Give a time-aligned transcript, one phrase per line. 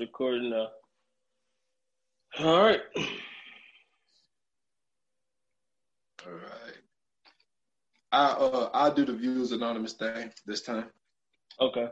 [0.00, 0.68] It's recording now.
[2.38, 2.80] All right.
[6.26, 6.78] All right.
[8.12, 10.86] I uh I'll do the views anonymous thing this time.
[11.60, 11.88] Okay.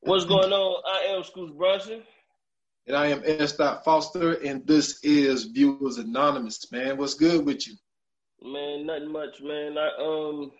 [0.00, 0.82] What's going on?
[0.86, 2.02] I am Scoots Brunson.
[2.86, 3.56] And I am S.
[3.56, 6.96] Dot Foster, and this is Viewers Anonymous, man.
[6.96, 7.74] What's good with you?
[8.40, 9.76] Man, nothing much, man.
[9.76, 10.52] I um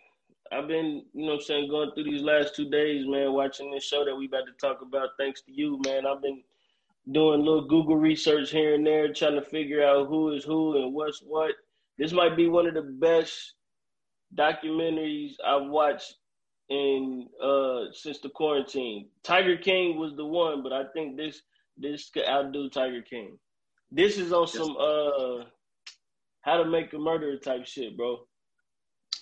[0.53, 3.71] I've been, you know what I'm saying, going through these last two days, man, watching
[3.71, 6.07] this show that we about to talk about thanks to you, man.
[6.07, 6.43] I've been
[7.13, 10.83] doing a little Google research here and there, trying to figure out who is who
[10.83, 11.53] and what's what.
[11.99, 13.55] This might be one of the best
[14.37, 16.17] documentaries I've watched
[16.69, 19.09] in uh since the quarantine.
[19.23, 21.43] Tiger King was the one, but I think this
[21.79, 23.39] this could outdo Tiger King.
[23.93, 25.45] This is on some uh
[26.41, 28.19] how to make a murderer type shit, bro.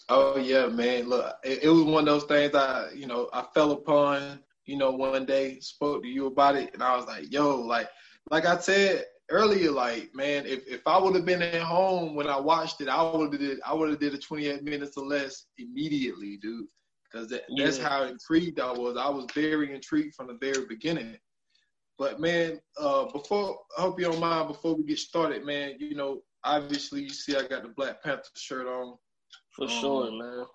[0.08, 1.08] Oh yeah, man.
[1.08, 4.76] Look, it, it was one of those things I, you know, I fell upon, you
[4.76, 7.88] know, one day, spoke to you about it, and I was like, yo, like
[8.30, 12.28] like I said earlier, like, man, if, if I would have been at home when
[12.28, 15.06] I watched it, I would have did I would have did a 28 minutes or
[15.06, 16.66] less immediately, dude.
[17.10, 18.96] Because that, that's how intrigued I was.
[18.96, 21.16] I was very intrigued from the very beginning.
[21.96, 25.74] But man, uh, before I hope you don't mind before we get started, man.
[25.78, 28.96] You know, obviously you see I got the Black Panther shirt on.
[29.56, 30.46] For Um, sure, man.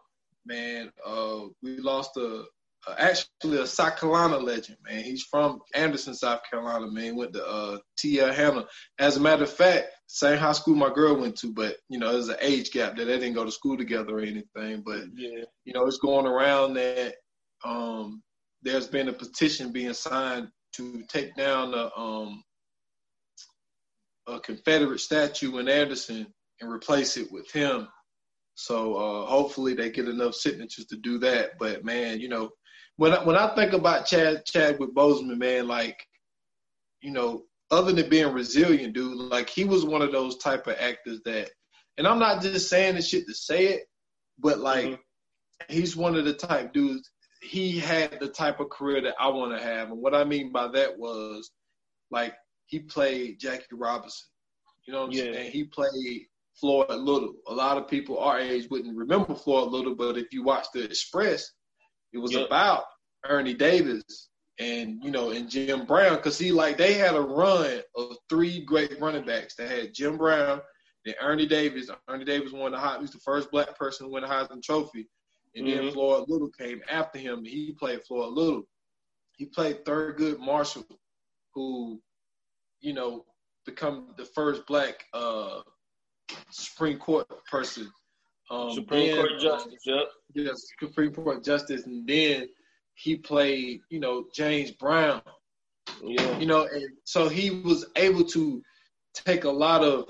[0.45, 2.43] Man, uh, we lost a,
[2.87, 5.03] a actually a South Carolina legend, man.
[5.03, 7.15] He's from Anderson, South Carolina, man.
[7.15, 8.33] Went to uh, T.L.
[8.33, 8.65] Hanna.
[8.99, 12.11] As a matter of fact, same high school my girl went to, but you know,
[12.13, 14.81] there's an age gap that they didn't go to school together or anything.
[14.85, 15.43] But Yeah.
[15.65, 17.15] you know, it's going around that
[17.63, 18.23] um,
[18.63, 22.43] there's been a petition being signed to take down the um,
[24.27, 26.27] a Confederate statue in Anderson
[26.61, 27.87] and replace it with him.
[28.59, 31.57] So uh, hopefully they get enough signatures to do that.
[31.57, 32.49] But man, you know,
[32.97, 36.05] when I, when I think about Chad Chadwick Boseman, man, like
[37.01, 40.75] you know, other than being resilient, dude, like he was one of those type of
[40.77, 41.49] actors that,
[41.97, 43.83] and I'm not just saying this shit to say it,
[44.37, 44.99] but like Mhm.
[45.69, 47.09] he's one of the type dudes.
[47.41, 50.51] He had the type of career that I want to have, and what I mean
[50.51, 51.49] by that was,
[52.11, 54.27] like he played Jackie Robinson.
[54.85, 55.31] You know what I'm Yeah.
[55.31, 55.51] saying?
[55.53, 56.27] He played
[56.59, 57.35] Floyd Little.
[57.47, 60.83] A lot of people our age wouldn't remember Floyd Little, but if you watch The
[60.83, 61.51] Express,
[62.13, 62.47] it was Yep.
[62.47, 62.83] about
[63.25, 67.81] Ernie Davis and you know and Jim Brown because he like they had a run
[67.95, 69.55] of three great running backs.
[69.55, 70.61] They had Jim Brown,
[71.05, 71.89] then Ernie Davis.
[72.07, 72.95] Ernie Davis won the Heisman.
[72.97, 75.07] He was the first black person to win the Heisman Trophy,
[75.55, 75.93] and then Mhm.
[75.93, 77.43] Floyd Little came after him.
[77.45, 78.63] He played Floyd Little.
[79.37, 80.85] He played Thurgood Marshall,
[81.53, 82.01] who,
[82.81, 83.25] you know,
[83.65, 85.61] become the first black uh,
[86.51, 87.91] Supreme Court person.
[88.51, 90.07] Um, Supreme then, Court Justice, yep.
[90.33, 92.47] yes, Supreme Court Justice, and then
[92.95, 95.21] he played, you know, James Brown.
[96.03, 96.37] Yeah.
[96.39, 98.61] You know, and so he was able to
[99.13, 100.09] take a lot of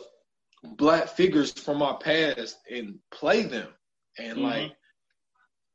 [0.77, 3.73] black figures from our past and play them,
[4.17, 4.43] and Mhm.
[4.43, 4.77] like,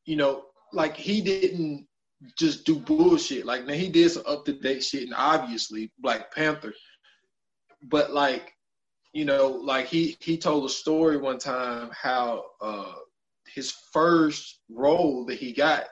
[0.07, 1.87] you know, like he didn't
[2.39, 3.45] just do bullshit.
[3.45, 6.75] Like now he did some up to date shit, and obviously Black Panther,
[7.83, 8.54] but like
[9.15, 12.93] you know, like he he told a story one time how uh
[13.55, 15.85] his first role that he got,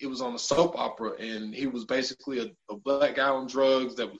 [0.00, 3.46] it was on a soap opera, and he was basically a, a black guy on
[3.46, 4.18] drugs that was,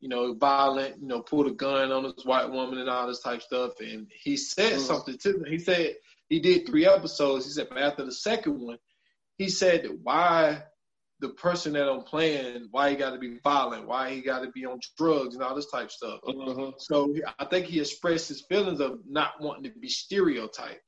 [0.00, 3.20] you know, violent, you know, pulled a gun on this white woman and all this
[3.20, 3.72] type stuff.
[3.80, 4.80] And he said Mhm.
[4.80, 5.50] something to me.
[5.50, 5.96] He said
[6.30, 7.44] he did three episodes.
[7.44, 8.78] He said, but after the second one,
[9.36, 10.62] he said that why
[11.22, 14.50] the person that I'm playing, why he got to be violent, why he got to
[14.50, 16.20] be on drugs and all this type of stuff.
[16.26, 16.74] Mhm.
[16.78, 20.82] So I think he expressed his feelings of not wanting to be stereotyped.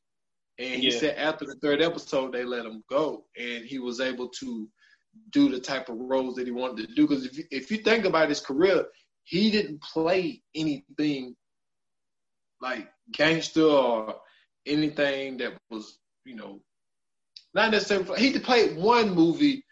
[0.58, 0.98] And he Yeah.
[0.98, 3.26] said after the third episode, they let him go.
[3.36, 4.68] And he was able to
[5.30, 7.06] do the type of roles that he wanted to do.
[7.06, 8.86] Because if you, if you think about his career,
[9.22, 11.36] he didn't play anything
[12.60, 14.20] like gangster or
[14.66, 16.60] anything that was, you know,
[17.54, 18.18] not necessarily.
[18.20, 19.63] He played one movie,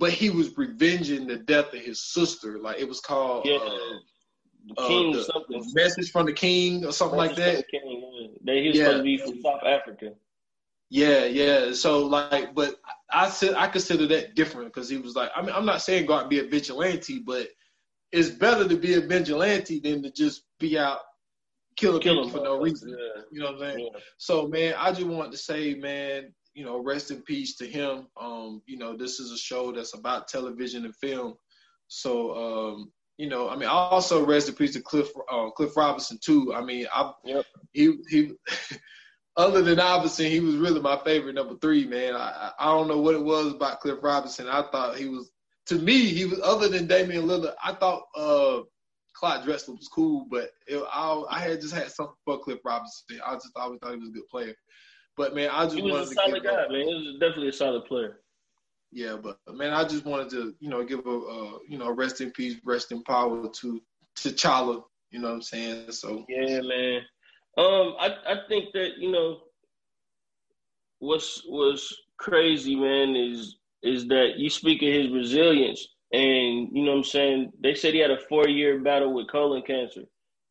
[0.00, 2.58] but he was revenging the death of his sister.
[2.58, 3.56] Like it was called Yeah.
[3.56, 3.98] uh,
[4.66, 5.62] The uh, King the- something.
[5.74, 7.66] message from the king or something like Message from that.
[7.70, 8.28] the King, yeah.
[8.44, 8.84] That he was Yeah.
[8.84, 10.12] supposed to be from South Africa.
[10.90, 11.72] Yeah, yeah.
[11.72, 12.80] So like, but
[13.12, 16.06] I said I consider that different because he was like, I mean, I'm not saying
[16.06, 17.48] go out and be a vigilante, but
[18.12, 21.00] it's better to be a vigilante than to just be out
[21.76, 22.88] killing Kill people for no reason.
[22.90, 23.22] Yeah.
[23.30, 23.90] You know what I'm saying?
[23.92, 24.00] Yeah.
[24.18, 28.06] So man, I just want to say, man, you know, rest in peace to him.
[28.20, 31.36] Um, you know, this is a show that's about television and film.
[31.88, 35.74] So um, you know, I mean, I also rest in peace to Cliff uh, Cliff
[35.74, 36.52] Robinson too.
[36.54, 37.46] I mean, I yep.
[37.72, 38.32] he he
[39.38, 42.14] other than Iverson, he was really my favorite number three, man.
[42.14, 44.46] I I don't know what it was about Cliff Robinson.
[44.46, 45.32] I thought he was
[45.68, 47.54] to me, he was other than Damian Lillard.
[47.64, 48.60] I thought uh,
[49.14, 53.18] Clyde Drexler was cool, but it, I I had just had something for Cliff Robinson.
[53.26, 54.54] I just always thought he was a good player.
[55.20, 56.88] But man, I just he was a solid guy, man.
[56.88, 58.20] He was definitely a solid player.
[58.90, 62.22] Yeah, but man, I just wanted to, you know, give a, uh, you know, rest
[62.22, 63.82] in peace, rest in power to
[64.16, 64.82] T'Challa.
[65.10, 65.92] You know what I'm saying?
[65.92, 67.02] So yeah, man.
[67.58, 69.40] Um, I I think that you know
[71.00, 76.92] what's what's crazy, man, is is that you speak of his resilience, and you know
[76.92, 77.52] what I'm saying.
[77.62, 80.04] They said he had a four year battle with colon cancer,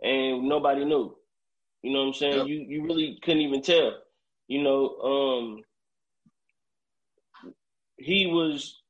[0.04, 1.18] and nobody knew.
[1.82, 2.38] You know what I'm saying?
[2.38, 2.48] Yep.
[2.48, 3.94] You you really couldn't even tell.
[4.50, 5.62] You know, um,
[7.98, 8.82] he was.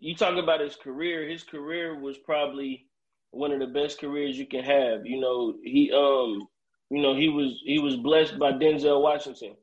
[0.00, 1.28] You talk about his career.
[1.28, 2.88] His career was probably
[3.30, 5.06] one of the best careers you can have.
[5.06, 6.48] You know, he um
[6.90, 9.54] you know, he was he was blessed by Denzel Washington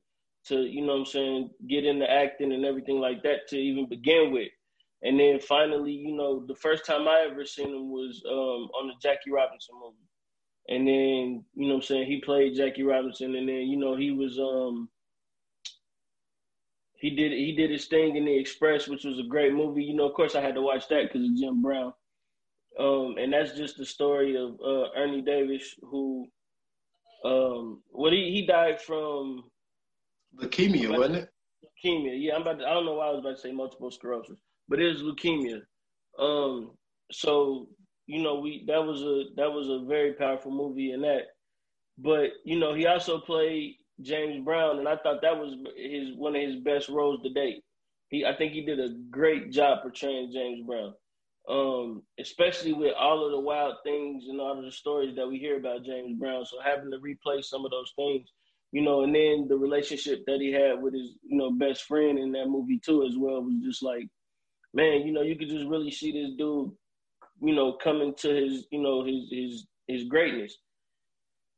[0.47, 4.31] to, you know I'm saying, get into acting and everything like that to even begin
[4.31, 4.49] with.
[5.03, 8.87] And then finally, you know, the first time I ever seen him was um, on
[8.87, 9.95] the Jackie Robinson movie.
[10.69, 14.11] And then, you know I'm saying, he played Jackie Robinson and then, you know, he
[14.11, 14.89] was um
[16.99, 19.83] he did he did his thing in the Express, which was a great movie.
[19.83, 21.93] You know, of course I had to watch that because of Jim Brown.
[22.77, 26.27] Um, and that's just the story of uh, Ernie Davis, who
[27.25, 29.43] um, what he he died from
[30.41, 31.29] leukemia, wasn't it?
[31.63, 32.15] Leukemia.
[32.17, 32.59] Yeah, I'm about.
[32.59, 34.37] To, I don't know why I was about to say multiple sclerosis,
[34.67, 35.61] but it was leukemia.
[36.19, 36.71] Um,
[37.11, 37.69] so
[38.07, 41.23] you know, we that was a that was a very powerful movie in that.
[41.97, 46.35] But you know, he also played James Brown, and I thought that was his one
[46.35, 47.63] of his best roles to date.
[48.09, 50.93] He, I think he did a great job portraying James Brown
[51.49, 55.39] um, especially with all of the wild things and all of the stories that we
[55.39, 56.45] hear about James Brown.
[56.45, 58.29] So having to replay some of those things,
[58.71, 62.19] you know, and then the relationship that he had with his, you know, best friend
[62.19, 64.07] in that movie too as well was just like,
[64.73, 66.71] man, you know, you could just really see this dude,
[67.41, 70.55] you know, coming to his, you know, his his his greatness.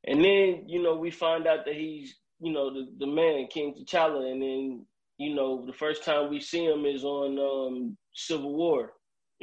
[0.06, 3.74] And then, you know, we find out that he's, you know, the, the man, King
[3.74, 4.86] T'Challa, and then,
[5.18, 8.94] you know, the first time we see him is on um, Civil War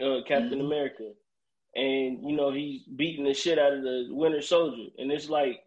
[0.02, 0.66] uh, Captain mm-hmm.
[0.66, 1.10] America,
[1.74, 5.60] and you know he's beating the shit out of the Winter Soldier, and it's like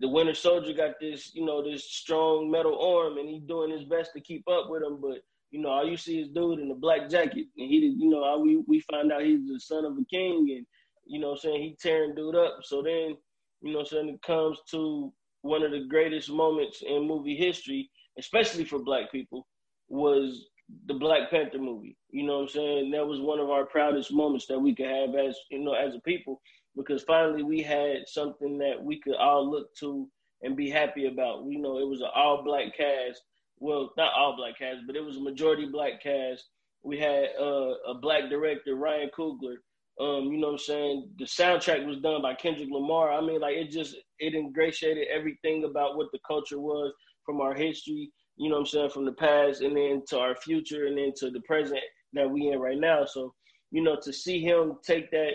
[0.00, 3.84] the Winter Soldier got this, you know, this strong metal arm, and he's doing his
[3.84, 5.18] best to keep up with him, but
[5.50, 8.10] you know, all you see is dude in a black jacket, and he, did you
[8.10, 10.66] know, we we find out he's the son of a king, and
[11.06, 12.58] you know, saying he tearing dude up.
[12.62, 13.16] So then,
[13.62, 15.12] you know, saying it comes to
[15.44, 19.46] one of the greatest moments in movie history, especially for black people,
[19.88, 20.46] was
[20.86, 21.96] the Black Panther movie.
[22.10, 22.90] You know what I'm saying?
[22.92, 25.94] That was one of our proudest moments that we could have as you know as
[25.94, 26.40] a people
[26.74, 30.08] because finally we had something that we could all look to
[30.42, 31.44] and be happy about.
[31.46, 33.20] You know, it was an all black cast.
[33.58, 36.48] Well, not all black cast, but it was a majority black cast.
[36.82, 39.56] We had uh, a black director, Ryan Coogler.
[40.00, 41.10] Um, you know what I'm saying?
[41.18, 43.12] The soundtrack was done by Kendrick Lamar.
[43.12, 46.92] I mean, like it just it ingratiated everything about what the culture was
[47.24, 50.34] from our history you know what I'm saying, from the past and then to our
[50.34, 51.80] future and then to the present
[52.14, 53.04] that we in right now.
[53.04, 53.34] So,
[53.70, 55.32] you know, to see him take that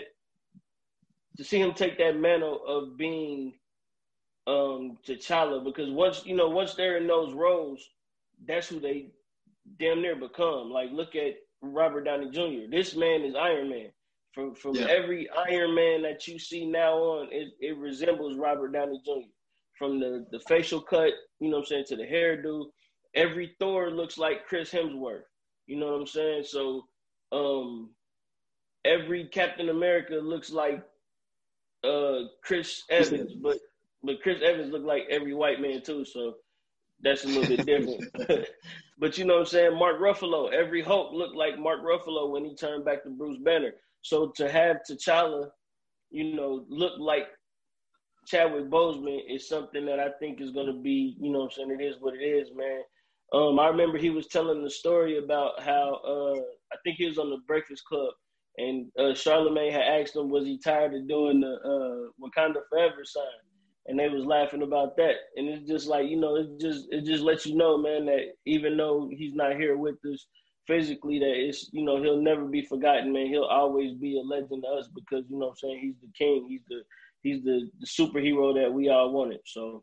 [1.36, 3.54] to see him take that mantle of being
[4.46, 7.82] um T'Challa, because once you know, once they're in those roles,
[8.46, 9.08] that's who they
[9.78, 10.70] damn near become.
[10.70, 12.70] Like look at Robert Downey Jr.
[12.70, 13.90] This man is Iron Man.
[14.32, 14.86] From from yeah.
[14.86, 19.28] every Iron Man that you see now on, it, it resembles Robert Downey Jr.
[19.76, 22.66] From the, the facial cut, you know what I'm saying, to the hairdo,
[23.14, 25.22] every Thor looks like Chris Hemsworth.
[25.66, 26.44] You know what I'm saying?
[26.44, 26.84] So
[27.32, 27.90] um
[28.84, 30.82] every Captain America looks like
[31.84, 33.58] uh Chris Evans, but
[34.02, 36.34] but Chris Evans looked like every white man too, so
[37.02, 38.04] that's a little bit different.
[38.98, 39.78] but you know what I'm saying?
[39.78, 43.72] Mark Ruffalo, every Hulk looked like Mark Ruffalo when he turned back to Bruce Banner.
[44.02, 45.48] So to have T'Challa,
[46.10, 47.26] you know, look like
[48.26, 51.82] Chadwick Boseman is something that I think is gonna be, you know I'm saying, it
[51.82, 52.82] is what it is, man.
[53.32, 56.40] Um, I remember he was telling the story about how uh,
[56.72, 58.12] I think he was on the Breakfast Club,
[58.58, 63.04] and uh, Charlemagne had asked him, was he tired of doing the uh, Wakanda Forever
[63.04, 63.24] sign?
[63.86, 65.14] and they was laughing about that.
[65.36, 68.34] And it's just like you know, it just it just lets you know, man, that
[68.46, 70.26] even though he's not here with us
[70.70, 73.26] physically, that it's you know he'll never be forgotten, man.
[73.26, 76.12] He'll always be a legend to us because you know what I'm saying he's the
[76.16, 76.82] king, he's the
[77.22, 79.40] he's the, the superhero that we all wanted.
[79.44, 79.82] So,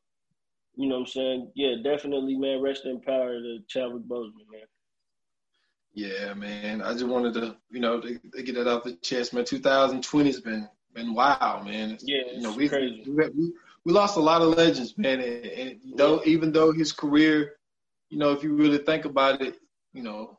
[0.76, 1.52] you know what I'm saying?
[1.56, 2.62] Yeah, definitely, man.
[2.62, 4.62] Rest in power to Chadwick Boseman, man.
[5.94, 6.82] Yeah, man.
[6.82, 9.46] I just wanted to, you know, to, to get that off the chest, man.
[9.46, 11.98] 2020 has been been wild, man.
[12.02, 13.04] yeah, you know, we, crazy.
[13.06, 13.54] We, we,
[13.86, 15.20] we lost a lot of legends, man.
[15.20, 17.54] And, and though, even though his career,
[18.10, 19.58] you know, if you really think about it,
[19.94, 20.37] you know,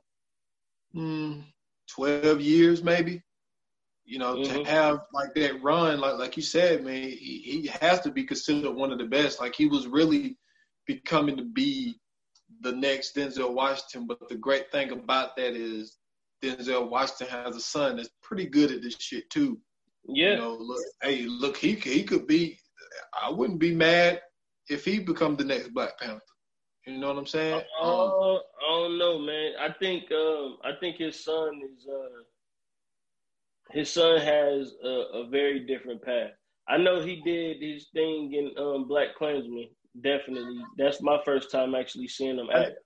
[0.95, 1.42] mm,
[1.90, 3.23] 12 years maybe,
[4.04, 4.62] you know, mm-hmm.
[4.62, 8.25] to have like that run, like like you said, man, he, he has to be
[8.25, 9.40] considered one of the best.
[9.40, 10.38] Like he was really
[10.87, 12.00] becoming to be
[12.62, 14.07] the next Denzel Washington.
[14.07, 15.99] But the great thing about that is
[16.42, 19.59] Denzel Washington has a son that's pretty good at this shit too.
[20.07, 20.30] Yeah.
[20.30, 22.59] You know, look, hey, look, he he could be.
[23.23, 24.23] I wouldn't be mad
[24.68, 26.23] if he become the next Black Panther.
[26.88, 27.61] You know what I'm saying?
[27.83, 29.52] Uh, um, I don't know, man.
[29.61, 32.23] I think um, I think his son is uh,
[33.71, 36.30] his son has a, a, very different path.
[36.66, 39.68] I know he did his thing in um, Black Klansman.
[40.02, 42.78] Definitely, that's my first time actually seeing him act.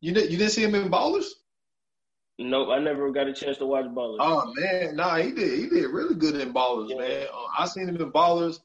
[0.00, 1.26] You did you didn't see him in Ballers?
[2.38, 4.16] Nope, I never got a chance to watch Ballers.
[4.20, 5.58] Oh man, nah, he did.
[5.58, 6.96] He did really good in Ballers, yeah.
[6.96, 7.26] man.
[7.30, 8.60] Uh, I seen him in Ballers,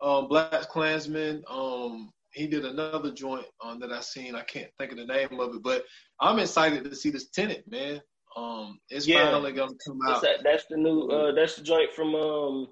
[0.00, 1.44] um, Black Klansman.
[1.48, 4.34] Um, he did another joint um, that I seen.
[4.34, 5.84] I can't think of the name of it, but
[6.20, 8.00] I'm excited to see this Tenet, man.
[8.36, 9.24] Um, it's yeah.
[9.24, 10.22] finally gonna come out.
[10.22, 11.08] That, that's the new.
[11.08, 12.68] Uh, that's the joint from um,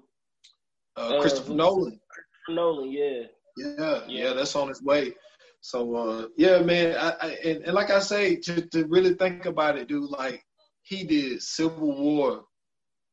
[0.97, 1.99] uh, Christopher uh, Nolan.
[2.09, 3.21] Christopher Nolan, yeah.
[3.57, 3.73] yeah.
[3.77, 5.13] Yeah, yeah, that's on its way.
[5.61, 9.45] So uh, yeah, man, I, I, and, and like I say, to, to really think
[9.45, 10.43] about it, dude, like
[10.83, 12.43] he did Civil War,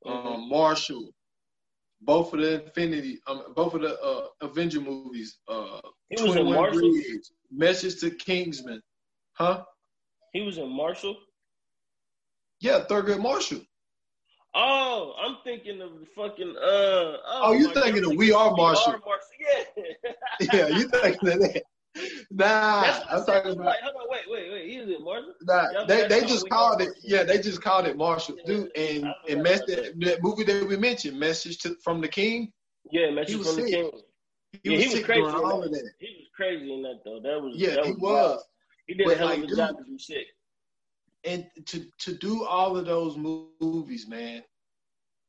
[0.07, 0.27] mm-hmm.
[0.27, 1.11] um, Marshall,
[2.01, 5.39] both of the Infinity, um, both of the uh, Avenger movies.
[5.49, 6.81] Uh, he was in Marshall.
[6.81, 8.83] Bridge, Message to Kingsman,
[9.33, 9.65] huh?
[10.33, 11.17] He was in Marshall.
[12.61, 13.61] Yeah, Thurgood Marshall.
[14.55, 16.61] Oh, I'm thinking of the fucking uh.
[16.63, 19.01] Oh, oh you thinking of We Are Marshall?
[19.39, 20.13] Yeah.
[20.53, 21.63] yeah, you thinking of that?
[22.31, 23.67] Nah, I'm talking about.
[23.67, 24.71] Like, on, wait, wait, wait.
[24.71, 25.35] Is it Marshall?
[25.43, 26.91] Nah, they they just called it.
[27.03, 28.71] Yeah, they just called it Marshall, dude.
[28.77, 32.53] And and mess that, that movie that we mentioned, Message to, from the King.
[32.91, 33.65] Yeah, Message from sick.
[33.65, 33.91] the King.
[34.53, 35.23] He, yeah, was, he was crazy.
[35.23, 35.91] all of that.
[35.99, 37.21] He was crazy in that though.
[37.23, 38.43] That was yeah, that he was.
[38.87, 40.27] He did but a hell of a job to be sick.
[41.25, 44.43] And to to do all of those movies, man,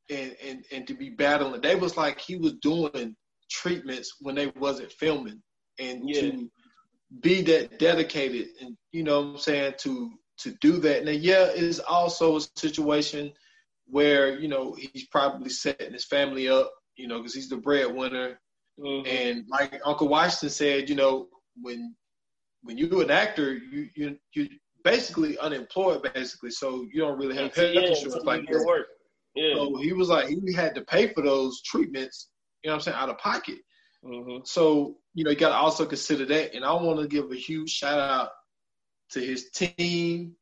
[0.08, 3.14] and and and to be battling, they was like he was doing
[3.50, 5.42] treatments when they wasn't filming,
[5.78, 6.20] and yeah.
[6.20, 6.50] to
[7.20, 11.04] be that dedicated and you know what I'm saying to to do that.
[11.04, 13.32] Now, yeah, it's also a situation
[13.86, 18.40] where you know he's probably setting his family up, you know, because he's the breadwinner.
[18.78, 19.06] Mm-hmm.
[19.06, 21.28] And like Uncle Washington said, you know,
[21.60, 21.94] when
[22.62, 24.48] when you're an actor, you you you
[24.84, 28.64] basically unemployed, basically, so you don't really have health yeah, insurance like that.
[28.64, 28.86] Work.
[29.34, 29.54] Yeah.
[29.54, 32.28] So he was like he had to pay for those treatments,
[32.62, 33.58] you know what I'm saying, out of pocket.
[34.04, 34.38] Mm-hmm.
[34.44, 36.54] So you know, you got to also consider that.
[36.54, 38.30] And I want to give a huge shout out
[39.10, 40.34] to his team,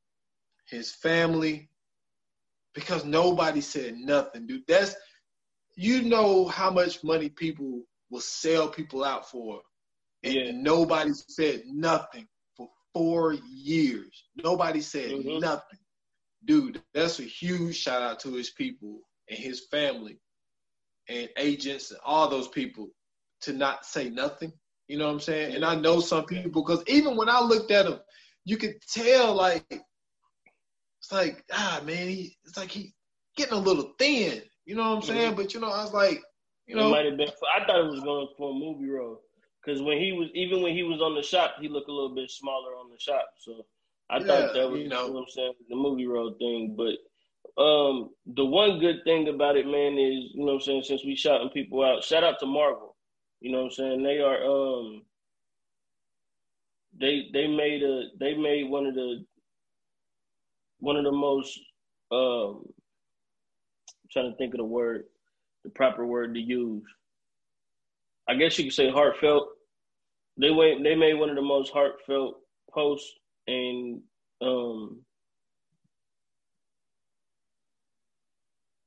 [0.69, 1.71] his family,
[2.75, 4.63] because nobody said nothing, dude.
[4.69, 4.95] That's
[5.75, 9.61] you know how much money people will sell people out for,
[10.23, 10.51] and yeah.
[10.53, 14.25] nobody said nothing for four years.
[14.37, 15.41] Nobody said mm-hmm.
[15.41, 15.79] nothing,
[16.45, 16.83] dude.
[16.95, 20.19] That's a huge shout out to his people and his family
[21.09, 22.91] and agents and all those people
[23.43, 24.53] to not say nothing.
[24.89, 25.55] You know what I'm saying?
[25.55, 27.99] And I know some people because even when I looked at him,
[28.45, 32.95] you could tell like it's like ah man, he it's like he
[33.37, 34.43] getting a little thin.
[34.65, 35.27] You know what I'm saying?
[35.29, 35.37] Mm-hmm.
[35.37, 36.23] But you know, I was like,
[36.67, 37.29] you know, it might have been.
[37.29, 39.21] I thought it was going for a movie role
[39.65, 42.15] because when he was even when he was on the shop, he looked a little
[42.15, 43.29] bit smaller on the shop.
[43.39, 43.67] So
[44.11, 46.35] I yeah, thought that was you know, you know what I'm saying the movie role
[46.39, 46.95] thing, but.
[47.57, 50.83] Um, the one good thing about it, man, is you know what I'm saying.
[50.85, 52.88] Since we shouting people out, shout out to Marvel.
[53.41, 54.03] You know what I'm saying?
[54.03, 55.03] They are um
[56.99, 59.25] they they made a they made one of the
[60.81, 61.59] one of the most
[62.11, 62.65] um
[64.03, 65.05] I'm trying to think of the word,
[65.65, 66.83] the proper word to use.
[68.29, 69.49] I guess you could say heartfelt.
[70.41, 72.37] They went they made one of the most heartfelt
[72.73, 73.13] posts
[73.47, 74.01] and
[74.43, 75.01] um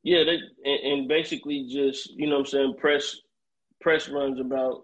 [0.04, 3.16] yeah, they and, and basically just, you know what I'm saying, press
[3.82, 4.84] press runs about,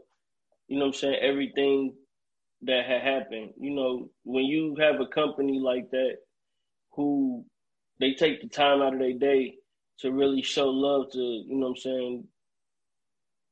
[0.68, 1.94] you know I'm saying, everything
[2.64, 3.52] that had happened.
[3.60, 6.18] You know, when you have a company like that
[6.92, 7.46] who
[8.00, 9.56] they take the time out of their day
[10.00, 12.26] to really show love to, you know I'm saying,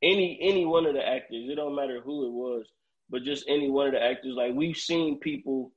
[0.01, 1.47] any any one of the actors.
[1.49, 2.65] It don't matter who it was,
[3.09, 4.33] but just any one of the actors.
[4.35, 5.71] Like we've seen people,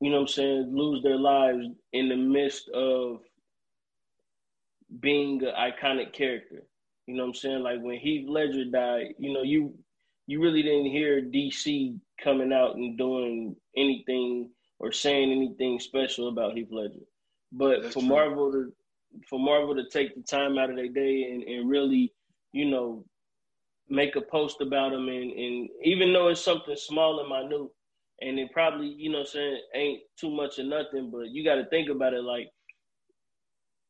[0.00, 3.20] you know, what I'm saying, lose their lives in the midst of
[5.00, 6.64] being an iconic character.
[7.06, 7.62] You know what I'm saying?
[7.62, 9.74] Like when Heath Ledger died, you know, you
[10.26, 16.56] you really didn't hear DC coming out and doing anything or saying anything special about
[16.56, 17.04] Heath Ledger.
[17.50, 18.08] But That's for true.
[18.08, 18.72] Marvel to
[19.28, 22.12] for Marvel to take the time out of their day and, and really,
[22.52, 23.04] you know,
[23.88, 27.68] make a post about him and, and even though it's something small and minute
[28.22, 31.66] and it probably, you know I'm saying, ain't too much or nothing, but you gotta
[31.66, 32.48] think about it like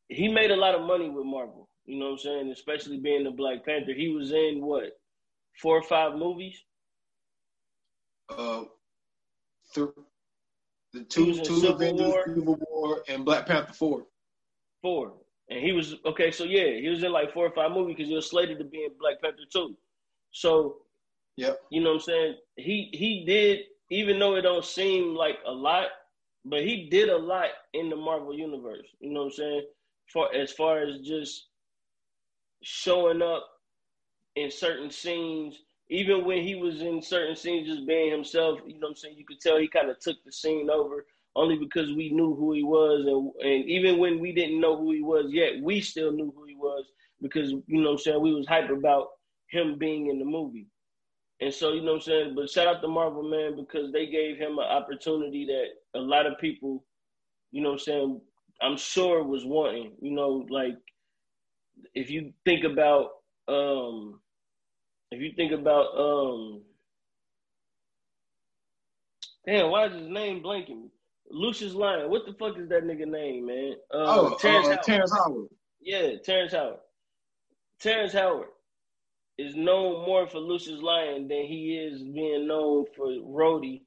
[0.09, 1.69] he made a lot of money with Marvel.
[1.87, 2.51] You know what I'm saying?
[2.53, 3.93] Especially being the Black Panther.
[3.93, 4.99] He was in what,
[5.61, 6.63] four or five movies?
[8.29, 8.65] Uh,
[9.75, 9.89] th-
[10.93, 12.25] the two two Civil Avengers, War.
[12.27, 14.07] Civil War, and Black Panther four.
[14.81, 15.15] Four,
[15.49, 16.31] and he was okay.
[16.31, 18.65] So yeah, he was in like four or five movies because he was slated to
[18.65, 19.77] be in Black Panther two.
[20.31, 20.77] So,
[21.37, 22.35] yeah, you know what I'm saying?
[22.57, 23.61] He he did,
[23.91, 25.89] even though it don't seem like a lot,
[26.45, 28.87] but he did a lot in the Marvel universe.
[29.01, 29.63] You know what I'm saying?
[30.13, 31.49] For as far as just
[32.63, 33.47] showing up
[34.37, 35.59] in certain scenes,
[35.91, 39.17] even when he was in certain scenes just being himself, you know what I'm saying?
[39.19, 42.53] You could tell he kind of took the scene over only because we knew who
[42.53, 43.05] he was.
[43.07, 46.45] And, and even when we didn't know who he was yet, we still knew who
[46.45, 46.85] he was
[47.21, 48.23] because, you know what I'm saying?
[48.23, 49.09] We was hype about
[49.49, 50.67] him being in the movie.
[51.41, 52.35] And so, you know what I'm saying?
[52.37, 56.27] But shout out to Marvel, man, because they gave him an opportunity that a lot
[56.27, 56.85] of people,
[57.51, 58.21] you know what I'm saying,
[58.61, 59.93] I'm sure was wanting.
[60.01, 60.77] You know, like
[61.95, 63.11] if you think about
[63.49, 64.21] um
[65.11, 66.63] if you think about um
[69.47, 70.89] damn, why is his name blanking me?
[71.31, 72.11] Lucious Lyon.
[72.11, 73.73] What the fuck is that nigga name, man?
[73.93, 74.83] Um, oh, Terrence, uh, Howard.
[74.85, 75.49] Terrence Howard.
[75.81, 76.79] Yeah, Terrence Howard.
[77.81, 78.49] Terrence Howard
[79.39, 83.83] is known more for Lucious Lyon than he is being known for Rhodey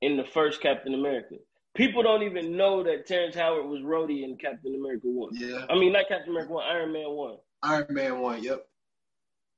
[0.00, 1.36] in the first Captain America.
[1.74, 5.30] People don't even know that Terrence Howard was Rhodey in Captain America One.
[5.32, 5.64] Yeah.
[5.70, 7.36] I mean, not Captain America One, Iron Man One.
[7.62, 8.42] Iron Man One.
[8.42, 8.66] Yep.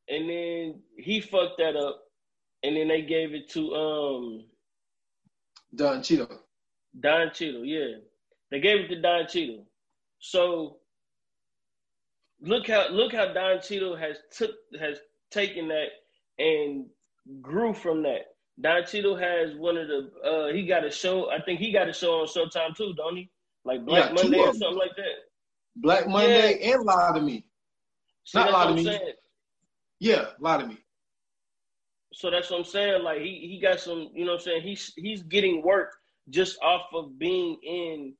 [0.09, 2.03] And then he fucked that up,
[2.63, 4.45] and then they gave it to um.
[5.75, 6.29] Don Cheadle.
[7.01, 7.99] Don Cheadle, yeah,
[8.51, 9.67] they gave it to Don Cheadle.
[10.21, 10.77] So
[12.41, 14.99] look how look how Don Cheadle has took has
[15.31, 15.89] taken that
[16.39, 16.87] and
[17.41, 18.34] grew from that.
[18.61, 21.31] Don Cheadle has one of the uh he got a show.
[21.31, 23.31] I think he got a show on Showtime too, don't he?
[23.65, 25.15] Like Black yeah, Monday or something like that.
[25.77, 26.75] Black Monday yeah.
[26.75, 27.45] and Lie to Me.
[28.25, 28.85] See, Not Lie to Me.
[28.85, 29.13] Saying.
[30.01, 30.79] Yeah, Lie to Me.
[32.13, 33.03] So that's what I'm saying.
[33.03, 34.63] Like he he got some, you know what I'm saying?
[34.63, 35.97] He's he's getting work
[36.31, 38.15] just off of being in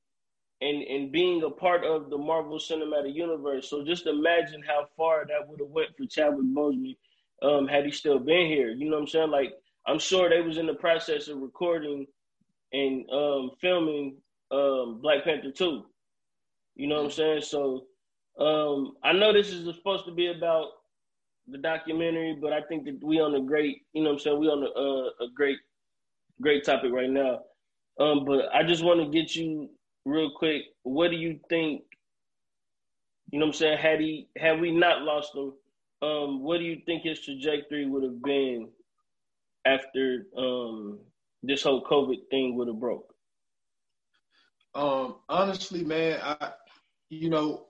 [0.61, 3.69] and and being a part of the Marvel Cinematic Universe.
[3.69, 6.97] So just imagine how far that would have went for Chadwick Boseman
[7.41, 8.71] um, had he still been here.
[8.71, 9.31] You know what I'm saying?
[9.31, 9.53] Like
[9.87, 12.07] I'm sure they was in the process of recording
[12.73, 14.17] and um, filming
[14.51, 15.83] um, Black Panther 2.
[16.75, 17.41] You know what I'm saying?
[17.41, 17.85] So
[18.39, 20.67] um, I know this is supposed to be about
[21.47, 24.39] the documentary, but I think that we on a great, you know what I'm saying?
[24.39, 25.59] We on a, uh, a great,
[26.41, 27.39] great topic right now.
[27.99, 29.69] Um, but I just want to get you
[30.05, 30.63] real quick.
[30.83, 31.83] What do you think?
[33.31, 33.77] You know what I'm saying?
[33.77, 35.53] Had he, had we not lost him,
[36.01, 38.69] um, what do you think his trajectory would have been
[39.65, 40.99] after um,
[41.43, 43.13] this whole COVID thing would have broke?
[44.73, 46.51] Um, honestly, man, I,
[47.09, 47.67] you know,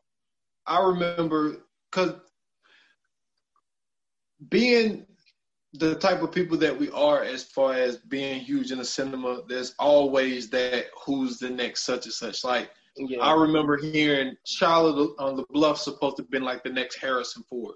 [0.66, 1.58] I remember
[1.92, 2.16] because
[4.50, 5.06] being
[5.74, 9.42] the type of people that we are as far as being huge in the cinema,
[9.48, 12.44] there's always that who's the next such and such.
[12.44, 13.20] Like yeah.
[13.20, 17.76] I remember hearing Shia LaBeouf supposed to have been like the next Harrison Ford.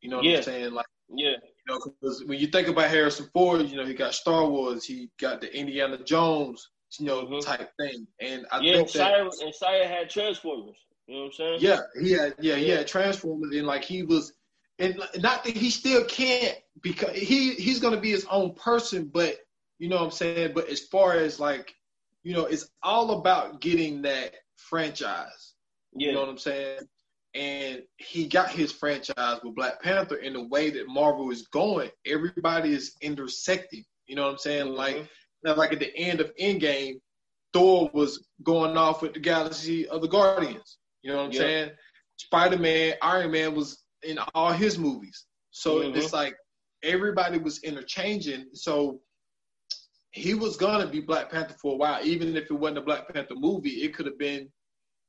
[0.00, 0.38] You know what yeah.
[0.38, 0.72] I'm saying?
[0.72, 4.14] Like yeah, you know, because when you think about Harrison Ford, you know, he got
[4.14, 7.40] Star Wars, he got the Indiana Jones, you know, mm-hmm.
[7.40, 8.06] type thing.
[8.20, 10.76] And I yeah, think that, and Shia had Transformers.
[11.06, 11.58] You know what I'm saying?
[11.60, 14.32] Yeah, he had yeah, had Transformers and like he was
[14.78, 19.36] and not that he still can't because he he's gonna be his own person, but
[19.78, 20.52] you know what I'm saying?
[20.54, 21.74] But as far as like,
[22.22, 25.52] you know, it's all about getting that franchise.
[25.94, 26.08] Yeah.
[26.08, 26.80] You know what I'm saying?
[27.34, 31.90] And he got his franchise with Black Panther in the way that Marvel is going.
[32.06, 33.84] Everybody is intersecting.
[34.06, 34.66] You know what I'm saying?
[34.68, 34.76] Mm-hmm.
[34.76, 35.08] Like,
[35.42, 37.00] like at the end of Endgame,
[37.52, 40.78] Thor was going off with the galaxy of the Guardians.
[41.02, 41.40] You know what I'm yep.
[41.40, 41.70] saying?
[42.16, 45.24] Spider Man, Iron Man was in all his movies.
[45.50, 45.96] So mm-hmm.
[45.96, 46.36] it's like
[46.82, 48.46] everybody was interchanging.
[48.54, 49.00] So
[50.12, 53.12] he was gonna be Black Panther for a while, even if it wasn't a Black
[53.12, 53.82] Panther movie.
[53.82, 54.48] It could have been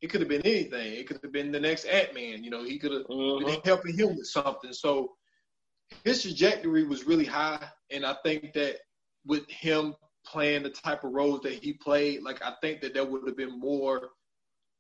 [0.02, 0.94] it could have been anything.
[0.94, 2.44] It could have been the next Ant Man.
[2.44, 3.40] You know, he could have Mhm.
[3.40, 4.74] been helping him with something.
[4.74, 5.14] So
[6.04, 8.78] his trajectory was really high, and I think that
[9.26, 13.06] with him playing the type of roles that he played, like I think that there
[13.06, 14.10] would have been more,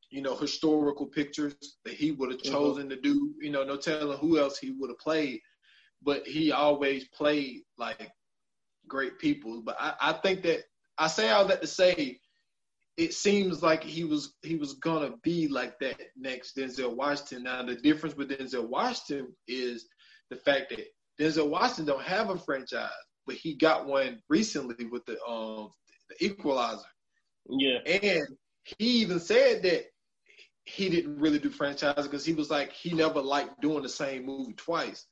[0.09, 2.51] you know, historical pictures that he would have Mhm.
[2.51, 3.33] chosen to do.
[3.41, 5.41] You know, no telling who else he would have played,
[6.01, 8.11] but he always played like
[8.87, 9.61] great people.
[9.61, 10.61] But I, I think that
[10.97, 12.19] I say all that to say
[12.97, 17.43] it seems like he was he was gonna be like that next Denzel Washington.
[17.43, 19.87] Now the difference with Denzel Washington is
[20.29, 20.85] the fact that
[21.19, 22.89] Denzel Washington don't have a franchise,
[23.25, 25.69] but he got one recently with the um
[26.09, 26.85] the Equalizer,
[27.49, 27.79] Yeah.
[27.85, 28.27] and
[28.79, 29.85] he even said that
[30.65, 34.25] he didn't really do franchise because he was like he never liked doing the same
[34.25, 35.05] movie twice.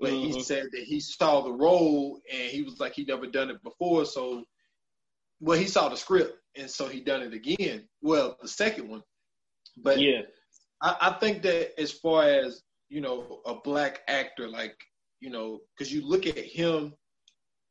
[0.00, 0.42] But he Mhm.
[0.42, 4.04] said that he saw the role and he was like he never done it before,
[4.04, 4.44] so
[5.40, 7.86] well he saw the script and so he done it again.
[8.02, 9.02] Well, the second one,
[9.78, 10.22] but Yeah.
[10.82, 14.76] I, I think that as far as you know, a black actor, like
[15.20, 16.94] you know, because you look at him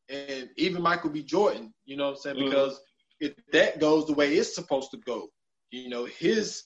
[0.09, 1.23] and even Michael B.
[1.23, 2.35] Jordan, you know what I'm saying?
[2.37, 2.45] Mhm.
[2.49, 2.79] Because
[3.19, 5.29] if that goes the way it's supposed to go,
[5.71, 6.63] you know, his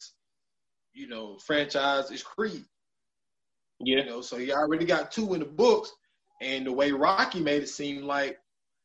[0.93, 2.65] you know franchise is Creed.
[3.79, 3.99] Yeah.
[3.99, 5.91] You know, so he already got two in the books,
[6.41, 8.39] and the way Rocky made it seem like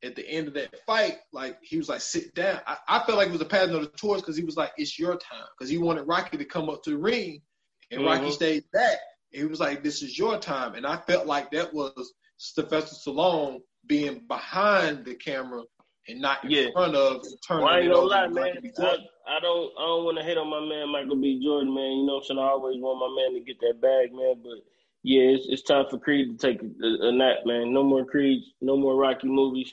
[0.04, 3.18] at the end of that fight, like he was like, "Sit down." I, I felt
[3.18, 5.46] like it was a pattern of the torch because he was like, "It's your time,"
[5.56, 7.42] because he wanted Rocky to come up to the ring,
[7.90, 8.32] and Rocky Mhm.
[8.32, 8.98] stayed back.
[9.32, 12.94] And he was like, "This is your time," and I felt like that was Sylvester
[13.10, 15.62] Stallone being behind the camera
[16.08, 16.70] and not in Yeah.
[16.72, 18.72] front of turning Well, I ain't gonna lie, man.
[18.78, 18.98] I.
[19.26, 21.40] I don't I don't want to hate on my man Michael B.
[21.42, 21.92] Jordan, man.
[21.92, 22.38] You know what I'm saying?
[22.38, 24.34] I always want my man to get that bag, man.
[24.42, 24.62] But
[25.02, 27.72] yeah, it's, it's time for Creed to take a, a nap, man.
[27.72, 29.72] No more Creed, no more Rocky movies.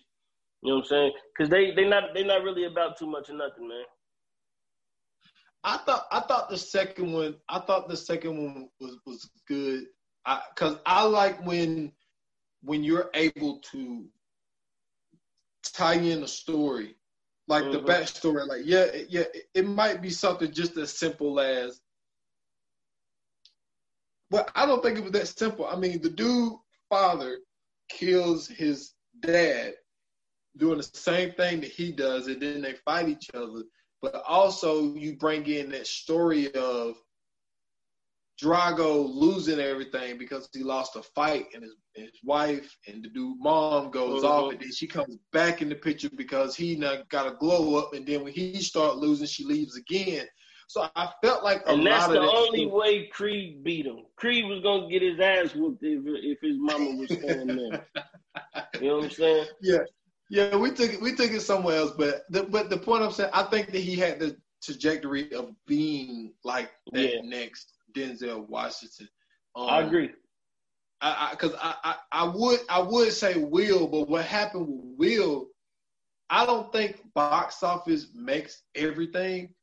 [0.62, 1.12] You know what I'm saying?
[1.36, 3.84] Because they they not they not really about too much of nothing, man.
[5.64, 9.86] I thought I thought the second one I thought the second one was was good.
[10.26, 11.94] I cuz I like when
[12.62, 14.08] when you're able to
[15.64, 16.96] tie in a story
[17.48, 17.86] like the Mhm.
[17.86, 21.82] backstory like yeah yeah it, it might be something just as simple as
[24.32, 25.66] well I don't think it was that simple.
[25.66, 26.54] I mean the dude
[26.90, 27.40] father
[27.90, 29.74] kills his dad
[30.58, 33.64] doing the same thing that he does and then they fight each other
[34.02, 36.96] but also you bring in that story of
[38.42, 43.38] Drago losing everything because he lost a fight and his, his wife and the dude
[43.40, 44.30] mom goes Mhm.
[44.30, 47.76] off and then she comes back in the picture because he now got a glow
[47.76, 50.26] up and then when he start losing she leaves again.
[50.68, 54.06] So I felt like a And that's the only stuff- way Creed beat him.
[54.16, 57.88] Creed was gonna get his ass whooped if if his mama was staying there.
[58.82, 59.48] You know what I'm saying?
[59.62, 59.78] yeah,
[60.32, 63.12] yeah, we took it, we took it somewhere else, but the, but the point I'm
[63.12, 67.22] saying, I think that he had the trajectory of being like that Yeah.
[67.22, 69.10] next Denzel Washington.
[69.56, 70.12] Um, I agree.
[71.02, 75.48] I because I, I, I would I would say Will, but what happened with Will,
[76.30, 79.54] I don't think box office makes everything,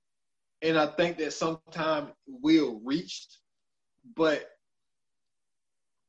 [0.62, 3.38] and I think that sometimes Will reached,
[4.16, 4.50] but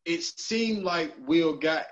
[0.05, 1.85] it seemed like Will got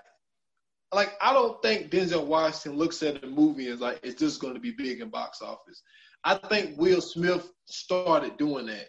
[0.93, 4.54] like I don't think Denzel Washington looks at a movie and like it's just going
[4.54, 5.82] to be big in box office.
[6.23, 8.88] I think Will Smith started doing that.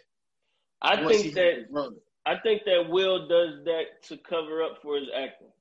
[0.81, 1.95] I think that the.
[2.25, 5.51] I think that Will does that to cover up for his acting.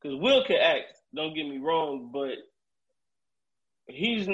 [0.00, 2.34] Because Will can act, don't get me wrong, but
[3.86, 4.28] he's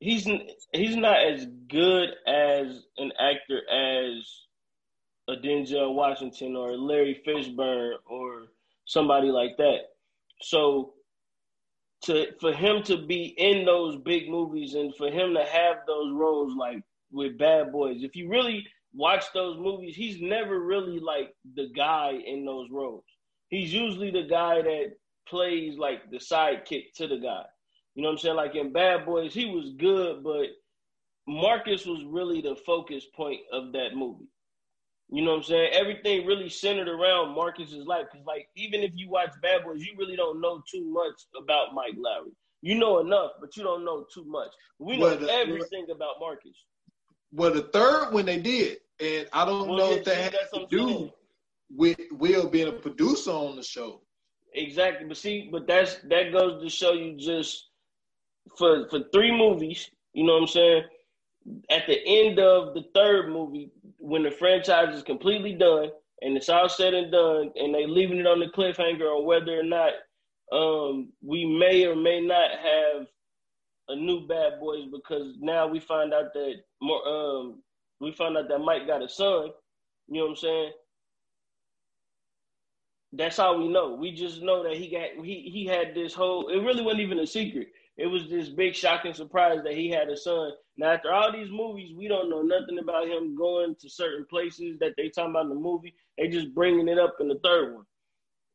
[0.00, 0.26] he's
[0.72, 4.24] he's not as good as an actor as
[5.28, 8.48] a Denzel Washington or Larry Fishburne or
[8.86, 9.89] somebody like that.
[10.42, 10.94] So
[12.04, 16.12] to for him to be in those big movies and for him to have those
[16.12, 21.34] roles like with Bad Boys, if you really watch those movies, he's never really like
[21.54, 23.04] the guy in those roles.
[23.48, 24.92] He's usually the guy that
[25.28, 27.44] plays like the sidekick to the guy.
[27.94, 28.36] You know what I'm saying?
[28.36, 30.46] Like in Bad Boys, he was good, but
[31.26, 34.28] Marcus was really the focus point of that movie.
[35.12, 35.70] You know what I'm saying?
[35.72, 38.06] Everything really centered around Marcus's life.
[38.12, 41.74] Cause like even if you watch Bad Boys, you really don't know too much about
[41.74, 42.30] Mike Lowry.
[42.62, 44.50] You know enough, but you don't know too much.
[44.78, 46.56] We know Well, the- everything about Marcus.
[47.32, 50.50] Well, the third one they did, and I don't Well, know yeah, if that had
[50.54, 51.12] to do saying.
[51.70, 54.02] with Will being a producer on the show.
[54.54, 57.68] Exactly, but see, but that's that goes to show you just
[58.58, 59.90] for for three movies.
[60.12, 60.82] You know what I'm saying?
[61.70, 63.70] At the end of the third movie,
[64.00, 65.90] when the franchise is completely done
[66.22, 69.58] and it's all said and done, and they leaving it on the cliffhanger on whether
[69.58, 69.92] or not
[70.52, 73.06] um, we may or may not have
[73.88, 77.62] a new Bad Boys because now we find out that more um,
[78.00, 79.48] we found out that Mike got a son.
[80.08, 80.72] You know what I'm saying?
[83.12, 83.94] That's all we know.
[83.94, 86.48] We just know that he got he he had this whole.
[86.48, 87.68] It really wasn't even a secret.
[88.00, 90.52] It was this big shocking surprise that he had a son.
[90.78, 94.78] Now after all these movies, we don't know nothing about him going to certain places
[94.80, 95.94] that they talking about in the movie.
[96.16, 97.84] They just bringing it up in the third one.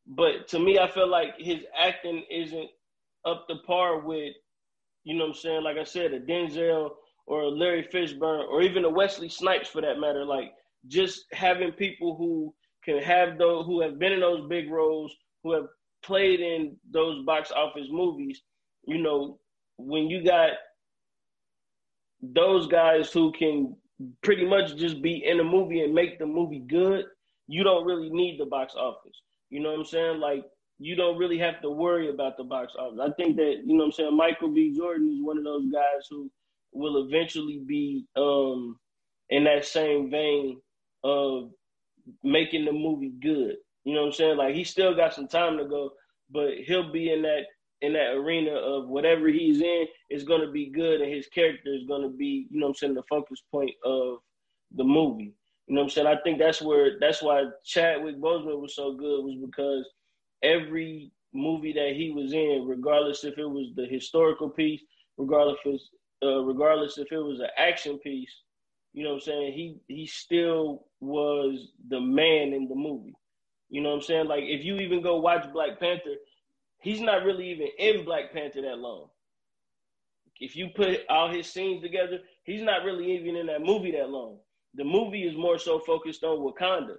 [0.04, 2.68] But to me, I feel like his acting isn't
[3.24, 4.34] up to par with,
[5.04, 5.62] you know what I'm saying?
[5.62, 6.90] Like I said, a Denzel
[7.26, 10.24] or a Larry Fishburne or even a Wesley Snipes for that matter.
[10.24, 10.54] Like
[10.88, 12.52] just having people who
[12.84, 15.66] can have those who have been in those big roles, who have
[16.02, 18.42] played in those box office movies,
[18.86, 19.38] you know,
[19.78, 20.50] when you got
[22.22, 23.76] those guys who can
[24.22, 27.04] pretty much just be in a movie and make the movie good,
[27.48, 29.20] you don't really need the box office.
[29.50, 30.20] You know what I'm saying?
[30.20, 30.44] Like
[30.78, 33.00] you don't really have to worry about the box office.
[33.02, 34.74] I think that, you know what I'm saying, Michael B.
[34.76, 36.30] Jordan is one of those guys who
[36.72, 38.78] will eventually be um
[39.30, 40.60] in that same vein
[41.04, 41.50] of
[42.22, 43.56] making the movie good.
[43.84, 44.36] You know what I'm saying?
[44.36, 45.92] Like he still got some time to go,
[46.30, 47.42] but he'll be in that
[47.82, 51.74] in that arena of whatever he's in is going to be good, and his character
[51.74, 54.18] is going to be, you know, what I'm saying, the focus point of
[54.74, 55.34] the movie.
[55.66, 56.06] You know what I'm saying?
[56.06, 59.88] I think that's where that's why Chadwick Boseman was so good was because
[60.42, 64.80] every movie that he was in, regardless if it was the historical piece,
[65.18, 65.80] regardless if
[66.22, 68.32] uh, regardless if it was an action piece,
[68.92, 69.52] you know what I'm saying?
[69.52, 73.14] He he still was the man in the movie.
[73.68, 74.26] You know what I'm saying?
[74.28, 76.14] Like if you even go watch Black Panther,
[76.86, 79.08] he's not really even in Black Panther that long.
[80.38, 84.08] If you put all his scenes together, he's not really even in that movie that
[84.08, 84.38] long.
[84.74, 86.98] The movie is more so focused on Wakanda.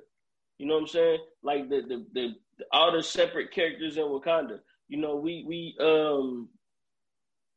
[0.57, 1.19] You know what I'm saying?
[1.41, 4.59] Like the the, the, the all the separate characters in Wakanda.
[4.89, 6.49] You know, we we um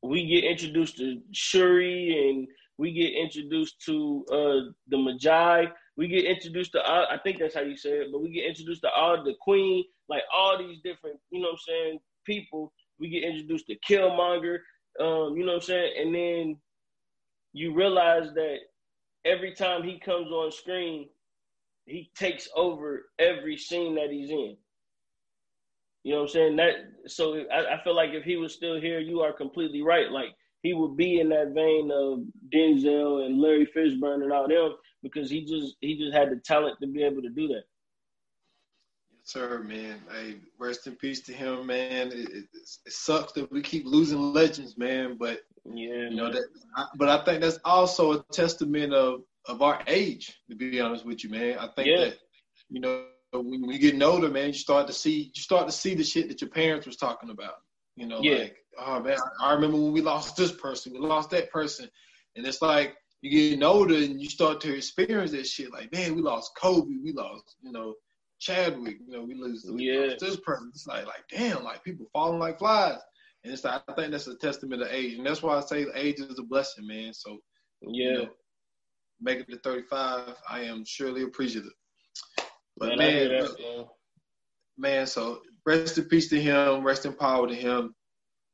[0.04, 2.46] we get introduced to Shuri and
[2.78, 5.64] we get introduced to uh, the Magi.
[5.96, 8.82] We get introduced to I think that's how you say it, but we get introduced
[8.82, 12.72] to all the Queen, like all these different, you know what I'm saying, people.
[12.98, 14.58] We get introduced to Killmonger,
[14.98, 16.56] um, you know what I'm saying, and then
[17.52, 18.56] you realize that
[19.24, 21.08] every time he comes on screen,
[21.86, 24.56] he takes over every scene that he's in.
[26.02, 26.56] You know what I'm saying?
[26.56, 26.74] That
[27.06, 30.10] so I, I, feel like if he was still here, you are completely right.
[30.10, 32.20] Like he would be in that vein of
[32.54, 36.78] Denzel and Larry Fishburne and all them because he just he just had the talent
[36.80, 37.64] to be able to do that.
[39.24, 40.00] Sir, man.
[40.10, 42.08] Hey, rest in peace to him, man.
[42.08, 45.16] It, it, it sucks that we keep losing legends, man.
[45.18, 46.44] But yeah, you know that.
[46.76, 50.38] I, but I think that's also a testament of of our age.
[50.48, 52.04] To be honest with you, man, I think yeah.
[52.04, 52.18] that
[52.68, 55.94] you know when we get older, man, you start to see you start to see
[55.94, 57.54] the shit that your parents was talking about.
[57.96, 58.38] You know, yeah.
[58.38, 61.88] like oh man, I remember when we lost this person, we lost that person,
[62.36, 65.72] and it's like you get older and you start to experience that shit.
[65.72, 67.94] Like man, we lost Kobe, we lost you know
[68.40, 70.14] Chadwick, you know we lose yeah.
[70.18, 70.70] this person.
[70.74, 72.98] It's like like damn, like people falling like flies.
[73.42, 75.86] And it's like, I think that's a testament of age, and that's why I say
[75.94, 77.14] age is a blessing, man.
[77.14, 77.38] So
[77.82, 78.28] yeah, you know,
[79.20, 81.72] make it to 35, I am surely appreciative.
[82.76, 83.86] But man, man, that,
[84.76, 87.94] man, so rest in peace to him, rest in power to him.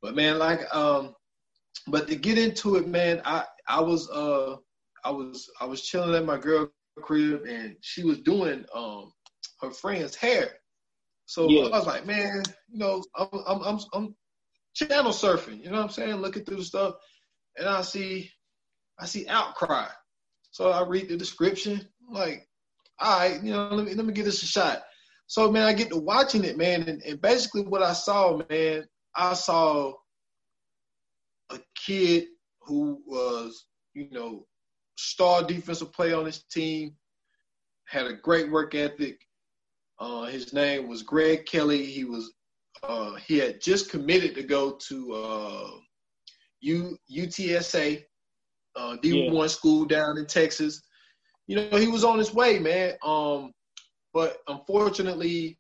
[0.03, 1.15] But man, like um,
[1.89, 4.57] but to get into it, man, I I was uh
[5.05, 6.69] I was I was chilling at my girl
[7.03, 9.13] crib and she was doing um
[9.61, 10.51] her friend's hair.
[11.27, 11.65] So yeah.
[11.67, 14.15] I was like, man, you know, I'm I'm I'm I'm
[14.75, 16.17] channel surfing, you know what I'm saying?
[16.17, 16.97] Looking through the stuff
[17.57, 18.31] and I see
[18.99, 19.89] I see outcry.
[20.51, 22.49] So I read the description, I'm like,
[22.99, 24.83] all right, you know, let me let me give this a shot.
[25.27, 28.85] So man, I get to watching it, man, and, and basically what I saw, man,
[29.15, 29.95] I saw
[31.51, 32.27] a kid
[32.61, 34.47] who was, you know,
[34.97, 36.95] star defensive player on his team,
[37.87, 39.21] had a great work ethic.
[39.99, 41.87] Uh, his name was Greg Kelly.
[41.87, 42.33] He was
[42.83, 45.71] uh, he had just committed to go to uh,
[46.61, 48.05] U, UTSA,
[48.77, 49.47] uh, D1 yeah.
[49.47, 50.83] school down in Texas
[51.47, 52.95] you know, he was on his way, man.
[53.05, 53.53] Um,
[54.13, 55.59] but unfortunately,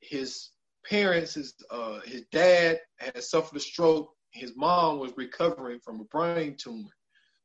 [0.00, 0.50] his
[0.88, 4.10] parents, his uh, his dad had suffered a stroke.
[4.32, 6.88] His mom was recovering from a brain tumor,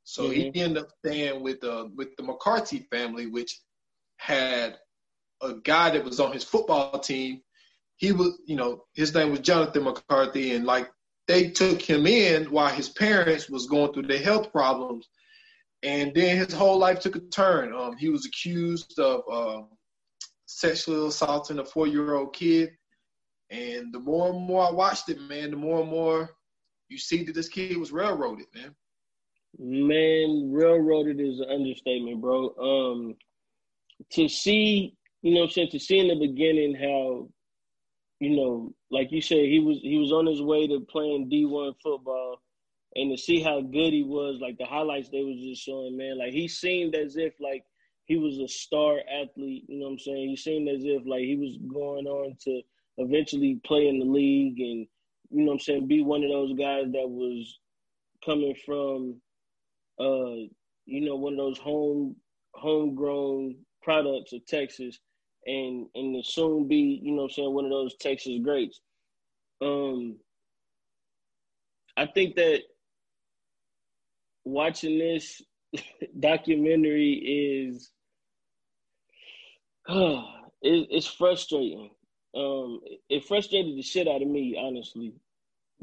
[0.03, 0.33] so mm-hmm.
[0.33, 3.59] he ended up staying with uh, with the McCarthy family, which
[4.17, 4.77] had
[5.41, 7.41] a guy that was on his football team.
[7.97, 10.89] He was, you know, his name was Jonathan McCarthy, and like
[11.27, 15.08] they took him in while his parents was going through their health problems
[15.84, 17.73] and then his whole life took a turn.
[17.73, 19.62] Um, he was accused of uh,
[20.45, 22.71] sexually assaulting a four-year-old kid,
[23.49, 26.30] and the more and more I watched it, man, the more and more
[26.89, 28.75] you see that this kid was railroaded, man.
[29.58, 32.56] Man, railroaded is an understatement, bro.
[32.58, 33.15] Um,
[34.12, 37.29] to see, you know, I'm saying to see in the beginning how,
[38.19, 41.75] you know, like you said, he was he was on his way to playing D1
[41.84, 42.41] football,
[42.95, 46.17] and to see how good he was, like the highlights they was just showing, man,
[46.17, 47.63] like he seemed as if like
[48.05, 49.65] he was a star athlete.
[49.67, 50.29] You know what I'm saying?
[50.29, 52.62] He seemed as if like he was going on to
[52.97, 54.88] eventually play in the league and
[55.29, 57.60] you know what I'm saying, be one of those guys that was
[58.25, 59.21] coming from
[59.99, 60.47] uh,
[60.86, 62.15] you know, one of those home
[62.53, 64.99] homegrown products of Texas
[65.45, 68.80] and and soon be, you know I'm saying, one of those Texas greats.
[69.62, 70.17] Um
[71.97, 72.62] I think that
[74.43, 75.41] watching this
[76.19, 77.91] documentary is
[79.88, 80.21] uh,
[80.62, 81.89] it, it's frustrating.
[82.36, 85.13] Um, it frustrated the shit out of me, honestly,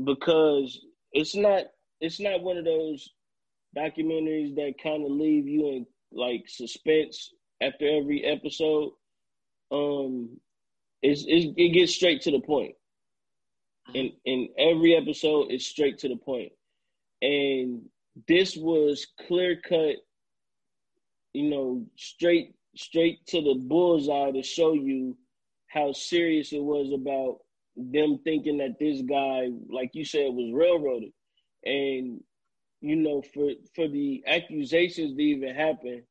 [0.03, 0.81] because
[1.12, 1.64] it's not
[2.01, 3.12] it's not one of those
[3.77, 8.92] documentaries that kind of leave you in like suspense after every episode.
[9.70, 10.38] Um,
[11.02, 12.74] it's, it's it gets straight to the point.
[13.94, 16.50] And in every episode, it's straight to the.
[17.22, 17.83] And
[18.26, 19.96] this was clear cut,
[21.33, 25.16] you know, straight straight to the bullseye to show you
[25.68, 27.38] how serious it was about
[27.76, 31.12] them thinking that this guy, like you said, was railroaded.
[31.64, 32.20] And
[32.81, 36.02] you know, for for the accusations to even happen,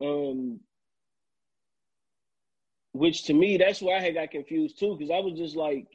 [0.00, 0.60] um,
[2.94, 5.86] which to me, that's why I had got confused too, because I was just like,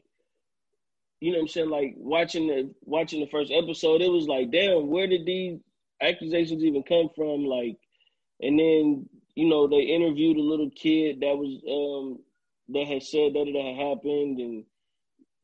[1.22, 4.52] you know, what I'm saying, like watching the watching the first episode, it was like,
[4.52, 5.60] damn, where did these
[6.02, 7.46] accusations even come from?
[7.46, 7.78] Like,
[8.42, 12.20] and then you know they interviewed a little kid that was um
[12.74, 14.66] that had said that it had happened, and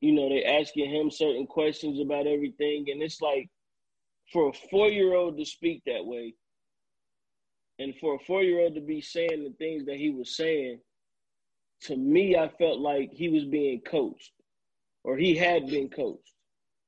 [0.02, 3.50] you know they asking him certain questions about everything, and it's like
[4.34, 6.34] for a four year old to speak that way,
[7.80, 10.80] and for a four year old to be saying the things that he was saying,
[11.88, 14.32] to me, I felt like he was being coached,
[15.04, 16.32] or he had been coached.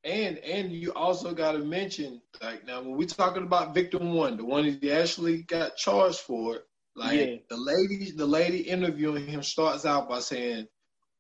[0.04, 4.38] And and you also got to mention like now when we're talking about victim one,
[4.38, 6.60] the one he actually got charged for,
[6.96, 7.36] like yeah.
[7.50, 10.68] the lady, the lady interviewing him starts out by saying,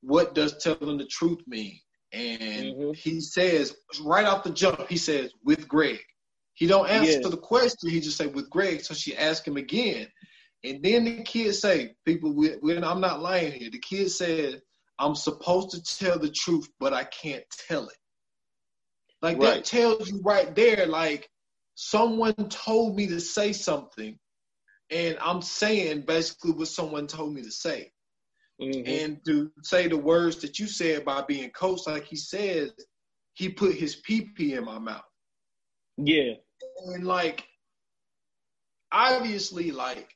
[0.01, 1.79] "What does telling the truth mean?"
[2.13, 2.91] And mm-hmm.
[2.93, 5.99] he says right off the jump, he says with Greg.
[6.53, 7.27] He don't answer yeah.
[7.27, 7.89] the question.
[7.89, 8.81] He just say with Greg.
[8.81, 10.07] So she asked him again,
[10.63, 14.61] and then the kid say, "People, we, we, I'm not lying here." The kid said,
[14.99, 17.97] "I'm supposed to tell the truth, but I can't tell it."
[19.21, 19.55] Like right.
[19.55, 21.29] that tells you right there, like
[21.75, 24.17] someone told me to say something,
[24.89, 27.91] and I'm saying basically what someone told me to say.
[28.61, 28.87] Mm-hmm.
[28.87, 32.71] And to say the words that you said by being coached, like he says,
[33.33, 35.03] he put his pee pee in my mouth.
[35.97, 36.33] Yeah
[36.85, 37.45] and like
[38.91, 40.09] obviously like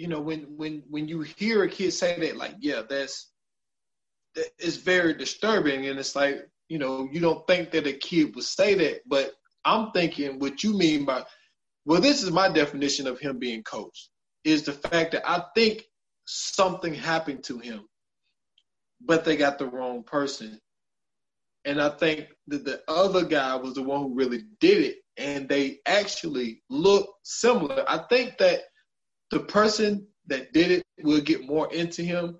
[0.00, 3.30] you know when when when you hear a kid say that like yeah that's
[4.34, 8.34] that is very disturbing and it's like you know you don't think that a kid
[8.34, 9.32] would say that but
[9.66, 11.22] i'm thinking what you mean by
[11.84, 14.08] well this is my definition of him being coached
[14.44, 15.84] is the fact that i think
[16.24, 17.86] something happened to him
[19.04, 20.58] but they got the wrong person
[21.66, 25.48] and i think that the other guy was the one who really did it and
[25.50, 27.84] they actually look similar.
[27.86, 28.62] I think that
[29.30, 32.38] the person that did it will get more into him.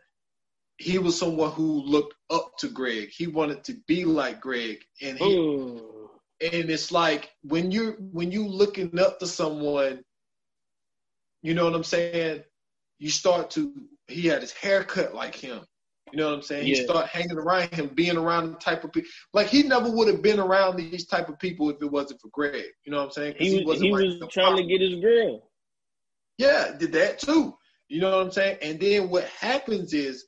[0.79, 3.11] He was someone who looked up to Greg.
[3.11, 6.11] He wanted to be like Greg, and he Ooh.
[6.41, 10.03] and it's like when you're when you looking up to someone,
[11.43, 12.43] you know what I'm saying.
[12.99, 13.73] You start to.
[14.09, 15.61] He had his hair cut like him.
[16.13, 16.67] You know what I'm saying?
[16.67, 16.77] Yeah.
[16.77, 19.11] He start hanging around him, being around the type of people.
[19.33, 22.29] Like he never would have been around these type of people if it wasn't for
[22.33, 22.65] Greg.
[22.85, 23.35] You know what I'm saying?
[23.39, 25.50] He, he, wasn't he like was trying to get his girl.
[26.41, 27.55] Yeah, did that too.
[27.89, 28.57] You know what I'm saying?
[28.63, 30.25] And then what happens is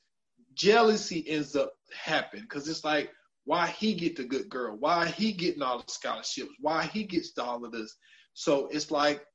[0.53, 3.09] jealousy ends up happening because it's like
[3.45, 7.35] why he get the good girl, why he getting all the scholarships, why he gets
[7.39, 7.95] all of this.
[8.35, 9.25] So it's like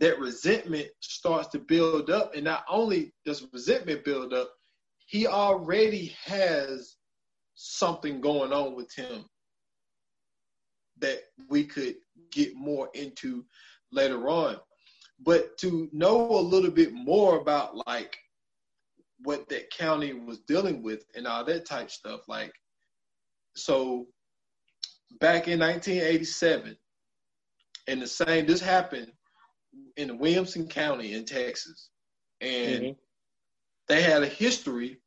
[0.00, 4.50] that resentment starts to build up, and not only does resentment build up,
[5.06, 6.96] he already has
[7.54, 9.26] something going on with him
[10.98, 11.94] that we could
[12.32, 13.44] get more into
[13.92, 14.56] later on.
[15.24, 18.16] But to know a little bit more about like
[19.22, 22.52] what that county was dealing with and all that type stuff, like
[23.56, 24.06] so
[25.20, 26.76] back in 1987,
[27.88, 29.10] and the same this happened
[29.96, 31.90] in Williamson County in Texas,
[32.40, 32.92] and mm-hmm
[33.88, 34.98] they had a history.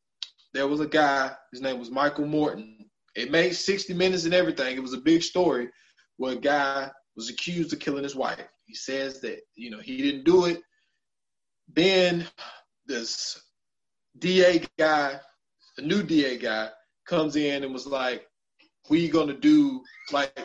[0.54, 2.86] There was a guy, his name was Michael Morton.
[3.16, 4.76] It made 60 minutes and everything.
[4.76, 5.70] It was a big story
[6.18, 8.40] where a guy was accused of killing his wife.
[8.66, 10.62] He says that you know he didn't do it.
[11.74, 12.28] Then
[12.86, 13.42] this
[14.18, 15.20] DA guy,
[15.78, 16.70] a new DA guy,
[17.06, 18.28] comes in and was like,
[18.90, 20.38] "We gonna do like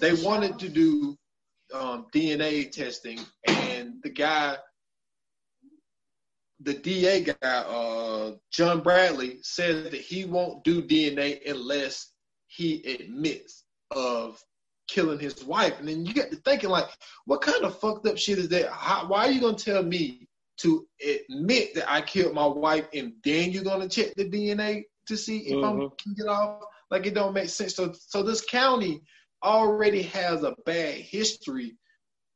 [0.00, 1.16] they wanted to do
[1.72, 4.56] um, DNA testing, and the guy,
[6.60, 12.12] the DA guy, uh, John Bradley, says that he won't do DNA unless
[12.46, 14.40] he admits of
[14.88, 15.78] killing his wife.
[15.78, 16.86] And then you get to thinking like,
[17.24, 18.70] what kind of fucked up shit is that?
[18.70, 20.28] How, why are you gonna tell me
[20.58, 25.16] to admit that I killed my wife and then you're gonna check the DNA to
[25.16, 25.82] see if mm-hmm.
[25.82, 26.62] I can get off?
[26.90, 27.74] Like it don't make sense.
[27.74, 29.02] So so this county
[29.42, 31.76] already has a bad history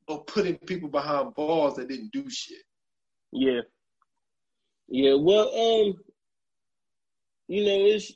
[0.09, 2.63] of putting people behind bars that didn't do shit.
[3.33, 3.61] Yeah.
[4.89, 5.95] Yeah, well, um,
[7.47, 8.13] you know, it's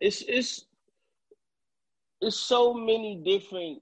[0.00, 0.64] it's it's
[2.20, 3.80] it's so many different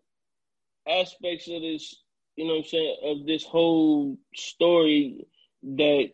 [0.89, 1.95] aspects of this,
[2.37, 5.26] you know I'm saying, of this whole story
[5.62, 6.11] that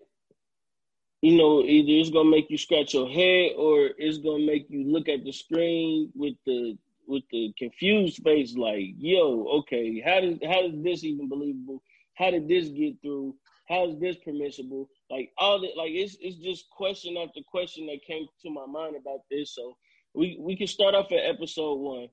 [1.23, 4.85] you know, either it's gonna make you scratch your head or it's gonna make you
[4.85, 10.43] look at the screen with the with the confused face, like, yo, okay, how did
[10.45, 11.83] how is this even believable?
[12.15, 13.35] How did this get through?
[13.69, 14.89] How is this permissible?
[15.11, 18.97] Like all that, like it's it's just question after question that came to my mind
[18.97, 19.55] about this.
[19.55, 19.77] So
[20.15, 22.09] we we can start off at episode one.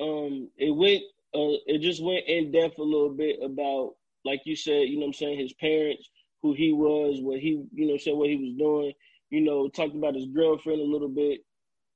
[0.00, 1.02] Um, it went
[1.34, 5.06] uh, it just went in depth a little bit about, like you said, you know,
[5.06, 6.10] I'm saying his parents,
[6.42, 8.92] who he was, what he, you know, said what he was doing.
[9.30, 11.40] You know, talked about his girlfriend a little bit,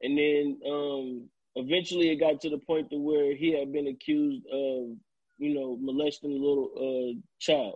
[0.03, 4.45] and then um, eventually it got to the point to where he had been accused
[4.53, 4.97] of,
[5.39, 7.75] you know, molesting a little uh, child.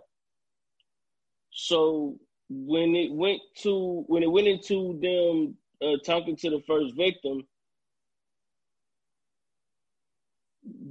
[1.51, 2.17] So
[2.49, 7.43] when it went to when it went into them uh, talking to the first victim,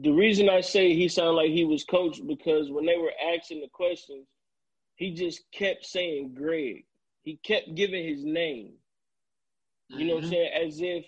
[0.00, 3.60] the reason I say he sounded like he was coached because when they were asking
[3.60, 4.26] the questions,
[4.96, 6.84] he just kept saying Greg.
[7.22, 8.72] He kept giving his name.
[9.88, 10.14] You know mm-hmm.
[10.14, 10.30] what I'm mm-hmm.
[10.30, 10.66] saying?
[10.66, 11.04] As if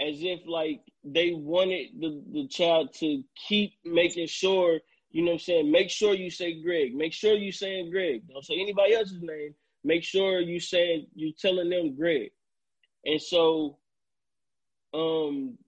[0.00, 4.80] as if like they wanted the, the child to keep making sure,
[5.10, 6.94] you know what I'm saying, make sure you say Greg.
[6.94, 8.22] Make sure you saying Greg.
[8.28, 9.54] Don't say anybody else's name.
[9.84, 12.30] Make sure you saying you telling them Greg.
[13.06, 13.78] And so
[14.94, 15.58] um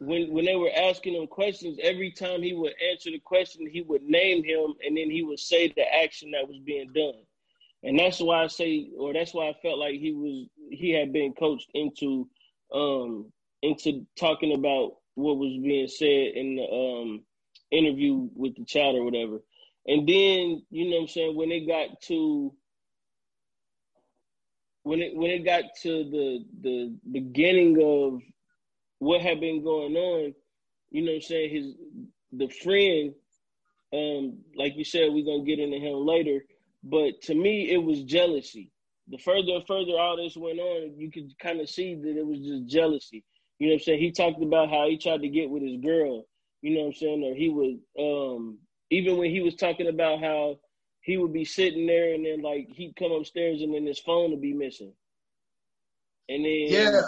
[0.00, 3.82] when when they were asking him questions, every time he would answer the question, he
[3.82, 7.22] would name him and then he would say the action that was being done
[7.84, 11.12] and that's why I say, or that's why I felt like he was he had
[11.12, 12.28] been coached into
[12.74, 13.32] um
[13.62, 17.22] into talking about what was being said in the um
[17.70, 19.40] interview with the child or whatever.
[19.86, 22.54] And then, you know what I'm saying, when it got to
[24.88, 28.22] when it when it got to the the beginning of
[28.98, 30.34] what had been going on,
[30.90, 31.74] you know what I'm saying, his
[32.32, 33.14] the friend,
[33.92, 36.40] um, like you said, we're gonna get into him later
[36.82, 38.70] but to me, it was jealousy.
[39.08, 42.26] The further and further all this went on, you could kind of see that it
[42.26, 43.24] was just jealousy.
[43.58, 44.00] You know what I'm saying?
[44.00, 46.24] He talked about how he tried to get with his girl.
[46.62, 47.24] You know what I'm saying?
[47.24, 48.58] Or he would, um,
[48.90, 50.58] even when he was talking about how
[51.08, 54.30] he would be sitting there and then like he'd come upstairs and then his phone
[54.30, 54.92] would be missing.
[56.28, 57.00] And then yeah,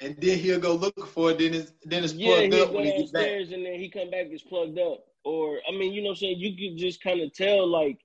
[0.00, 1.38] and then he'll go looking for it.
[1.38, 3.26] Then it's then it's plugged yeah, up when he gets back.
[3.26, 5.04] And then he come back, it's plugged up.
[5.22, 7.98] Or I mean, you know, what I'm saying you could just kind of tell like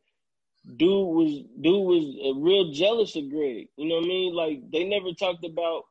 [0.76, 1.32] dude was
[1.62, 3.70] dude was a real jealous of Greg.
[3.78, 4.36] You know what I mean?
[4.36, 5.84] Like they never talked about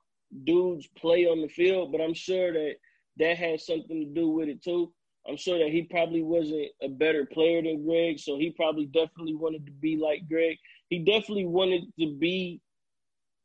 [0.44, 2.74] dudes play on the field, but I'm sure that
[3.16, 4.92] that had something to do with it too.
[5.28, 9.34] I'm sure that he probably wasn't a better player than Greg, so he probably definitely
[9.34, 10.56] wanted to be like Greg.
[10.88, 12.60] He definitely wanted to be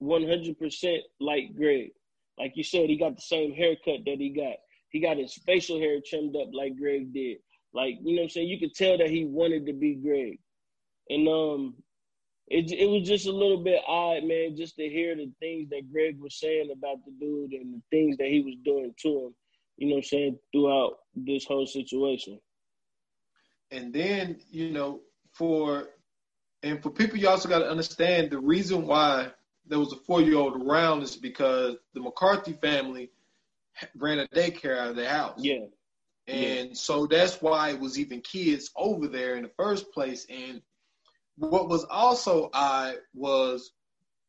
[0.01, 1.91] 100% like Greg.
[2.37, 4.55] Like you said, he got the same haircut that he got.
[4.89, 7.37] He got his facial hair trimmed up like Greg did.
[7.73, 8.49] Like, you know what I'm saying?
[8.49, 10.39] You could tell that he wanted to be Greg.
[11.09, 11.75] And um,
[12.47, 15.91] it it was just a little bit odd, man, just to hear the things that
[15.91, 19.35] Greg was saying about the dude and the things that he was doing to him.
[19.81, 22.39] You know, what I'm saying throughout this whole situation.
[23.71, 24.99] And then you know,
[25.33, 25.87] for
[26.61, 29.31] and for people, you also got to understand the reason why
[29.65, 33.09] there was a four year old around is because the McCarthy family
[33.95, 35.39] ran a daycare out of their house.
[35.39, 35.65] Yeah.
[36.27, 36.73] And yeah.
[36.73, 40.27] so that's why it was even kids over there in the first place.
[40.29, 40.61] And
[41.37, 43.71] what was also odd was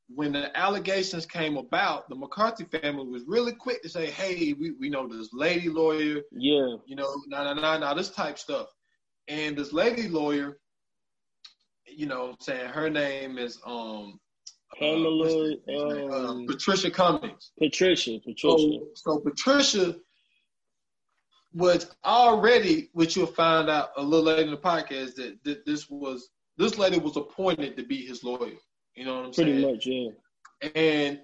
[0.09, 4.73] when the allegations came about, the McCarthy family was really quick to say, "Hey, we,
[4.73, 8.69] we know this lady lawyer, yeah, you know, nah, nah, nah, nah, this type stuff."
[9.29, 10.59] And this lady lawyer,
[11.87, 14.19] you know, I'm saying her name is um
[14.79, 17.53] Pamela uh, um, Patricia Cummings.
[17.59, 18.57] Patricia, Patricia.
[18.57, 19.97] So, so Patricia
[21.53, 25.91] was already, which you'll find out a little later in the podcast, that, that this
[25.91, 28.57] was this lady was appointed to be his lawyer.
[28.95, 29.73] You know what I'm Pretty saying?
[29.73, 30.71] much, yeah.
[30.75, 31.21] And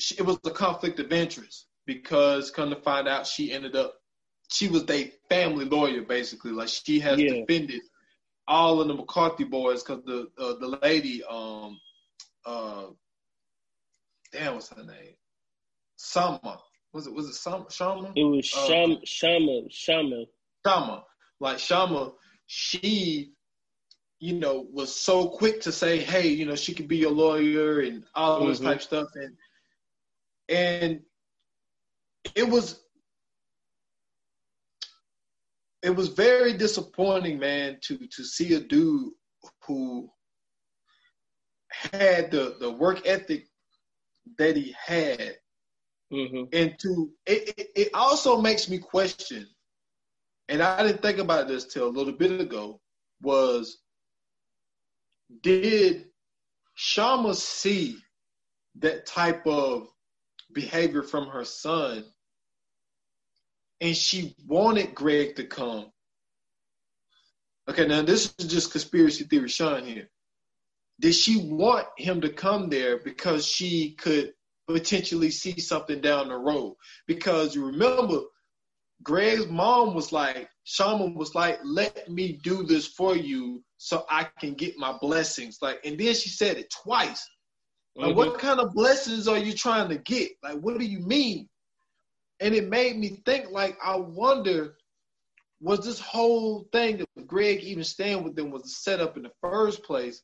[0.00, 3.94] she, it was a conflict of interest because, come to find out, she ended up
[4.50, 6.52] she was their family lawyer basically.
[6.52, 7.40] Like she has Yeah.
[7.40, 7.82] defended
[8.48, 11.78] all of the McCarthy boys because the uh, the lady, um,
[12.44, 12.86] uh,
[14.32, 15.14] damn, what's her name?
[15.96, 16.60] Sama.
[16.92, 17.66] Was it was it Sama?
[17.70, 18.12] Shama?
[18.14, 20.24] It was Uh, Shama, Shama, Shama.
[20.64, 21.04] Shama.
[21.40, 22.12] Like Shama,
[22.46, 23.32] she,
[24.18, 27.80] you know, was so quick to say, hey, you know, she could be your lawyer
[27.80, 28.64] and all this Mhm.
[28.64, 29.08] type stuff.
[29.16, 29.36] And
[30.48, 31.00] and
[32.34, 32.82] it was
[35.82, 39.12] it was very disappointing, man, to to see a dude
[39.66, 40.10] who
[41.92, 43.46] had the the work ethic
[44.38, 45.34] that he had
[46.10, 49.46] hmm and to it, it, it also makes me question
[50.48, 52.80] and i didn't think about this till a little bit ago
[53.22, 53.78] was
[55.42, 56.06] did
[56.74, 57.98] shama see
[58.78, 59.88] that type of
[60.52, 62.04] behavior from her son?
[63.80, 65.86] And she wanted greg to come.
[67.68, 70.08] Okay now this is just conspiracy theory sean here.
[71.00, 74.32] Did she want him to come there because she could
[74.66, 76.76] potentially see something down the road.
[77.06, 78.20] Because you remember,
[79.02, 84.26] Greg's mom was like, Shaman was like, let me do this for you so I
[84.40, 85.58] can get my blessings.
[85.62, 87.24] Like, and then she said it twice.
[87.94, 88.18] Like, mm-hmm.
[88.18, 90.32] what kind of blessings are you trying to get?
[90.42, 91.48] Like, what do you mean?
[92.40, 94.74] And it made me think, like, I wonder,
[95.60, 99.32] was this whole thing that Greg even staying with them was a setup in the
[99.40, 100.20] first place?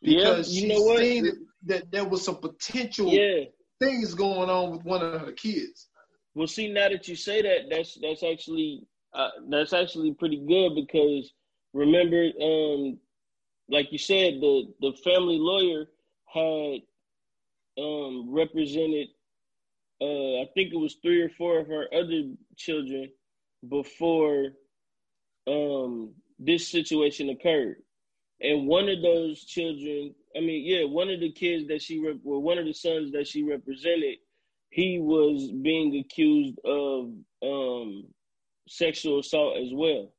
[0.00, 0.98] Yeah, Because you she know what?
[0.98, 3.44] seen that, that there was some potential Yeah.
[3.78, 5.86] things going on with one of her kids.
[6.34, 8.82] Well, see, now that you say that, that's that's actually
[9.16, 11.32] uh, that's actually pretty good because
[11.72, 12.98] remember, um,
[13.68, 15.86] like you said, the the family lawyer
[16.32, 16.80] had
[17.82, 19.08] um, represented,
[20.00, 22.22] uh, I think it was three or four of her other
[22.56, 23.10] children
[23.68, 24.48] before
[25.46, 27.76] um, this situation occurred,
[28.40, 32.18] and one of those children, I mean, yeah, one of the kids that she, rep-
[32.22, 34.18] well, one of the sons that she represented
[34.70, 37.12] he was being accused of
[37.42, 38.04] um,
[38.68, 40.12] sexual assault as well.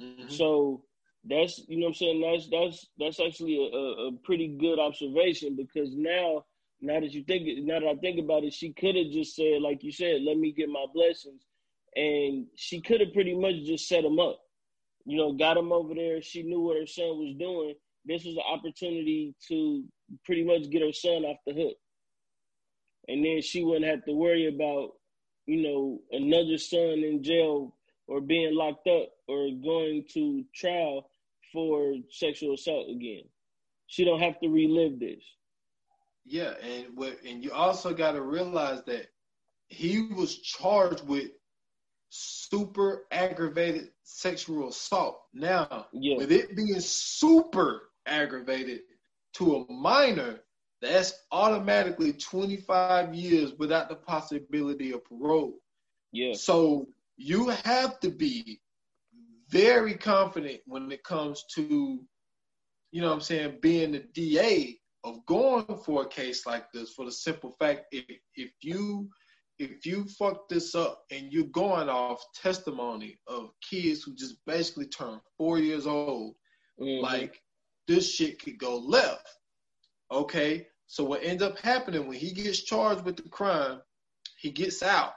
[0.00, 0.28] Mm-hmm.
[0.28, 0.84] So
[1.24, 2.20] that's you know what I'm saying.
[2.20, 6.44] That's that's that's actually a, a, a pretty good observation because now
[6.80, 9.62] now that you think now that I think about it, she could have just said
[9.62, 11.42] like you said, let me get my blessings,
[11.96, 14.40] and she could have pretty much just set him up.
[15.04, 16.22] You know, got him over there.
[16.22, 17.74] She knew what her son was doing.
[18.04, 19.84] This was an opportunity to
[20.24, 21.76] pretty much get her son off the hook
[23.08, 24.92] and then she wouldn't have to worry about,
[25.46, 27.74] you know, another son in jail
[28.06, 31.08] or being locked up or going to trial
[31.52, 33.22] for sexual assault again.
[33.86, 35.22] She don't have to relive this.
[36.24, 39.06] Yeah, and what and you also got to realize that
[39.68, 41.30] he was charged with
[42.10, 45.20] super aggravated sexual assault.
[45.32, 46.16] Now, Yeah.
[46.18, 48.82] with it being super aggravated
[49.34, 50.42] to a minor,
[50.82, 55.54] that's automatically 25 years without the possibility of parole.
[56.12, 56.34] Yeah.
[56.34, 58.60] So you have to be
[59.48, 62.00] very confident when it comes to,
[62.90, 66.92] you know what I'm saying, being the DA of going for a case like this
[66.94, 68.04] for the simple fact if
[68.36, 69.08] if you
[69.58, 74.86] if you fuck this up and you're going off testimony of kids who just basically
[74.86, 76.34] turned four years old,
[76.80, 77.00] Mhm.
[77.02, 77.40] like
[77.86, 79.28] this shit could go left.
[80.10, 83.80] Okay, so what ends up happening when he gets charged with the crime,
[84.38, 85.12] he gets out.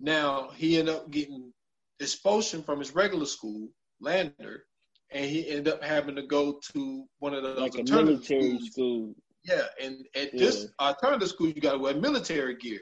[0.00, 1.52] Now he ended up getting
[2.00, 3.68] expulsion from his regular school,
[4.00, 4.64] Leander,
[5.12, 8.70] and he ended up having to go to one of those like alternative military schools.
[8.70, 9.14] school.
[9.44, 12.80] Yeah, and at this alternative school, you got to wear military gear.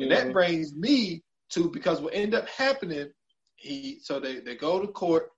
[0.00, 0.32] And that Mhm.
[0.32, 3.10] brings me to because what ended up happening,
[3.56, 5.30] he so they, they go to court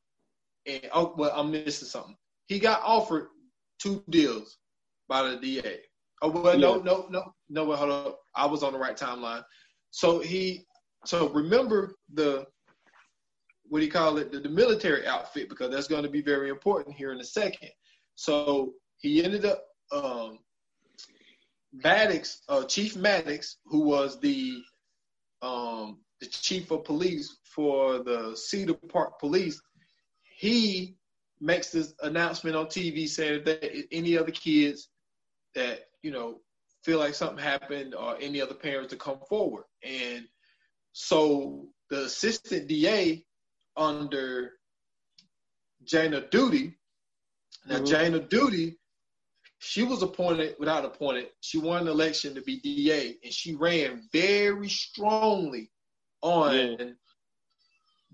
[0.67, 2.17] and oh well I'm missing something.
[2.47, 3.29] He got offered
[3.79, 4.59] two deals
[5.09, 5.81] by the DA.
[6.23, 6.83] Oh well no Yeah.
[6.85, 8.21] no no no well, hold up.
[8.35, 9.45] I was on the right timeline.
[9.91, 10.65] So he
[11.05, 12.47] so remember the
[13.65, 16.49] what do you call it the, the military outfit because that's going to be very
[16.49, 17.71] important here in a second.
[18.15, 20.39] So he ended up um
[21.73, 24.63] Maddox, uh, Chief Maddox, who was the
[25.41, 29.61] um, the chief of police for the Cedar Park Police,
[30.23, 30.97] he
[31.41, 34.89] makes this announcement on TV saying that any other kids
[35.55, 36.41] that you know
[36.83, 40.27] feel like something happened or any other parents to come forward, and
[40.93, 43.25] so the assistant DA
[43.77, 44.53] under
[45.85, 46.77] Jana Duty.
[47.67, 47.85] Now, mm-hmm.
[47.85, 48.79] Jana Duty,
[49.59, 51.29] she was appointed without appointed.
[51.41, 55.71] She won the election to be DA, and she ran very strongly
[56.23, 56.87] on yeah.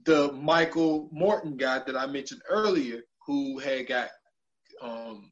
[0.04, 4.08] the Michael Morton guy that I mentioned earlier, who had got
[4.82, 5.30] um,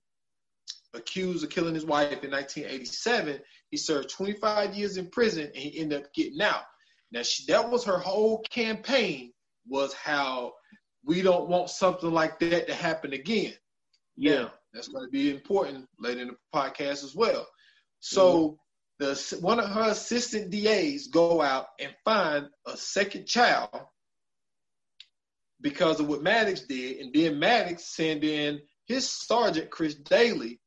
[0.96, 3.40] accused of killing his wife in 1987.
[3.70, 6.62] He served 25 years in prison, and he ended up getting out.
[7.12, 9.32] Now, she, that was her whole campaign
[9.68, 10.54] was how
[11.04, 13.54] we don't want something like that to happen again.
[14.16, 17.46] Yeah, now, that's going to be important later in the podcast as well.
[18.00, 18.58] So
[18.98, 23.70] the one of her assistant DAs go out and find a second child
[25.60, 30.60] because of what Maddox did, and then Maddox send in his sergeant Chris Daily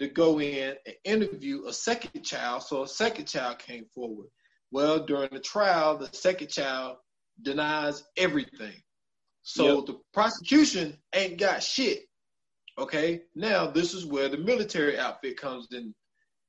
[0.00, 2.62] to go in and interview a second child.
[2.62, 4.28] So a second child came forward.
[4.70, 6.96] Well, during the trial, the second child
[7.42, 8.74] denies everything.
[9.42, 9.86] So yep.
[9.86, 12.00] the prosecution ain't got shit.
[12.78, 15.94] Okay, now this is where the military outfit comes in.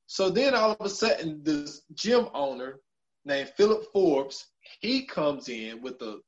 [0.07, 2.79] So then all of a sudden, this gym owner
[3.25, 4.45] named Philip Forbes,
[4.79, 6.19] he comes in with a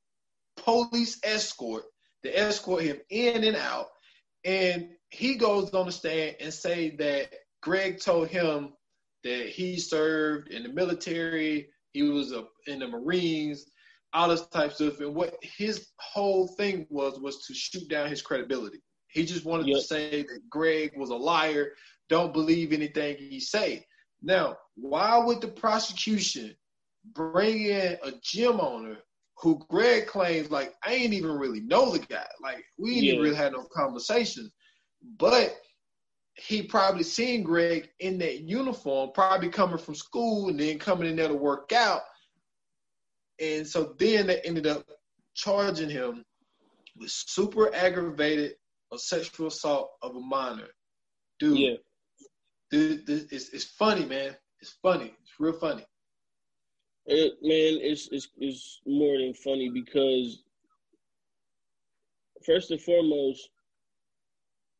[0.57, 1.83] police escort
[2.23, 3.87] to escort him in and out.
[4.43, 7.29] And he goes on the stand and say that
[7.61, 8.73] Greg told him
[9.23, 13.69] that he served in the military, he was a, in the Marines,
[14.13, 14.99] all this type of stuff.
[14.99, 18.79] And what his whole thing was was to shoot down his credibility.
[19.07, 19.77] He just wanted yep.
[19.77, 21.73] to say that Greg was a liar.
[22.09, 23.85] Don't believe anything he say.
[24.23, 26.55] Now, why would the prosecution
[27.13, 28.97] bring in a gym owner
[29.37, 32.25] who Greg claims like I ain't even really know the guy.
[32.41, 33.11] Like we ain't yeah.
[33.13, 34.51] even really had no conversations.
[35.17, 35.55] But
[36.35, 41.15] he probably seen Greg in that uniform, probably coming from school and then coming in
[41.15, 42.01] there to work out.
[43.39, 44.85] And so then they ended up
[45.35, 46.23] charging him
[46.97, 48.53] with super aggravated
[48.91, 50.67] or sexual assault of a minor.
[51.39, 51.75] Dude, yeah.
[52.71, 54.35] dude, it's, it's funny, man.
[54.61, 55.13] It's funny.
[55.21, 55.85] It's real funny.
[57.05, 60.43] It, man, it's, it's it's more than funny because
[62.45, 63.49] first and foremost,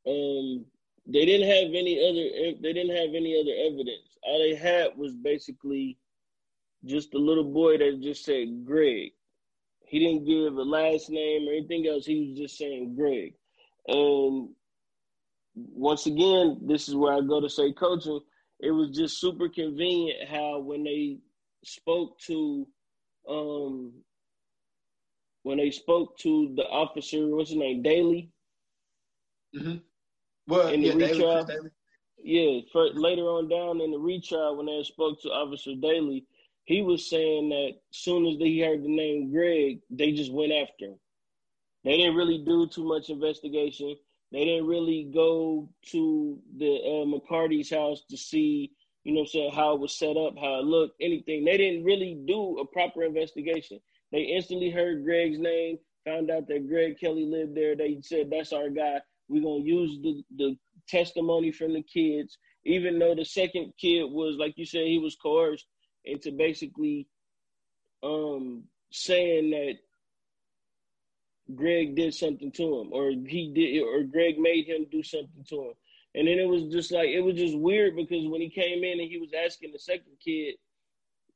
[0.08, 0.66] um,
[1.08, 4.18] they didn't have any other they didn't have any other evidence.
[4.24, 5.98] All they had was basically
[6.86, 9.12] just a little boy that just said Greg.
[9.86, 12.06] He didn't give a last name or anything else.
[12.06, 13.34] He was just saying Greg.
[13.88, 14.50] And
[15.56, 18.22] once again, this is where I go to say coaching.
[18.60, 21.20] It was just super convenient how when they
[21.64, 22.68] spoke to
[23.30, 23.94] um
[25.44, 28.30] when they spoke to the officer, what's his name, Daily.
[29.56, 29.78] Mm-hmm.
[30.48, 31.48] Well, in the yeah, retrial.
[32.26, 36.26] Yeah, for, later on down in the retrial, when they spoke to Officer Daily,
[36.64, 40.54] he was saying that as soon as he heard the name Greg, they just went
[40.54, 41.00] after him.
[41.84, 43.96] They didn't really do too much investigation.
[44.32, 48.72] They didn't really go to the uh, McCarthy's house to see
[49.04, 51.44] you know I'm saying, how it was set up, how it looked, anything.
[51.44, 53.80] They didn't really do a proper investigation.
[54.12, 57.76] They instantly heard Greg's name, found out that Greg Kelly lived there.
[57.76, 59.02] They said, that's our guy.
[59.34, 60.58] We're to use the, the
[60.88, 65.16] testimony from the kids, even though the second kid was, like you said, he was
[65.16, 65.66] coerced
[66.06, 67.08] into basically
[68.04, 69.76] um, saying that
[71.56, 75.56] Greg did something to him, or he did, or Greg made him do something to
[75.56, 75.74] him.
[76.16, 79.00] And then it was just like it was just weird because when he came in
[79.00, 80.56] and he was asking the second kid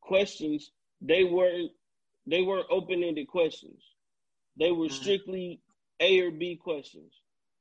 [0.02, 0.72] questions,
[1.02, 1.72] they weren't
[2.28, 3.82] they weren't open ended questions.
[4.58, 5.02] They were mm-hmm.
[5.02, 5.62] strictly
[6.00, 7.14] A or B questions.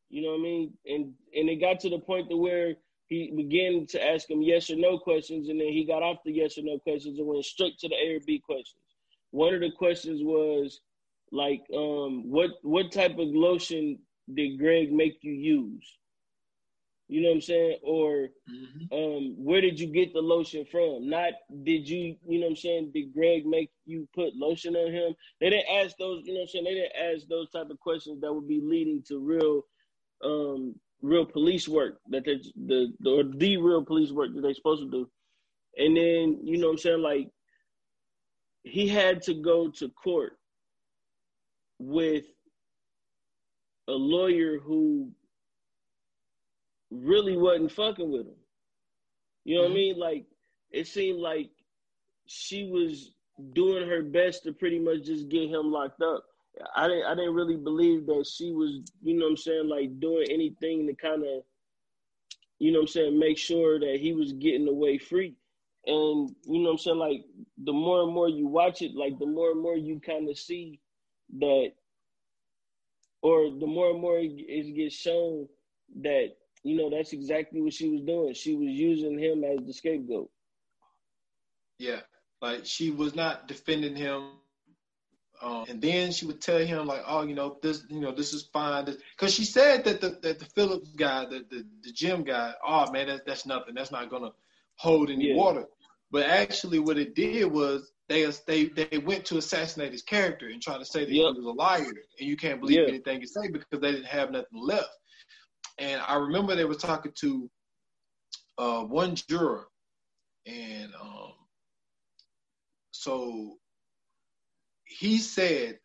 [0.09, 0.73] You know what I mean?
[0.87, 2.75] And and it got to the point to where
[3.09, 6.33] he began to ask him yes or no questions, and then he got off the
[6.33, 8.83] yes or no questions and went straight to the A or B questions.
[9.31, 10.81] One of the questions was
[11.33, 13.99] like, um, what what type of lotion
[14.35, 15.99] did Greg make you use?
[17.09, 17.79] You know what I'm saying?
[17.83, 18.93] Or mm-hmm.
[18.93, 21.09] um, where did you get the lotion from?
[21.09, 22.91] Not did you, you know what I'm saying?
[22.93, 25.15] Did Greg make you put lotion on him?
[25.41, 26.65] They didn't ask those, you know what I'm saying?
[26.65, 29.63] They didn't ask those type of questions that would be leading to real
[30.25, 32.37] um, real police work that they
[32.67, 35.09] the, the or the real police work that they're supposed to do.
[35.79, 37.29] And then, you know what I'm saying, like
[38.63, 40.39] he had to go to court
[41.79, 42.25] with
[43.89, 45.11] a lawyer who
[46.91, 48.35] really wasn't fucking with him.
[49.45, 49.73] You know mm-hmm.
[49.73, 49.99] what I mm-hmm.
[49.99, 49.99] mean?
[49.99, 50.27] Like
[50.71, 51.51] it seemed like
[52.27, 53.13] she was
[53.53, 56.25] doing her best to pretty much just get him locked up.
[56.75, 60.01] I didn't I didn't really believe that she was, you know what I'm saying, like
[60.01, 61.43] doing anything to kind of
[62.59, 65.35] you know what I'm saying, make sure that he was getting away free.
[65.85, 66.99] And you know what I'm saying?
[66.99, 67.25] Like
[67.59, 70.39] the more and more you watch it, like the more and more you kind of
[70.39, 70.81] see
[71.39, 71.73] that
[73.23, 75.49] or the more and more it gets shown
[76.03, 76.29] that
[76.63, 78.35] you know that's exactly what she was doing.
[78.35, 80.31] She was using him as the scapegoat.
[81.79, 82.01] Yeah,
[82.41, 84.31] like she was not defending him,
[85.43, 88.33] um, and then she would tell him like, "Oh, you know this, you know this
[88.33, 92.23] is fine," because she said that the that the Phillips guy, the the, the gym
[92.25, 93.75] guy, oh man, that, that's nothing.
[93.75, 94.33] That's not gonna
[94.77, 95.37] hold any yeah.
[95.37, 95.65] water.
[96.11, 100.63] But actually, what it did was they they they went to assassinate his character and
[100.63, 101.35] try to say that yep.
[101.35, 101.85] he was a liar,
[102.19, 104.91] and you can't believe anything he say because they didn't have nothing left.
[105.79, 107.51] And I remember they were talking to
[108.59, 109.69] uh, one juror,
[110.47, 111.33] and um,
[112.93, 113.59] so
[114.87, 115.79] he said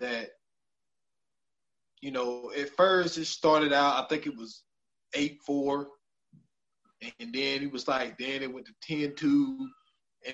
[0.00, 0.30] that
[2.00, 4.04] you know at first it started out.
[4.04, 4.62] I think it was
[5.14, 5.88] eight four,
[7.02, 9.56] and then he was like, then it went to 10-2,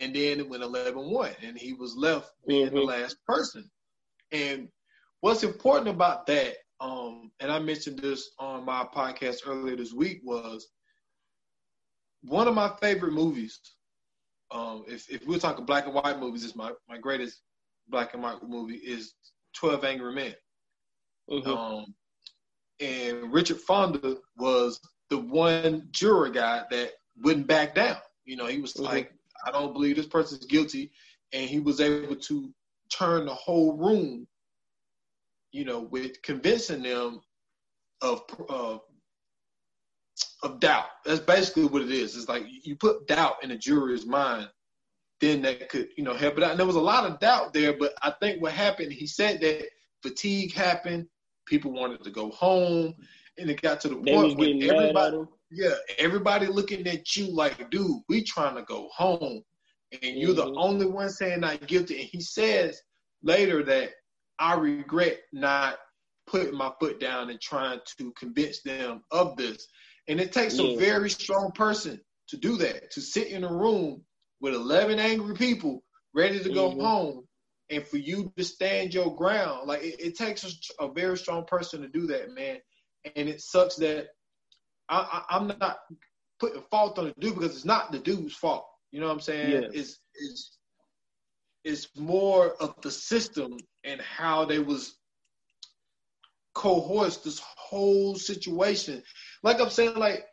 [0.01, 2.77] and then it went 11-1, and he was left being mm-hmm.
[2.77, 3.71] the last person.
[4.33, 4.69] And
[5.21, 10.21] what's important about that um, and I mentioned this on my podcast earlier this week,
[10.23, 10.69] was
[12.23, 13.59] one of my favorite movies.
[14.51, 17.41] Um, if, if we're talking black and white movies, it's my, my greatest
[17.89, 19.15] black and white movie is
[19.57, 20.35] 12 Angry Men.
[21.31, 21.51] Mm-hmm.
[21.51, 21.95] Um,
[22.81, 24.81] and Richard Fonda was
[25.11, 27.97] the one juror guy that wouldn't back down.
[28.25, 28.85] You know, he was mm-hmm.
[28.85, 29.13] like,
[29.47, 30.93] I don't believe this person's guilty.
[31.33, 32.51] And he was able to
[32.91, 34.27] turn the whole room
[35.55, 37.21] you know, with convincing them
[38.03, 38.79] of uh,
[40.43, 40.87] of doubt.
[41.05, 42.17] That's basically what it is.
[42.17, 44.49] It's like you put doubt in a jury's mind,
[45.21, 46.51] then that could, you know, help it out.
[46.51, 49.41] And there was a lot of doubt there, but I think what happened, he said
[49.41, 49.67] that
[50.03, 51.07] fatigue happened,
[51.47, 52.95] people wanted to go home,
[53.39, 55.19] and it got to the they point where everybody,
[55.51, 59.43] yeah, everybody looking at you like, dude, we trying to go home,
[59.93, 60.53] and you're mm-hmm.
[60.53, 62.01] the only one saying not guilty.
[62.01, 62.81] And he says
[63.23, 63.91] later that
[64.39, 65.77] I regret not
[66.27, 69.67] putting my foot down and trying to convince them of this.
[70.09, 70.71] And it takes yeah.
[70.71, 74.03] a very strong person to do that, to sit in a room
[74.45, 75.83] with 11 angry people
[76.13, 76.81] ready to go mm-hmm.
[76.83, 77.25] home
[77.71, 79.67] and for you to stand your ground.
[79.67, 82.59] Like it, it takes a, a, very strong person to do that, man.
[83.17, 84.09] And it sucks that
[84.91, 85.79] I, am not
[86.39, 88.67] putting fault on the dude because it's not the dude's fault.
[88.93, 89.51] You know what I'm saying?
[89.51, 89.69] Yeah.
[89.73, 90.59] It's, it's,
[91.65, 94.95] it's more of the system and how they was
[96.53, 99.03] coerced this whole situation.
[99.43, 100.27] Like I'm saying, like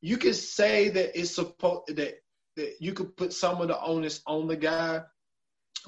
[0.00, 2.14] you can say that it's supposed that
[2.58, 5.02] that you could put some of the onus on the guy,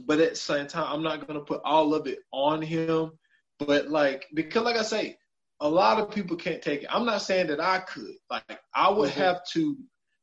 [0.07, 3.13] but at the same time, I'm not gonna put all of it on him.
[3.59, 5.19] But like because like I say,
[5.61, 6.89] a lot of people can't take it.
[6.91, 8.15] I'm not saying that I could.
[8.31, 9.21] Like I would mm-hmm.
[9.21, 9.77] have to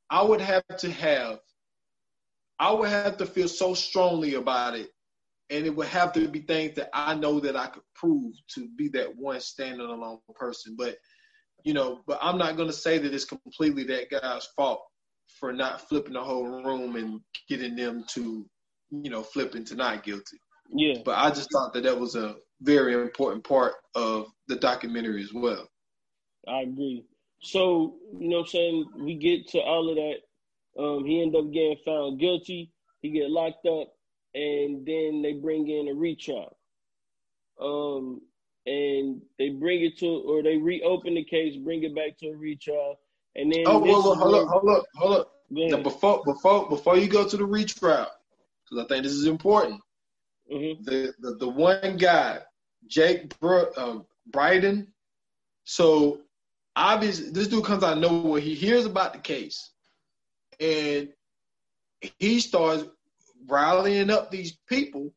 [0.09, 1.39] I would have to have
[2.59, 4.89] I would have to feel so strongly about it
[5.49, 8.67] and it would have to be things that I know that I could prove to
[8.75, 10.75] be that one standing alone person.
[10.77, 10.97] But
[11.63, 14.81] you know, but I'm not going to say that it's completely that guy's fault
[15.39, 18.45] for not flipping the whole room and getting them to,
[18.91, 20.37] you know, flipping to not guilty.
[20.73, 20.99] Yeah.
[21.05, 25.33] But I just thought that that was a very important part of the documentary as
[25.33, 25.67] well.
[26.47, 27.05] I agree.
[27.41, 28.85] So, you know what I'm saying?
[28.99, 30.81] We get to all of that.
[30.81, 32.71] Um, he ended up getting found guilty.
[33.01, 33.89] He get locked up
[34.33, 36.57] and then they bring in a retrial.
[37.61, 38.21] Um,
[38.65, 42.37] and they bring it to, or they reopen the case, bring it back to a
[42.37, 42.99] retrial,
[43.37, 43.63] and then.
[43.65, 45.31] Oh, hold up, hold up, hold up, hold up.
[45.49, 48.07] Now, before, before, before you go to the retrial,
[48.63, 49.79] because I think this is important.
[50.51, 50.83] Mm-hmm.
[50.83, 52.39] The, the the one guy,
[52.87, 53.99] Jake Br- uh,
[54.31, 54.87] Brydon.
[55.63, 56.21] So
[56.75, 58.41] obviously, this dude comes out of nowhere.
[58.41, 59.71] He hears about the case,
[60.59, 61.09] and
[62.19, 62.85] he starts
[63.47, 65.13] rallying up these people.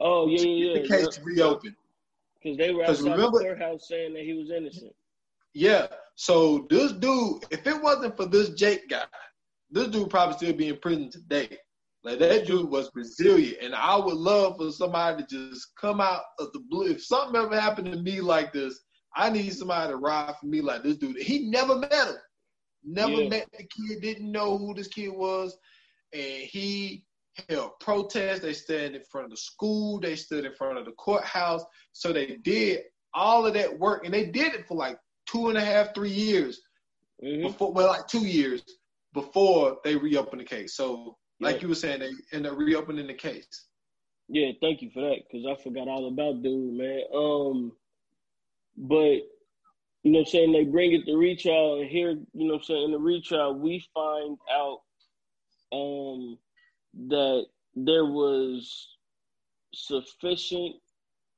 [0.00, 0.82] Oh yeah, yeah, yeah.
[0.82, 1.24] The case yeah.
[1.24, 1.76] reopened
[2.42, 4.94] because they were outside remember, the courthouse saying that he was innocent.
[5.58, 5.88] Yeah.
[6.14, 9.02] So this dude, if it wasn't for this Jake guy,
[9.72, 11.58] this dude probably still be in prison today.
[12.04, 16.22] Like that dude was resilient, and I would love for somebody to just come out
[16.38, 16.86] of the blue.
[16.86, 18.78] If something ever happened to me like this,
[19.16, 21.20] I need somebody to ride for me like this dude.
[21.20, 22.14] He never met him,
[22.84, 23.28] never yeah.
[23.28, 25.58] met the kid, didn't know who this kid was,
[26.12, 27.04] and he
[27.48, 28.40] held protests.
[28.40, 29.98] They stood in front of the school.
[29.98, 31.64] They stood in front of the courthouse.
[31.92, 32.82] So they did
[33.12, 34.98] all of that work, and they did it for like
[35.30, 36.60] two and a half, three years
[37.22, 37.46] mm-hmm.
[37.46, 37.72] before.
[37.72, 38.62] Well, like two years
[39.14, 40.74] before they reopened the case.
[40.76, 41.62] So, like yeah.
[41.62, 43.66] you were saying, they end up reopening the case.
[44.28, 47.00] Yeah, thank you for that because I forgot all about dude, man.
[47.14, 47.72] Um,
[48.76, 49.22] but
[50.04, 52.60] you know, what I'm saying they bring it to retrial, and here, you know, what
[52.60, 54.80] I'm saying in the retrial, we find out
[55.72, 56.38] um,
[57.08, 58.88] that there was
[59.74, 60.76] sufficient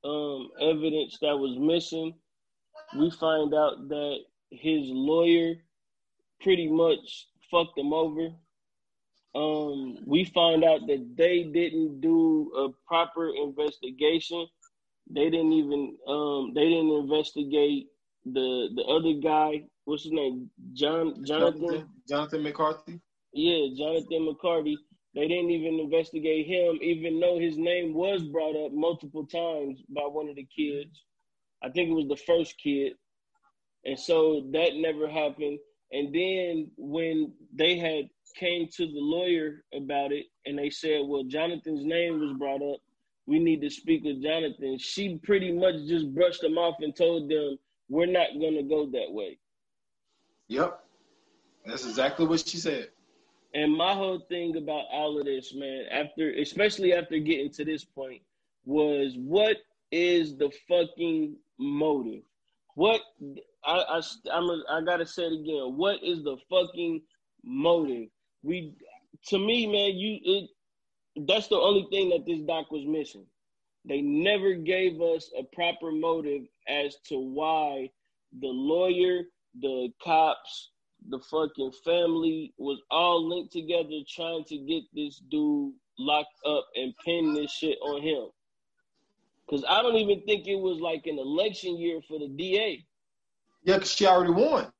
[0.03, 2.13] um, evidence that was missing.
[2.97, 4.17] We find out that
[4.49, 5.55] his lawyer
[6.41, 8.29] pretty much fucked him over.
[9.33, 14.45] Um, we find out that they didn't do a proper investigation.
[15.09, 17.87] They didn't even um, they didn't investigate
[18.25, 19.63] the the other guy.
[19.85, 20.49] What's his name?
[20.73, 22.99] John Jonathan Jonathan, Jonathan McCarthy.
[23.33, 24.77] Yeah, Jonathan McCarthy.
[25.13, 30.03] They didn't even investigate him, even though his name was brought up multiple times by
[30.03, 31.03] one of the kids.
[31.63, 32.93] I think it was the first kid.
[33.85, 35.59] And so that never happened.
[35.91, 41.23] And then when they had came to the lawyer about it and they said, Well,
[41.23, 42.79] Jonathan's name was brought up.
[43.25, 44.77] We need to speak with Jonathan.
[44.79, 47.57] She pretty much just brushed them off and told them,
[47.89, 49.37] We're not gonna go that way.
[50.47, 50.83] Yep.
[51.65, 52.89] That's exactly what she said.
[53.53, 57.83] And my whole thing about all of this, man, after especially after getting to this
[57.83, 58.21] point,
[58.65, 59.57] was what
[59.91, 62.23] is the fucking motive?
[62.75, 63.01] What
[63.65, 64.01] I I
[64.31, 65.77] I'm a, I gotta say it again.
[65.77, 67.01] What is the fucking
[67.43, 68.09] motive?
[68.43, 68.73] We
[69.27, 70.49] to me, man, you it
[71.27, 73.25] that's the only thing that this doc was missing.
[73.85, 77.89] They never gave us a proper motive as to why
[78.39, 79.23] the lawyer,
[79.59, 80.71] the cops,
[81.09, 86.93] the fucking family was all linked together trying to get this dude locked up and
[87.03, 88.27] pin this shit on him.
[89.51, 92.85] Cause I don't even think it was like an election year for the DA.
[93.63, 94.71] Yeah, because she already won.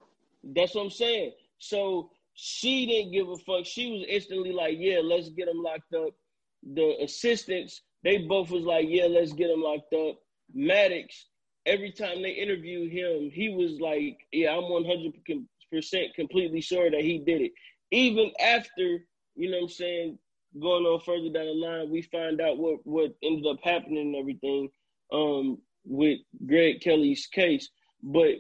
[0.43, 1.33] That's what I'm saying.
[1.57, 3.65] So she didn't give a fuck.
[3.65, 6.13] She was instantly like, "Yeah, let's get him locked up."
[6.63, 10.19] The assistants, they both was like, "Yeah, let's get him locked up."
[10.53, 11.27] Maddox,
[11.65, 15.13] every time they interviewed him, he was like, "Yeah, I'm 100
[15.69, 17.51] percent completely sure that he did it."
[17.91, 19.05] Even after,
[19.35, 20.19] you know, what I'm saying,
[20.59, 24.15] going on further down the line, we find out what what ended up happening and
[24.15, 24.69] everything
[25.11, 27.69] um, with Greg Kelly's case,
[28.03, 28.35] but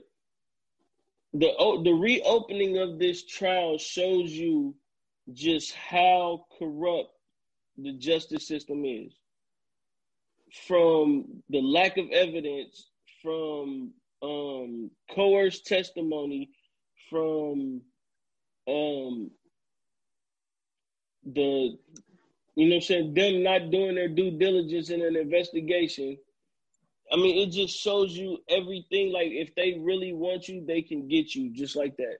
[1.33, 1.51] the
[1.83, 4.75] the reopening of this trial shows you
[5.33, 7.11] just how corrupt
[7.77, 9.13] the justice system is.
[10.67, 12.89] From the lack of evidence,
[13.21, 16.49] from um, coerced testimony,
[17.09, 17.81] from
[18.67, 19.31] um,
[21.25, 21.77] the
[22.55, 26.17] you know what I'm saying, them not doing their due diligence in an investigation
[27.11, 29.11] I mean, it just shows you everything.
[29.11, 32.17] Like, if they really want you, they can get you just like that.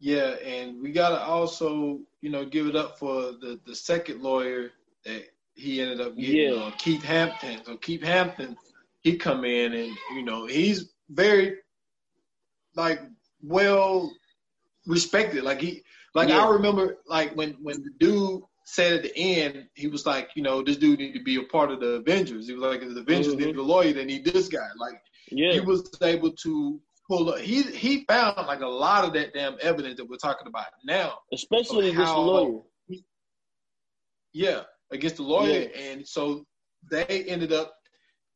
[0.00, 4.72] Yeah, and we gotta also, you know, give it up for the the second lawyer
[5.04, 6.60] that he ended up getting, yeah.
[6.60, 7.60] uh, Keith Hampton.
[7.64, 8.56] So Keith Hampton,
[9.02, 11.58] he come in and you know he's very
[12.74, 13.00] like
[13.42, 14.10] well
[14.86, 15.44] respected.
[15.44, 15.82] Like he,
[16.14, 16.44] like yeah.
[16.44, 20.42] I remember, like when when the dude said at the end, he was like, you
[20.42, 22.46] know, this dude need to be a part of the Avengers.
[22.46, 23.46] He was like, if the Avengers mm-hmm.
[23.46, 24.68] need a lawyer, they need this guy.
[24.78, 25.52] Like, yeah.
[25.52, 27.38] he was able to pull up.
[27.38, 31.18] He he found like a lot of that damn evidence that we're talking about now,
[31.32, 32.60] especially against the lawyer.
[34.32, 35.80] yeah, against the lawyer, yeah.
[35.80, 36.44] and so
[36.90, 37.74] they ended up.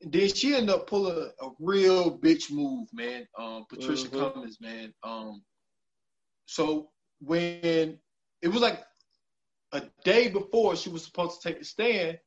[0.03, 3.27] Then she ended up pulling a, a real bitch move, man.
[3.39, 4.35] Um, Patricia mm-hmm.
[4.35, 4.93] Cummings, man.
[5.03, 5.43] Um,
[6.47, 6.91] so
[7.21, 7.99] when
[8.43, 8.83] it was like
[9.73, 12.19] a day before she was supposed to take the stand,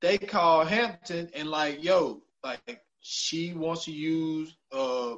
[0.00, 5.14] they called Hampton and like, yo, like she wants to use uh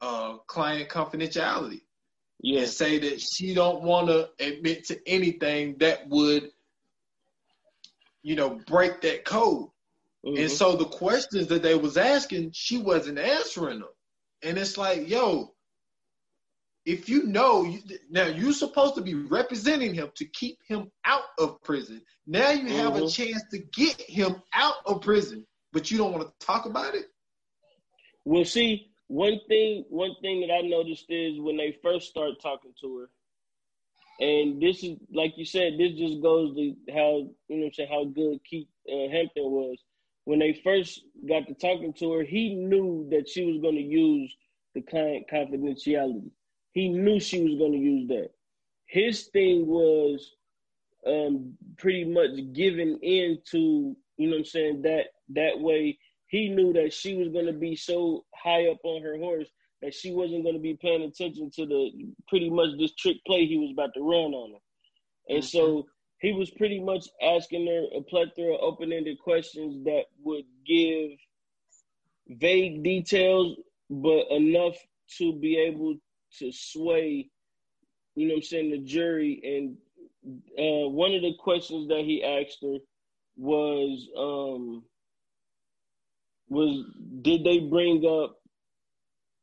[0.00, 1.80] uh client confidentiality.
[2.40, 2.60] Yeah.
[2.60, 6.50] And say that she don't want to admit to anything that would,
[8.22, 9.68] you know, break that code.
[10.26, 10.42] Mm-hmm.
[10.42, 13.88] And so the questions that they was asking, she wasn't answering them.
[14.42, 15.54] And it's like, yo,
[16.84, 17.76] if you know
[18.10, 22.02] now you're supposed to be representing him to keep him out of prison.
[22.26, 23.04] Now you have mm-hmm.
[23.04, 26.94] a chance to get him out of prison, but you don't want to talk about
[26.94, 27.06] it.
[28.24, 32.72] Well, see, one thing one thing that I noticed is when they first start talking
[32.80, 33.10] to her,
[34.24, 38.04] and this is like you said, this just goes to how you know say how
[38.04, 39.78] good Keith uh, Hampton was.
[40.24, 43.82] When they first got to talking to her, he knew that she was going to
[43.82, 44.32] use
[44.72, 46.30] the client confidentiality
[46.72, 48.30] he knew she was going to use that.
[48.86, 50.34] His thing was
[51.06, 56.48] um, pretty much giving in to, you know what I'm saying, that that way he
[56.48, 59.48] knew that she was going to be so high up on her horse
[59.82, 61.90] that she wasn't going to be paying attention to the
[62.28, 64.58] pretty much this trick play he was about to run on her.
[65.28, 65.58] And mm-hmm.
[65.58, 65.86] so
[66.20, 71.10] he was pretty much asking her a plethora of open-ended questions that would give
[72.28, 73.56] vague details,
[73.90, 74.76] but enough
[75.18, 75.96] to be able
[76.38, 77.30] to sway
[78.14, 79.76] you know what I'm saying, the jury, and
[80.58, 82.78] uh, one of the questions that he asked her
[83.36, 84.84] was, um,
[86.48, 86.84] was
[87.22, 88.36] did they bring up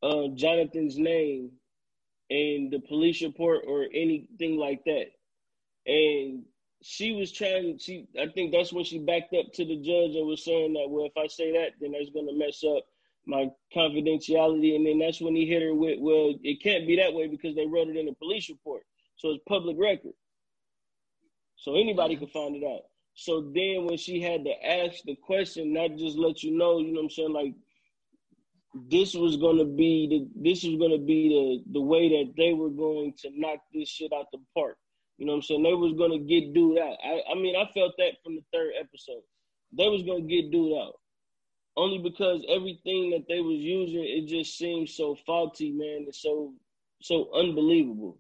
[0.03, 1.51] uh, Jonathan's name
[2.29, 5.07] in the police report or anything like that?
[5.87, 6.43] And
[6.83, 7.79] she was trying.
[7.79, 10.87] She, I think that's when she backed up to the judge and was saying that,
[10.89, 12.85] well, if I say that, then that's going to mess up
[13.29, 14.75] my confidentiality.
[14.75, 17.55] And then that's when he hit her with, well, it can't be that way because
[17.55, 18.83] they wrote it in a police report,
[19.15, 20.13] so it's public record,
[21.55, 22.25] so anybody mm-hmm.
[22.25, 22.81] can find it out.
[23.13, 26.93] So then when she had to ask the question, not just let you know, you
[26.93, 27.53] know what I'm saying, like
[28.89, 32.69] this was gonna be the this was gonna be the the way that they were
[32.69, 34.77] going to knock this shit out the park.
[35.17, 35.63] You know what I'm saying?
[35.63, 36.95] They was gonna get dude out.
[37.03, 39.23] I, I mean, I felt that from the third episode.
[39.75, 40.98] They was gonna get dude out.
[41.79, 46.07] Only because everything that they was using, it just seems so faulty, man.
[46.09, 46.53] It's so
[47.01, 48.17] so unbelievable.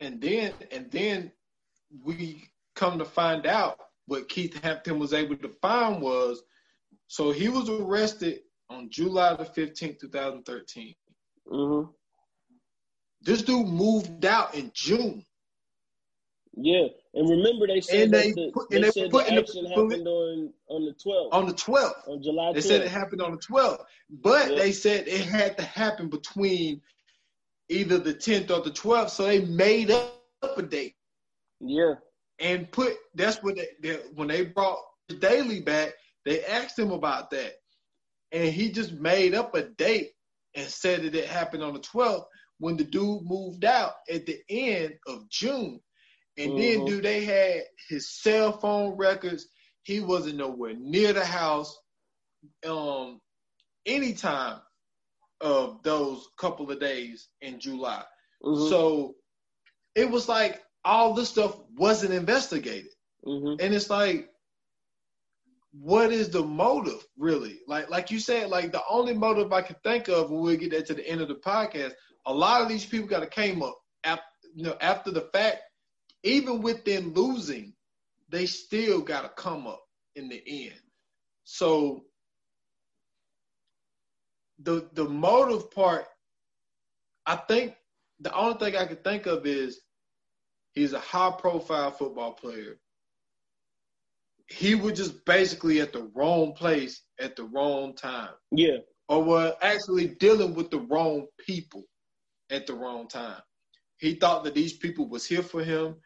[0.00, 1.30] And then and then
[2.02, 6.42] we come to find out what Keith Hampton was able to find was
[7.06, 8.40] so he was arrested
[8.70, 10.94] on July the 15th, 2013.
[11.46, 11.90] Mm-hmm.
[13.20, 15.24] This dude moved out in June.
[16.56, 19.68] Yeah, and remember they said and they, the, put, they, they said the action the,
[19.70, 21.28] happened on on the 12th.
[21.32, 22.08] On the 12th.
[22.08, 22.54] On July 12th.
[22.54, 24.58] They said it happened on the 12th, but yeah.
[24.58, 26.80] they said it had to happen between
[27.68, 30.20] either the 10th or the 12th, so they made up
[30.56, 30.96] a date.
[31.60, 31.94] Yeah.
[32.40, 35.92] And put that's what they, they when they brought the Daily back,
[36.24, 37.52] they asked him about that,
[38.32, 40.10] and he just made up a date
[40.56, 42.24] and said that it happened on the 12th
[42.58, 45.80] when the dude moved out at the end of June.
[46.36, 46.60] And mm-hmm.
[46.60, 49.48] then, dude, they had his cell phone records.
[49.82, 51.76] He wasn't nowhere near the house.
[52.66, 53.20] Um,
[53.86, 54.60] anytime
[55.40, 58.02] of those couple of days in July.
[58.42, 58.68] Mm-hmm.
[58.68, 59.14] So
[59.94, 62.90] it was like all this stuff wasn't investigated.
[63.26, 63.64] Mm-hmm.
[63.64, 64.28] And it's like,
[65.72, 67.58] what is the motive really?
[67.66, 70.70] Like, like you said, like the only motive I can think of when we get
[70.70, 71.92] that to the end of the podcast,
[72.26, 74.22] a lot of these people got to came up after,
[74.54, 75.58] you know, after the fact
[76.24, 77.74] even with them losing,
[78.30, 79.84] they still got to come up
[80.16, 80.80] in the end.
[81.44, 82.04] So
[84.58, 86.06] the the motive part,
[87.26, 87.74] I think
[88.20, 89.80] the only thing I can think of is
[90.72, 92.78] he's a high profile football player.
[94.48, 98.30] He was just basically at the wrong place at the wrong time.
[98.50, 98.78] Yeah.
[99.08, 101.84] Or was actually dealing with the wrong people
[102.50, 103.40] at the wrong time.
[103.98, 105.96] He thought that these people was here for him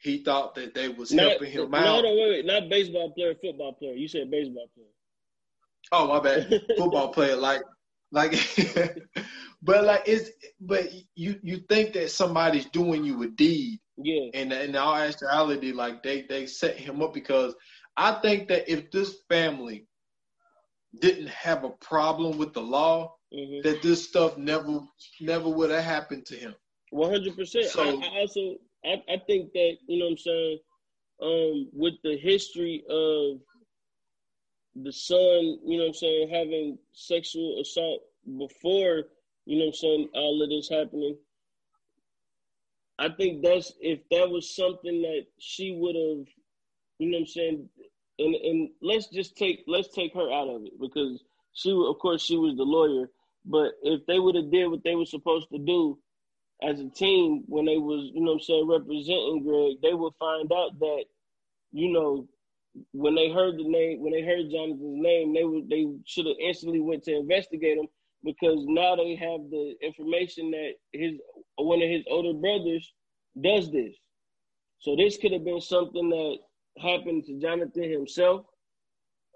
[0.00, 1.84] he thought that they was not, helping him no, out.
[1.84, 3.92] No, no, wait, wait, not baseball player, football player.
[3.92, 4.86] You said baseball player.
[5.92, 7.36] Oh my bad, football player.
[7.36, 7.62] Like,
[8.12, 8.32] like,
[9.62, 10.30] but like it's
[10.60, 13.78] but you you think that somebody's doing you a deed.
[13.96, 14.30] Yeah.
[14.32, 17.54] And in all actuality, like they they set him up because
[17.96, 19.86] I think that if this family
[20.98, 23.68] didn't have a problem with the law, mm-hmm.
[23.68, 24.80] that this stuff never
[25.20, 26.54] never would have happened to him.
[26.90, 27.66] One hundred percent.
[27.66, 30.58] So I also I, I think that, you know what I'm saying,
[31.22, 33.40] um, with the history of
[34.74, 38.02] the son, you know what I'm saying, having sexual assault
[38.38, 39.04] before,
[39.46, 41.16] you know what I'm saying, all of this happening.
[42.98, 46.26] I think that's if that was something that she would have,
[46.98, 47.68] you know what I'm saying,
[48.18, 51.22] and and let's just take let's take her out of it because
[51.54, 53.10] she of course she was the lawyer,
[53.44, 55.98] but if they would have did what they were supposed to do,
[56.62, 60.50] as a team when they was, you know I'm saying, representing Greg, they would find
[60.52, 61.04] out that,
[61.72, 62.28] you know,
[62.92, 66.36] when they heard the name, when they heard Jonathan's name, they would they should have
[66.40, 67.86] instantly went to investigate him
[68.22, 71.14] because now they have the information that his
[71.56, 72.92] one of his older brothers
[73.40, 73.94] does this.
[74.78, 76.38] So this could have been something that
[76.78, 78.46] happened to Jonathan himself.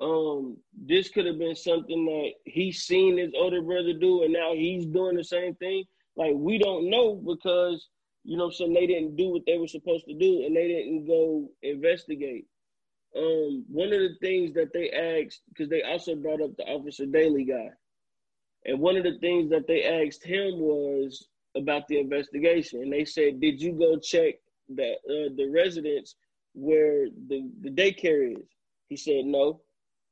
[0.01, 0.57] Um,
[0.87, 4.87] this could have been something that he's seen his older brother do, and now he's
[4.87, 5.85] doing the same thing.
[6.17, 7.89] Like we don't know because
[8.25, 11.07] you know, so they didn't do what they were supposed to do, and they didn't
[11.07, 12.47] go investigate.
[13.17, 17.07] Um, one of the things that they asked, because they also brought up the Officer
[17.07, 17.69] Daily guy,
[18.65, 23.05] and one of the things that they asked him was about the investigation, and they
[23.05, 24.37] said, "Did you go check
[24.71, 26.17] that uh, the residence
[26.55, 28.47] where the the daycare is?"
[28.89, 29.61] He said, "No."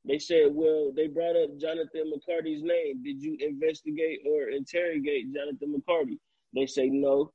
[0.05, 3.01] They said, well, they brought up Jonathan McCarthy's name.
[3.03, 6.19] Did you investigate or interrogate Jonathan McCarthy?
[6.53, 7.31] They say no.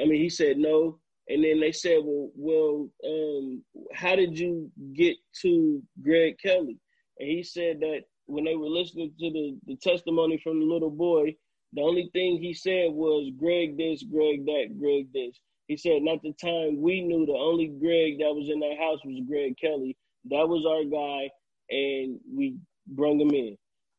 [0.00, 0.98] I mean, he said no.
[1.28, 3.62] And then they said, well, well, um,
[3.92, 6.78] how did you get to Greg Kelly?
[7.18, 10.90] And he said that when they were listening to the, the testimony from the little
[10.90, 11.36] boy,
[11.74, 15.38] The only thing he said was Greg this, Greg that, Greg this.
[15.66, 19.00] He said, not the time we knew the only Greg that was in that house
[19.04, 19.96] was Greg Kelly.
[20.30, 21.30] That was our guy,
[21.70, 22.56] and we
[22.86, 23.56] brung him in.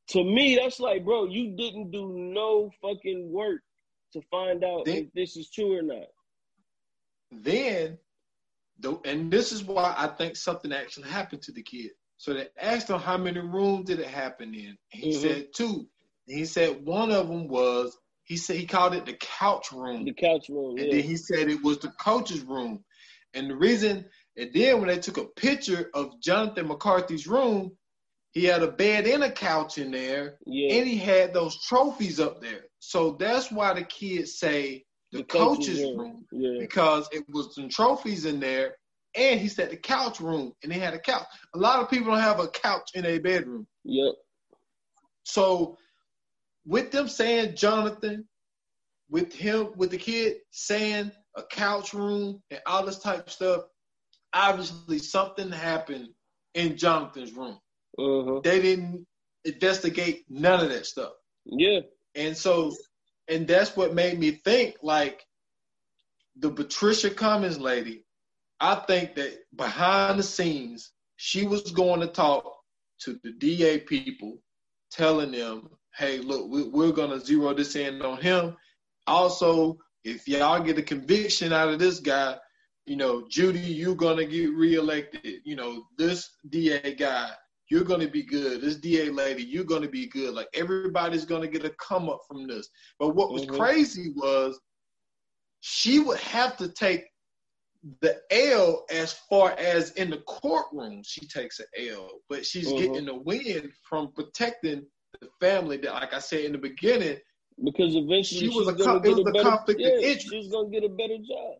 [0.09, 3.61] To me, that's like, bro, you didn't do no fucking work
[4.13, 6.07] to find out then, if this is true or not.
[7.32, 7.97] Then,
[8.80, 11.91] the, and this is why I think something actually happened to the kid.
[12.17, 14.78] So they asked him how many rooms did it happen in.
[14.89, 15.22] He mm-hmm.
[15.22, 15.88] said two.
[16.28, 20.05] And he said one of them was he said he called it the couch room.
[20.05, 20.78] The couch room.
[20.78, 22.84] And then he said it was the coach's room.
[23.34, 24.05] And the reason,
[24.40, 27.72] and then when they took a picture of Jonathan McCarthy's room,
[28.32, 30.76] he had a bed and a couch in there, yeah.
[30.76, 32.66] and he had those trophies up there.
[32.80, 36.60] So that's why the kids say the, the coach's room, room yeah.
[36.60, 38.76] because it was some trophies in there,
[39.16, 41.26] and he said the couch room, and they had a couch.
[41.56, 43.68] A lot of people don't have a couch in a bedroom.
[43.84, 44.14] Yep.
[45.24, 45.78] So
[46.66, 48.26] with them saying Jonathan,
[49.10, 53.64] with him, with the kid saying a couch room and all this type of stuff,
[54.34, 56.10] obviously something happened
[56.54, 57.58] in Jonathan's room.
[57.98, 58.42] Uh-huh.
[58.44, 59.06] They didn't
[59.46, 61.14] investigate none of that stuff.
[61.46, 61.82] Yeah.
[62.16, 62.74] And so,
[63.28, 65.26] and that's what made me think like
[66.38, 68.06] the Patricia Cummings lady.
[68.60, 72.44] I think that behind the scenes, she was going to talk
[73.02, 74.38] to the DA people,
[74.92, 75.70] telling them
[76.00, 78.56] hey, look, we're going to zero this in on him.
[79.06, 82.38] Also, if y'all get a conviction out of this guy,
[82.90, 85.42] you know, Judy, you're going to get reelected.
[85.46, 87.30] You know, this DA guy,
[87.70, 88.62] you're going to be good.
[88.62, 90.34] This DA lady, you're going to be good.
[90.34, 92.68] Like everybody's going to get a come up from this.
[92.98, 93.58] But what was mm-hmm.
[93.58, 94.60] crazy was
[95.60, 97.06] she would have to take
[98.02, 102.94] the L as far as in the courtroom, she takes an L, but she's mm-hmm.
[102.94, 104.84] getting the win from protecting
[105.22, 107.18] the family that, like I said in the beginning,
[107.64, 110.30] because eventually she was a, com- it was a, better, conflict yeah, of interest.
[110.32, 111.58] She's gonna get a better job.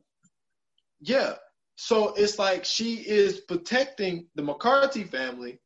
[1.02, 1.36] Yeah,
[1.82, 5.62] so it's like she is protecting the McCarthy family.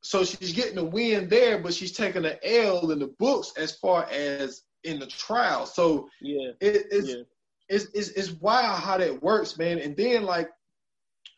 [0.00, 3.76] So she's getting a win there, but she's taking an L in the books as
[3.76, 5.66] far as in the trial.
[5.66, 7.22] So yeah, it, it's, yeah.
[7.68, 9.78] it's it's it's wild how that works, man.
[9.78, 10.50] And then like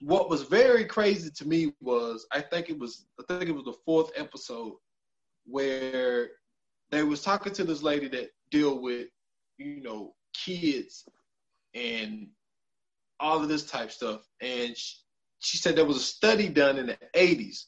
[0.01, 3.64] what was very crazy to me was I think it was I think it was
[3.64, 4.72] the fourth episode
[5.45, 6.31] where
[6.91, 9.09] they was talking to this lady that deal with,
[9.59, 11.05] you know, kids
[11.74, 12.28] and
[13.21, 14.23] all of this type stuff.
[14.41, 14.97] And she,
[15.41, 17.64] she said there was a study done in the 80s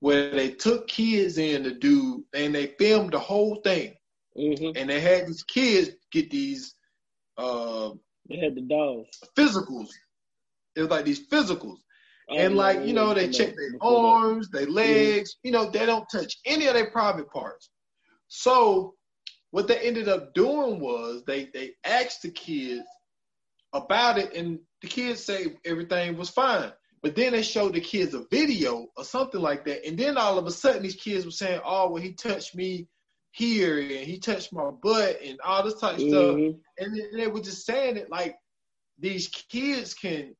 [0.00, 3.94] where they took kids in to do, and they filmed the whole thing.
[4.36, 4.76] Mm-hmm.
[4.76, 6.74] And they had these kids get these.
[7.38, 7.90] Uh,
[8.28, 9.06] they had the dolls.
[9.36, 9.90] Physicals.
[10.74, 11.78] It was like these physicals
[12.36, 16.38] and like you know they check their arms their legs you know they don't touch
[16.44, 17.70] any of their private parts
[18.28, 18.94] so
[19.50, 22.86] what they ended up doing was they they asked the kids
[23.72, 26.72] about it and the kids say everything was fine
[27.02, 30.38] but then they showed the kids a video or something like that and then all
[30.38, 32.88] of a sudden these kids were saying oh well he touched me
[33.32, 36.50] here and he touched my butt and all this type of mm-hmm.
[36.50, 38.36] stuff and they were just saying it like
[38.98, 40.34] these kids can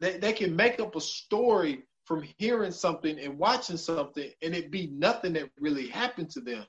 [0.00, 4.70] they, they can make up a story from hearing something and watching something and it
[4.70, 6.64] be nothing that really happened to them.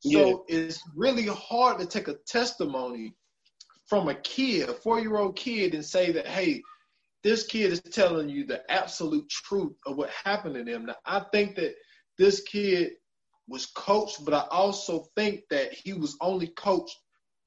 [0.00, 0.56] So yeah.
[0.56, 3.14] it's really hard to take a testimony
[3.90, 6.62] from a kid, a four year old kid, and say that, hey,
[7.24, 10.86] this kid is telling you the absolute truth of what happened to them.
[10.86, 11.74] Now, I think that
[12.16, 12.92] this kid
[13.48, 16.96] was coached, but I also think that he was only coached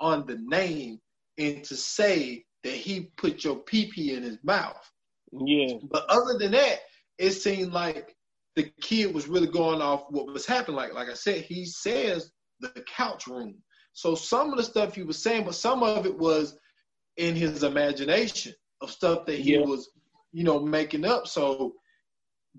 [0.01, 0.99] on the name
[1.37, 4.91] and to say that he put your pee pee in his mouth.
[5.31, 5.77] Yeah.
[5.89, 6.79] But other than that,
[7.17, 8.15] it seemed like
[8.55, 10.75] the kid was really going off what was happening.
[10.75, 13.55] Like like I said, he says the couch room.
[13.93, 16.57] So some of the stuff he was saying, but some of it was
[17.17, 19.61] in his imagination of stuff that he yeah.
[19.61, 19.91] was,
[20.31, 21.27] you know, making up.
[21.27, 21.75] So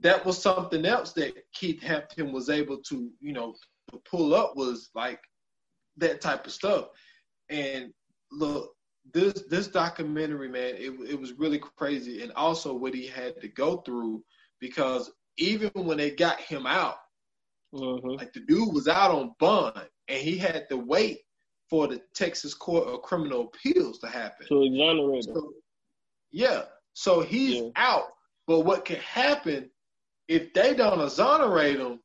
[0.01, 3.55] that was something else that Keith Hampton was able to, you know,
[3.91, 5.21] to pull up was like
[5.97, 6.89] that type of stuff.
[7.51, 7.93] And
[8.31, 8.75] look,
[9.13, 13.49] this this documentary, man, it it was really crazy, and also what he had to
[13.49, 14.25] go through
[14.61, 16.97] because even when they got him out,
[17.75, 18.09] mm-hmm.
[18.09, 21.19] like the dude was out on bond, and he had to wait
[21.75, 25.35] for the Texas Court of Criminal Appeals to happen to exonerate him.
[25.35, 25.53] So,
[26.31, 27.69] yeah, so he's yeah.
[27.75, 28.05] out.
[28.47, 29.69] But what can happen
[30.29, 31.99] if they don't exonerate him?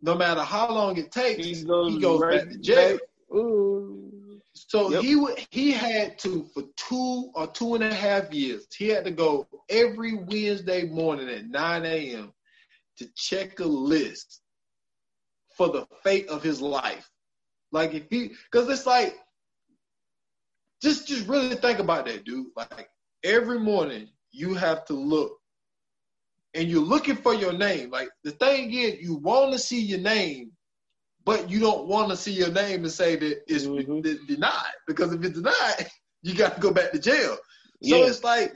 [0.00, 2.98] No matter how long it takes, he goes, he goes right, back to jail.
[4.54, 5.02] So yep.
[5.02, 8.66] he he had to for two or two and a half years.
[8.74, 12.32] He had to go every Wednesday morning at 9 a.m.
[12.96, 14.40] to check a list
[15.54, 17.11] for the fate of his life.
[17.72, 19.16] Like if he, because it's like,
[20.82, 22.46] just just really think about that, dude.
[22.56, 22.88] Like
[23.24, 25.38] every morning you have to look,
[26.54, 27.90] and you're looking for your name.
[27.90, 30.52] Like the thing is, you want to see your name,
[31.24, 34.26] but you don't want to see your name and say that it's mm-hmm.
[34.26, 35.88] denied because if it's denied,
[36.22, 37.36] you got to go back to jail.
[37.82, 38.06] So yeah.
[38.06, 38.54] it's like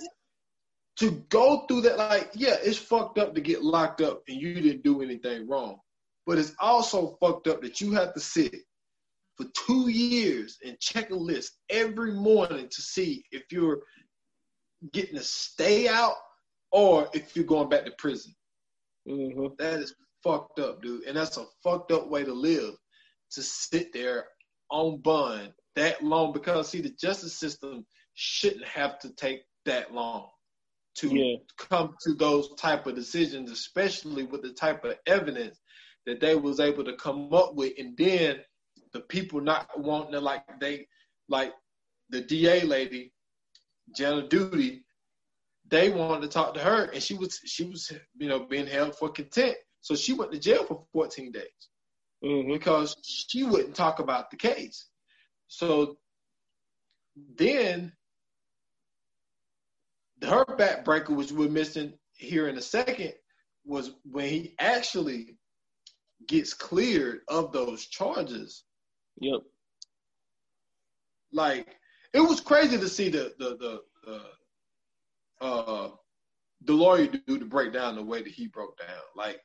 [0.99, 4.55] to go through that, like, yeah, it's fucked up to get locked up and you
[4.55, 5.79] didn't do anything wrong.
[6.27, 8.55] But it's also fucked up that you have to sit
[9.37, 13.81] for two years and check a list every morning to see if you're
[14.93, 16.17] getting a stay out
[16.73, 18.35] or if you're going back to prison.
[19.09, 19.55] Mm-hmm.
[19.59, 21.05] That is fucked up, dude.
[21.05, 22.75] And that's a fucked up way to live
[23.33, 24.27] to sit there
[24.71, 30.29] on bond that long because, see, the justice system shouldn't have to take that long
[30.97, 31.37] to yeah.
[31.59, 35.61] come to those type of decisions, especially with the type of evidence
[36.07, 38.39] that they was able to come up with, and then
[38.97, 40.89] the people not wanting to like they
[41.29, 41.53] like
[42.09, 43.13] the DA lady,
[43.95, 44.85] Jana Duty,
[45.69, 48.97] they wanted to talk to her, and she was she was you know being held
[48.97, 51.43] for contempt, so she went to jail for 14 days
[52.25, 52.51] mm-hmm.
[52.51, 54.87] because she wouldn't talk about the case.
[55.49, 55.99] So
[57.37, 57.93] then
[60.23, 63.13] her backbreaker, which we're missing here in a second,
[63.67, 65.37] was when he actually
[66.27, 68.65] gets cleared of those charges.
[69.19, 69.41] Yep.
[71.33, 71.77] Like
[72.13, 74.21] it was crazy to see the the the,
[75.45, 75.91] uh
[76.65, 79.03] the lawyer do to break down the way that he broke down.
[79.15, 79.41] Like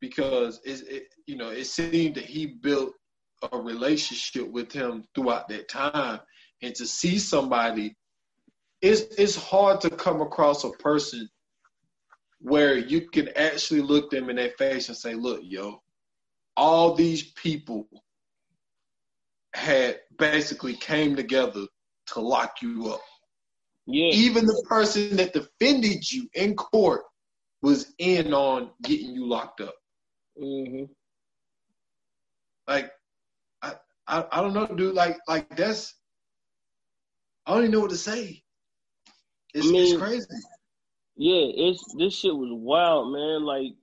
[0.00, 2.92] because it, it you know it seemed that he built
[3.50, 6.20] a relationship with him throughout that time,
[6.62, 7.96] and to see somebody
[8.82, 11.28] it's it's hard to come across a person
[12.40, 15.80] where you can actually look them in their face and say, "Look, yo,
[16.56, 17.88] all these people
[19.54, 21.66] had basically came together
[22.08, 23.02] to lock you up.
[23.86, 24.12] Yeah.
[24.12, 27.02] Even the person that defended you in court
[27.62, 29.74] was in on getting you locked up.
[30.40, 30.84] Mm-hmm.
[32.68, 32.92] Like,
[33.60, 33.74] I,
[34.06, 34.94] I, I don't know, dude.
[34.94, 35.94] Like, like that's
[37.46, 38.42] I don't even know what to say.
[39.54, 40.26] It's, I mean, it's crazy.
[41.16, 43.44] Yeah, it's this shit was wild, man.
[43.44, 43.74] Like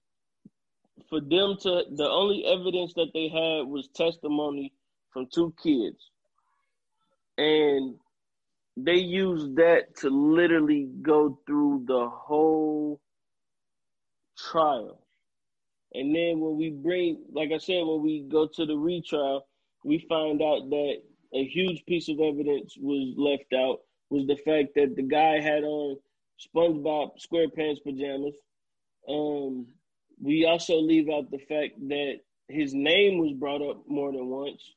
[1.09, 4.73] for them to the only evidence that they had was testimony
[5.11, 6.09] from two kids.
[7.37, 7.95] And
[8.77, 12.99] they used that to literally go through the whole
[14.37, 15.01] trial.
[15.93, 19.47] And then when we bring, like I said, when we go to the retrial,
[19.83, 20.97] we find out that
[21.33, 23.79] a huge piece of evidence was left out
[24.09, 25.97] was the fact that the guy had on
[26.39, 28.35] SpongeBob SquarePants pajamas.
[29.07, 29.67] Um,
[30.21, 32.15] we also leave out the fact that
[32.47, 34.73] his name was brought up more than once.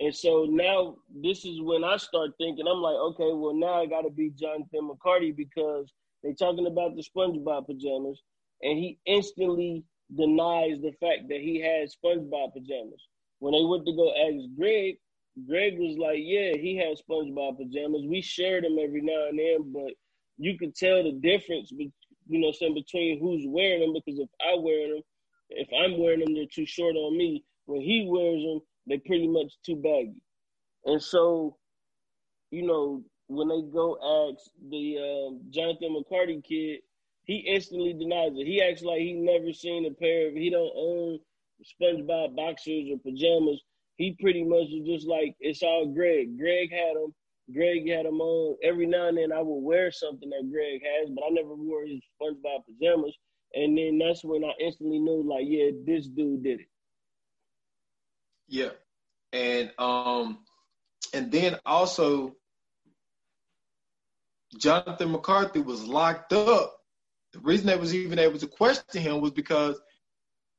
[0.00, 3.86] And so now this is when I start thinking, I'm like, okay, well now I
[3.86, 5.92] gotta be Jonathan McCarthy because
[6.22, 8.22] they're talking about the SpongeBob pajamas,
[8.62, 9.84] and he instantly
[10.16, 13.08] denies the fact that he had SpongeBob pajamas.
[13.40, 14.98] When they went to go ask Greg,
[15.48, 18.06] Greg was like, yeah, he had SpongeBob pajamas.
[18.06, 19.92] We shared them every now and then, but
[20.38, 21.90] you could tell the difference, you
[22.28, 25.02] know, saying between who's wearing them because if I wear them,
[25.50, 27.44] if I'm wearing them, they're too short on me.
[27.66, 30.20] When he wears them, they pretty much too baggy.
[30.84, 31.56] And so,
[32.50, 36.80] you know, when they go ask the um, Jonathan McCarthy kid,
[37.24, 38.46] he instantly denies it.
[38.46, 40.34] He acts like he never seen a pair of.
[40.34, 41.18] He don't own
[41.62, 43.62] SpongeBob boxers or pajamas
[43.98, 46.38] he pretty much was just like it's all Greg.
[46.38, 47.12] Greg had them.
[47.52, 48.56] Greg had them on.
[48.62, 51.84] Every now and then I would wear something that Greg has, but I never wore
[51.84, 53.16] his SpongeBob pajamas.
[53.54, 56.68] And then that's when I instantly knew, like, yeah, this dude did it.
[58.48, 58.70] Yeah,
[59.32, 60.38] and um,
[61.12, 62.34] and then also
[64.56, 66.74] Jonathan McCarthy was locked up.
[67.32, 69.78] The reason they was even able to question him was because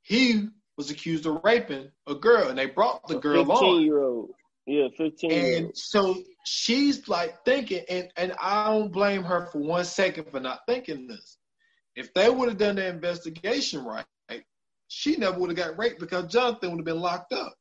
[0.03, 0.47] he
[0.77, 3.81] was accused of raping a girl, and they brought the girl 15 on.
[3.81, 4.29] Year old.
[4.65, 9.83] Yeah, 15 And so she's like thinking, and, and I don't blame her for one
[9.83, 11.37] second for not thinking this.
[11.95, 14.05] If they would have done the investigation right,
[14.87, 17.55] she never would have got raped because Jonathan would have been locked up.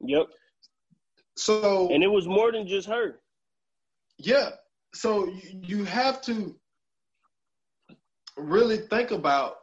[0.00, 0.26] Yep.
[1.36, 3.20] So and it was more than just her.
[4.18, 4.50] Yeah.
[4.94, 6.56] So you, have to
[8.38, 9.56] really think about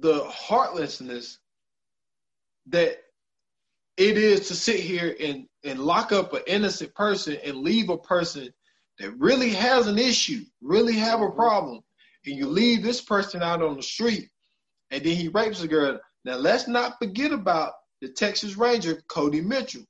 [0.00, 1.38] the heartlessness
[2.66, 2.98] that
[3.96, 7.98] it is to sit here and, and lock up an innocent person and leave a
[7.98, 8.48] person
[8.98, 11.36] that really has an issue, really have a mm-hmm.
[11.36, 11.80] problem,
[12.26, 14.28] and you leave this person out on the street
[14.90, 15.98] and then he rapes a girl.
[16.24, 19.84] Now let's not forget about the Texas Ranger, Cody Mitchell.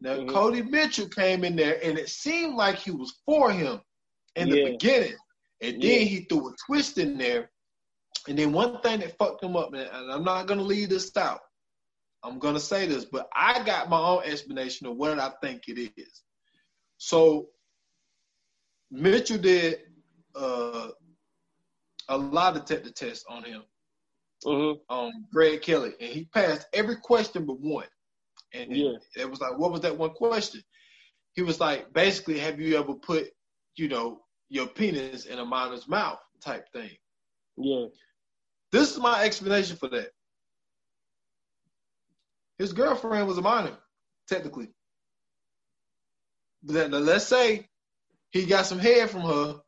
[0.00, 0.28] Now, Mhm.
[0.28, 3.80] Cody Mitchell came in there, and it seemed like he was for him
[4.36, 5.16] in the beginning.
[5.60, 6.06] And then Yeah.
[6.06, 7.50] he threw a twist in there.
[8.26, 10.88] And then one thing that fucked him up, man, and I'm not going to leave
[10.88, 11.40] this out.
[12.22, 15.68] I'm going to say this, but I got my own explanation of what I think
[15.68, 16.22] it is.
[16.96, 17.50] So,
[18.90, 19.80] Mitchell did
[20.34, 20.90] uh,
[22.08, 23.62] a lie detector test on him
[24.44, 24.80] Mhm.
[24.88, 27.88] um, Greg Kelly, and he passed every question but one.
[28.52, 28.98] And Yeah.
[29.16, 30.62] it was like, what was that one question?
[31.34, 33.30] He was like, basically, have you ever put,
[33.76, 36.96] you know, your penis in a minor's mouth type thing?
[37.56, 37.86] Yeah.
[38.70, 40.10] This is my explanation for that.
[42.58, 43.76] His girlfriend was a minor,
[44.28, 44.72] technically.
[46.62, 47.68] But then, let's say
[48.30, 49.60] he got some head from her,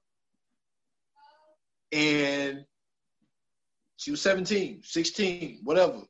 [1.92, 2.64] and
[3.96, 6.00] she was 17, 16, whatever,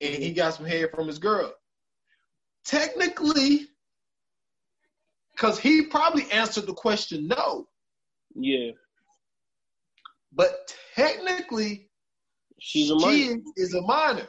[0.00, 1.52] and he got some hair from his girl.
[2.64, 3.66] Technically,
[5.32, 7.66] because he probably answered the question no,
[8.34, 8.70] Yeah.
[10.32, 11.88] but technically,
[12.58, 13.42] She's a she minor.
[13.56, 14.28] is a minor.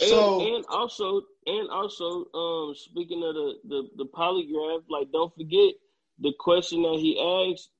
[0.00, 5.34] And, So and also and also um speaking of the, the the polygraph, like don't
[5.34, 5.74] forget
[6.20, 7.70] the question that he asked.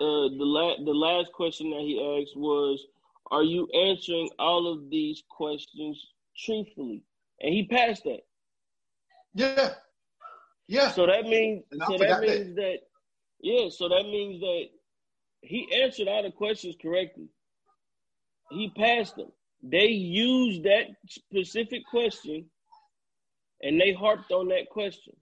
[0.00, 2.84] Uh, the la- the last question that he asked was,
[3.32, 7.02] "Are you answering all of these questions truthfully?"
[7.40, 8.22] And he passed that.
[9.34, 9.74] yeah,
[10.68, 12.40] yeah, So that means so that forgot that.
[12.40, 12.78] means that.
[13.40, 13.68] yeah.
[13.70, 14.64] So that means that
[15.42, 17.28] he answered all the questions correctly.
[18.50, 19.32] He passed them.
[19.62, 22.50] They used that specific question,
[23.62, 25.14] and they harped on that question.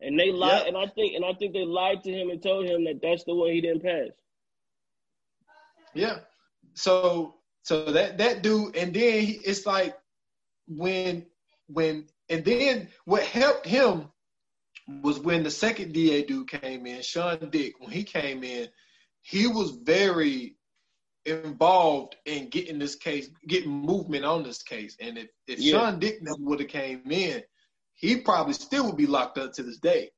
[0.00, 0.68] And they lied, Yeah.
[0.68, 3.24] and I think, and I think they lied to him and told him that that's
[3.24, 4.10] the one he didn't pass.
[5.94, 6.18] yeah.
[6.74, 9.96] So so that that dude, and then he, it's like
[10.68, 11.26] when
[11.68, 14.08] when and then what helped him
[15.02, 17.74] was when the second DA dude came in, Shawn Dick.
[17.80, 18.68] When he came in,
[19.22, 20.56] he was very
[21.26, 24.96] involved in getting this case, getting movement on this case.
[25.00, 25.78] And if if Yeah.
[25.78, 27.42] Shawn Dick never would have came in,
[27.94, 30.10] he probably still would be locked up to this day.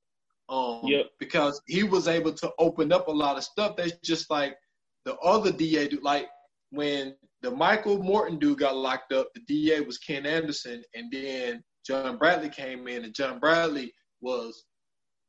[0.48, 1.06] Um, Yep.
[1.18, 4.56] because he was able to open up a lot of stuff that's just like
[5.04, 6.02] the other DA dude.
[6.02, 6.28] Like
[6.70, 11.62] when the Michael Morton dude got locked up, the DA was Ken Anderson, and then
[11.86, 14.64] John Bradley came in, and John Bradley was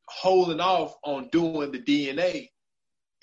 [0.10, 2.50] holding off on doing the DNA.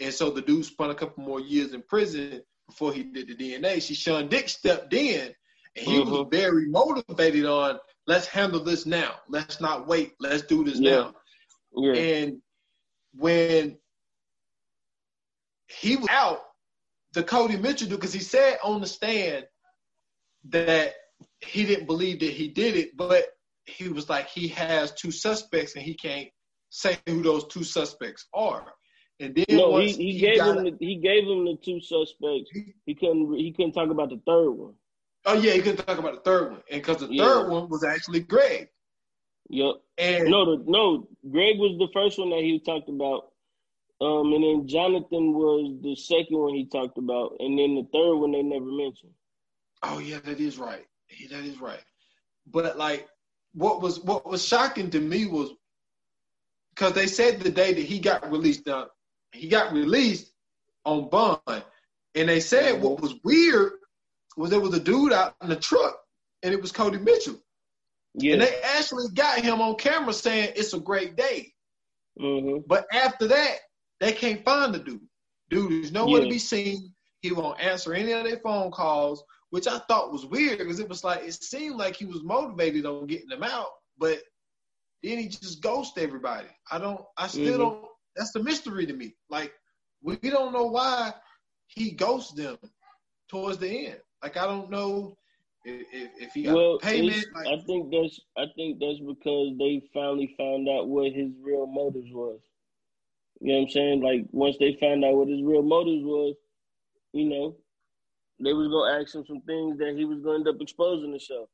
[0.01, 3.35] And so the dude spent a couple more years in prison before he did the
[3.37, 3.81] DNA.
[3.81, 5.35] See, Shawn Dick stepped in,
[5.77, 6.31] and he was Mhm.
[6.31, 9.19] very motivated on let's handle this now.
[9.29, 10.15] Let's not wait.
[10.21, 10.91] Let's do this Yeah.
[10.91, 11.15] now.
[11.77, 12.43] Yeah, And
[13.15, 13.79] when
[15.69, 16.41] he was out,
[17.15, 19.47] the Cody Mitchell dude, because he said on the stand
[20.51, 20.95] that
[21.41, 23.25] he didn't believe that he did it, but
[23.67, 26.29] he was like he has two suspects and he can't
[26.71, 28.67] say who those two suspects are.
[29.21, 32.51] And then no, he, once he gave him the, he gave him the two suspects.
[32.85, 34.75] He couldn't he couldn't talk about the third one.
[35.27, 37.25] oh yeah, he couldn't talk about the third one, and because the Yeah.
[37.25, 38.69] third one was actually Greg.
[39.51, 39.75] Yep.
[39.99, 41.09] And No, the, no.
[41.31, 43.29] Greg was the first one that he talked about,
[44.05, 48.17] um, and then Jonathan was the second one he talked about, and then the third
[48.17, 49.13] one they never mentioned.
[49.83, 50.85] Oh yeah, that is right.
[51.09, 51.83] He- That is right.
[52.47, 53.09] But like,
[53.55, 55.51] what was what was shocking to me was
[56.75, 58.89] because they said the day that he got released, now
[59.33, 60.33] he got released
[60.85, 61.39] on bond,
[62.15, 63.73] and they said what was weird
[64.37, 65.97] was there was a dude out in the truck,
[66.43, 67.41] and it was Cody Mitchell,
[68.15, 68.33] Yeah.
[68.35, 71.55] and they actually got him on camera saying it's a great day.
[72.19, 73.59] hmm But after that,
[74.01, 75.01] they can't find the dude.
[75.51, 76.93] Dude is nowhere to be seen.
[77.21, 80.89] He won't answer any of their phone calls, which I thought was weird because it
[80.89, 83.69] was like it seemed like he was motivated on getting them out,
[83.99, 84.19] but
[85.03, 86.49] then he just ghosted everybody.
[86.71, 87.01] I don't.
[87.17, 87.59] I still Mhm.
[87.59, 87.85] don't.
[88.17, 89.15] That's the mystery to me.
[89.31, 89.53] Like
[90.03, 91.13] we don't know why
[91.67, 92.59] he ghosted them
[93.29, 94.01] towards the end.
[94.23, 95.17] Like I don't know
[95.65, 97.27] if if, if he got Well, payment.
[97.35, 101.67] Like, I think that's I think that's because they finally found out what his real
[101.67, 102.41] motives was.
[103.41, 104.03] You know what I'm saying?
[104.03, 106.35] Like once they found out what his real motives was,
[107.13, 107.57] you know,
[108.43, 111.49] they was gonna ask him some things that he was gonna end up exposing himself.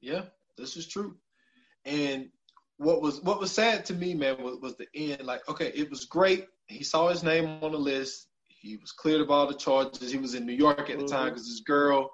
[0.00, 0.22] Yeah,
[0.56, 1.16] this is true.
[1.84, 2.28] And
[2.78, 5.22] what was what was sad to me, man, was, was the end.
[5.24, 6.46] Like, okay, it was great.
[6.68, 8.28] He saw his name on the list.
[8.48, 10.10] He was cleared of all the charges.
[10.10, 11.30] He was in New York at the time Mhm.
[11.30, 12.10] because his girl,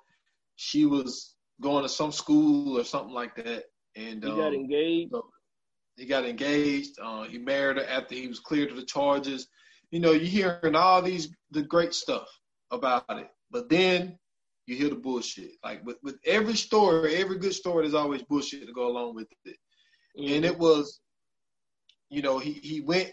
[0.57, 3.65] she was going to some school or something like that.
[3.97, 5.13] And He um, got engaged.
[5.97, 6.99] He got engaged.
[7.01, 9.49] Uh, he married her after he was cleared of the charges.
[9.91, 12.29] You know, you're hearing all these the great stuff
[12.71, 14.19] about it, but then
[14.67, 15.53] you hear the bullshit.
[15.63, 19.29] Like with, with every story, every good story, there's always bullshit to go along with
[19.45, 19.57] it.
[20.19, 20.35] Mm-hmm.
[20.35, 21.01] And it was,
[22.11, 23.13] you know, he he went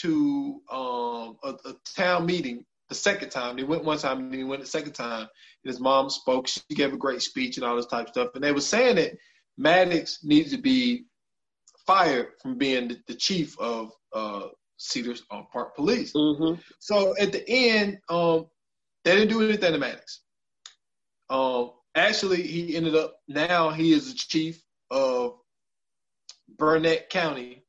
[0.00, 3.56] to um, a, a, town meeting the second time.
[3.56, 5.20] They went one time and then he went the second time.
[5.20, 6.48] And his mom spoke.
[6.48, 8.30] She gave a great speech and all this type of stuff.
[8.34, 9.12] And they were saying that
[9.58, 11.04] Maddox needs to be
[11.92, 14.48] fired from being the, the chief of uh,
[14.78, 16.14] Cedar um, Park Police.
[16.14, 16.58] Mm-hmm.
[16.78, 18.46] So at the end, um,
[19.04, 20.22] they didn't do anything to Maddox.
[21.28, 25.34] Um, actually, he ended up now he is the chief of
[26.56, 27.62] Burnet County.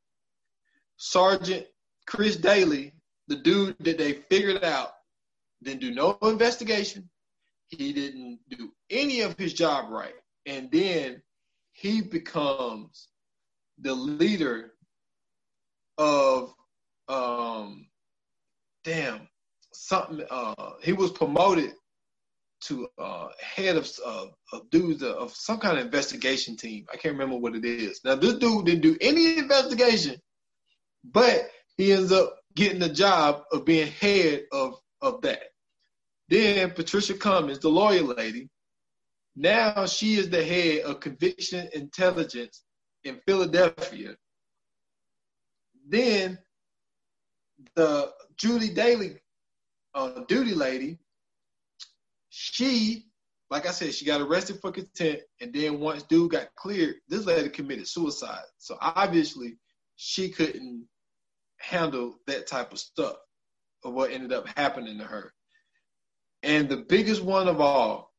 [0.96, 1.66] Sergeant
[2.08, 2.94] Chris Daily,
[3.28, 4.92] the dude that they figured out,
[5.64, 7.10] didn't do no investigation.
[7.68, 10.16] He didn't do any of his job right.
[10.46, 11.22] And then
[11.74, 13.10] he becomes
[13.80, 14.72] the leader
[15.98, 16.54] of
[17.08, 17.88] um
[18.84, 19.28] damn
[19.74, 21.74] something uh he was promoted
[22.62, 26.86] to uh head of of dudes uh, of some kind of investigation team.
[26.92, 28.00] I can't remember what it is.
[28.04, 30.16] Now this dude didn't do any investigation,
[31.04, 35.44] but he ends up getting the job of being head of of that.
[36.30, 38.50] Then Patricia Cummings, the lawyer lady,
[39.36, 42.64] now she is the head of conviction intelligence
[43.04, 44.16] in Philadelphia.
[45.88, 46.38] Then
[47.76, 49.18] the Judy Daly
[49.96, 50.98] uh, duty lady,
[52.30, 53.06] she,
[53.50, 57.26] like I said, she got arrested for contempt, and then once dude got cleared, this
[57.26, 58.44] lady committed suicide.
[58.58, 59.58] So obviously,
[59.96, 60.88] she couldn't
[61.58, 63.16] handle that type of stuff
[63.84, 65.34] of what ended up happening to her.
[66.42, 68.12] And the biggest one of all,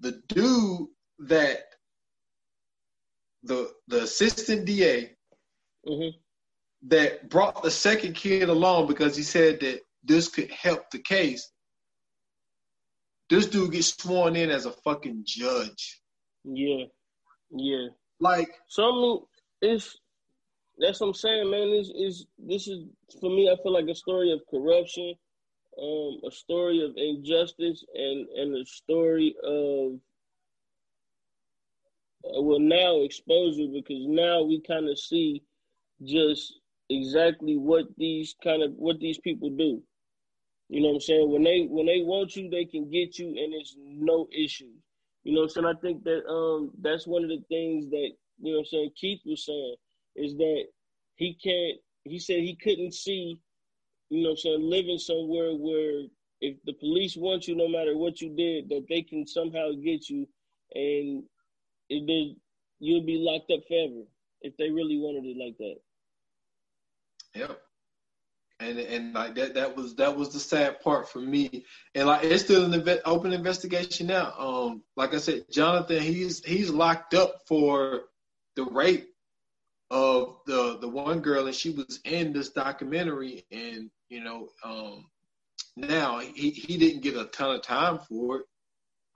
[0.00, 0.88] the dude
[1.20, 1.65] that
[3.46, 5.10] the the assistant DA
[5.86, 6.16] mm-hmm.
[6.88, 11.50] that brought the second kid along because he said that this could help the case.
[13.28, 16.00] This dude gets sworn in as a fucking judge.
[16.44, 16.84] Yeah,
[17.50, 17.88] yeah.
[18.20, 19.20] Like so, I mean,
[19.62, 19.96] it's
[20.78, 21.68] that's what I'm saying, man.
[21.68, 22.84] Is is this is
[23.20, 23.50] for me?
[23.50, 25.14] I feel like a story of corruption,
[25.82, 29.98] um, a story of injustice, and and a story of
[32.34, 35.42] well now exposure because now we kind of see
[36.04, 36.54] just
[36.90, 39.82] exactly what these kind of what these people do.
[40.68, 41.30] You know what I'm saying?
[41.30, 44.72] When they when they want you, they can get you, and it's no issue.
[45.24, 45.66] You know what I'm saying?
[45.66, 48.90] I think that um that's one of the things that you know what I'm saying
[48.96, 49.76] Keith was saying
[50.16, 50.64] is that
[51.16, 53.38] he can't he said he couldn't see,
[54.10, 56.04] you know, i'm saying living somewhere where
[56.40, 60.08] if the police want you, no matter what you did, that they can somehow get
[60.08, 60.26] you,
[60.74, 61.22] and
[61.88, 62.36] it did
[62.78, 64.04] you'll be locked up forever
[64.42, 65.76] if they really wanted it like that.
[67.34, 67.60] Yep.
[68.58, 71.64] And and like that that was that was the sad part for me.
[71.94, 74.32] And like it's still an open investigation now.
[74.38, 78.04] Um, like I said, Jonathan, he's he's locked up for
[78.54, 79.08] the rape
[79.90, 85.06] of the the one girl, and she was in this documentary, and you know, um,
[85.76, 88.46] now he he didn't get a ton of time for it.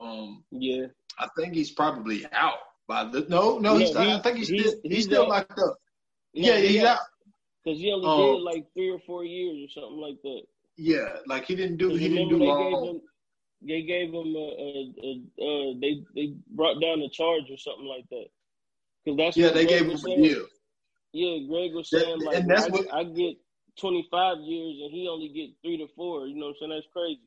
[0.00, 0.86] Um, yeah,
[1.18, 2.58] I think he's probably out
[2.88, 5.28] by the no no he's, I think he's, he's still he's, he's still out.
[5.28, 5.76] locked up.
[6.32, 6.98] yeah, yeah, he's out.
[7.64, 10.42] Because he only um, did like three or four years or something like that.
[10.76, 13.00] Yeah, like he didn't do he didn't do long.
[13.60, 17.86] they gave him a, a, a, a, they they brought down the charge or something
[17.86, 18.26] like that.
[19.04, 20.46] Because that's yeah they gave him a deal.
[21.12, 23.36] Yeah, Greg was saying that, like and that's I, what, I get
[23.78, 26.26] twenty five years and he only get three to four.
[26.26, 26.70] You know what I'm saying?
[26.70, 27.20] That's crazy.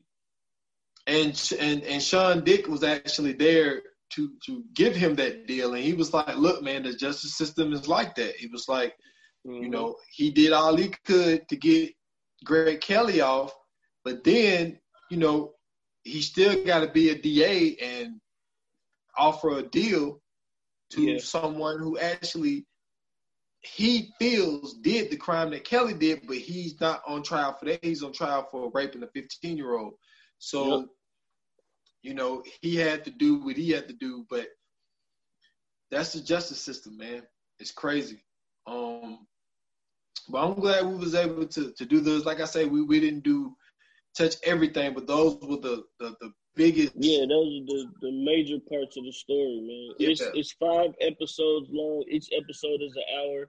[1.06, 5.82] And and and Shawn Dick was actually there to to give him that deal, and
[5.82, 8.94] he was like, "Look, man, the justice system is like that." He was like,
[9.46, 9.62] mm-hmm.
[9.62, 11.92] you know, he did all he could to get
[12.44, 13.52] Greg Kelly off,
[14.02, 14.78] but then
[15.10, 15.52] you know
[16.04, 18.20] he still got to be a DA and
[19.16, 20.20] offer a deal
[20.90, 21.18] to yeah.
[21.18, 22.66] someone who actually
[23.62, 27.82] he feels did the crime that Kelly did, but he's not on trial for that.
[27.82, 29.94] He's on trial for raping a 15 year old.
[30.44, 30.88] So, yep.
[32.02, 34.48] you know, he had to do what he had to do, but
[35.90, 37.22] that's the justice system, man.
[37.58, 38.22] It's crazy.
[38.66, 39.26] Um,
[40.28, 42.26] but I'm glad we was able to to do those.
[42.26, 43.56] Like I say, we, we didn't do
[44.18, 46.92] touch everything, but those were the the, the biggest.
[46.94, 49.96] Yeah, those are the, the major parts of the story, man.
[49.98, 50.10] Yeah.
[50.10, 52.04] It's it's five episodes long.
[52.10, 53.48] Each episode is an hour.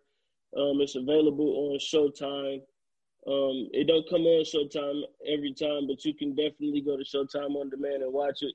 [0.58, 2.62] Um, it's available on Showtime.
[3.28, 7.56] Um, it don't come on Showtime every time, but you can definitely go to Showtime
[7.56, 8.54] on demand and watch it.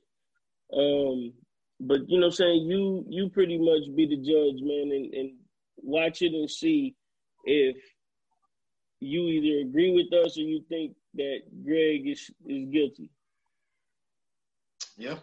[0.73, 1.33] Um,
[1.81, 5.33] but you know, I'm saying you you pretty much be the judge, man, and, and
[5.79, 6.95] watch it and see
[7.45, 7.77] if
[9.01, 13.11] you either agree with us or you think that Greg is is guilty.
[14.97, 15.17] Yeah,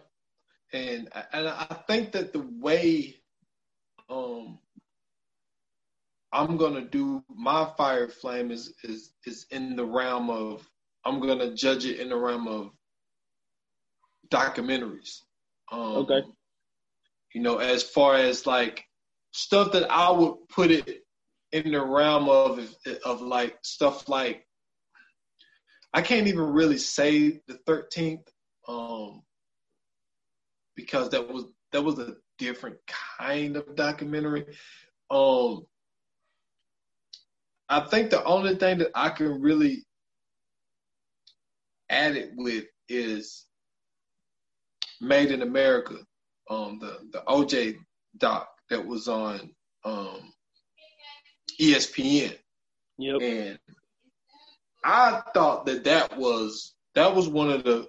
[0.72, 3.16] and and I think that the way
[4.10, 4.58] um
[6.32, 10.68] I'm gonna do my fire flame is is is in the realm of
[11.04, 12.70] I'm gonna judge it in the realm of
[14.30, 15.20] documentaries.
[15.72, 16.22] Um, okay.
[17.34, 18.84] You know, as far as like
[19.32, 21.02] stuff that I would put it
[21.52, 22.74] in the realm of
[23.04, 24.44] of like stuff like
[25.94, 28.28] I can't even really say the thirteenth,
[28.66, 29.22] um,
[30.76, 32.76] because that was that was a different
[33.18, 34.44] kind of documentary.
[35.10, 35.64] Um,
[37.68, 39.84] I think the only thing that I can really
[41.90, 43.46] add it with is
[45.00, 45.94] Made in America,
[46.50, 47.76] um, the the OJ
[48.16, 49.50] doc that was on
[49.84, 50.32] um,
[51.60, 52.36] ESPN.
[52.98, 53.22] Yep.
[53.22, 53.58] And
[54.84, 57.86] I thought that that was that was one of the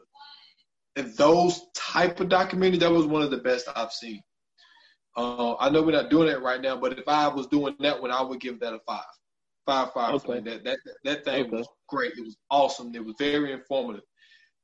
[1.18, 4.22] those type of documentaries that was one of the best I've seen.
[5.18, 8.02] Uh, I know we're not doing it right now, but if I was doing that
[8.02, 9.04] one, I would give that a five.
[9.70, 10.16] Five five.
[10.16, 10.40] Okay.
[10.40, 11.58] That that that thing okay.
[11.58, 12.14] was great.
[12.18, 12.92] It was awesome.
[12.96, 14.02] It was very informative.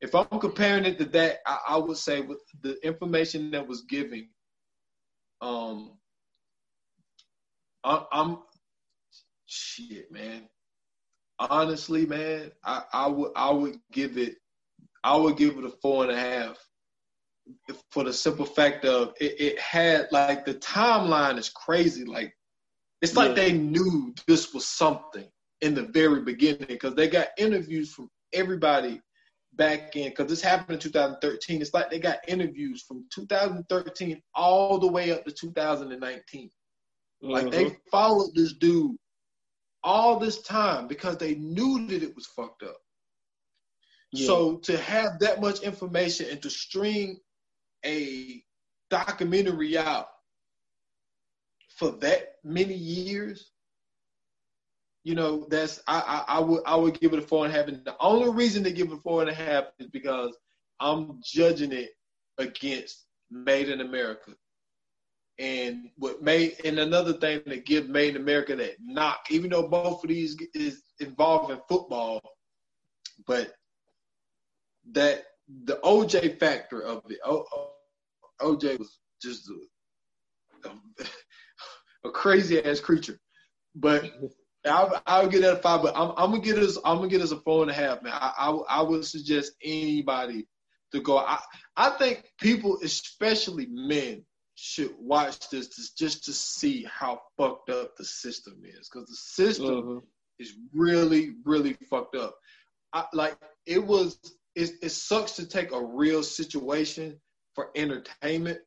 [0.01, 3.83] If I'm comparing it to that, I, I would say with the information that was
[3.83, 4.27] given,
[5.41, 5.99] um,
[7.83, 8.39] I, I'm
[9.45, 10.49] shit, man.
[11.37, 14.37] Honestly, man, I, I would I would give it
[15.03, 16.57] I would give it a four and a half
[17.91, 22.05] for the simple fact of it, it had like the timeline is crazy.
[22.05, 22.33] Like
[23.05, 23.43] it's like yeah.
[23.43, 25.27] they knew this was something
[25.61, 28.99] in the very beginning because they got interviews from everybody
[29.53, 31.61] back in because this happened in 2013.
[31.61, 36.49] It's like they got interviews from 2013 all the way up to 2019.
[37.23, 37.31] Mm-hmm.
[37.31, 37.75] Like they mm-hmm.
[37.91, 38.97] followed this dude
[39.83, 42.77] all this time because they knew that it was fucked up.
[44.13, 44.25] Yeah.
[44.25, 47.19] So to have that much information and to string
[47.85, 48.43] a
[48.89, 50.07] documentary out
[51.75, 53.51] for that many years,
[55.03, 57.57] you know, that's I, I, I would I would give it a four and a
[57.57, 57.67] half.
[57.67, 60.35] And the only reason to give it four and a half is because
[60.79, 61.91] I'm judging it
[62.37, 64.31] against Made in America.
[65.37, 69.67] And what made and another thing that give Made in America that knock, even though
[69.67, 72.21] both of these is involved in football,
[73.27, 73.53] but
[74.91, 75.25] that
[75.65, 77.45] the OJ factor of it, o,
[78.41, 81.05] OJ was just a, a,
[82.05, 83.19] a crazy ass creature.
[83.75, 84.09] But
[84.65, 86.77] I'll, I'll get that a five, but I'm, I'm, gonna get us.
[86.85, 88.13] I'm gonna get us a four and a half, man.
[88.13, 90.47] I, I, I would suggest anybody
[90.93, 91.17] to go.
[91.17, 91.39] I,
[91.75, 94.23] I think people, especially men,
[94.55, 99.15] should watch this to, just to see how fucked up the system is, because the
[99.15, 99.97] system mm-hmm.
[100.39, 102.35] is really, really fucked up.
[102.93, 104.17] I, like it was.
[104.55, 107.19] It, it sucks to take a real situation
[107.55, 108.59] for entertainment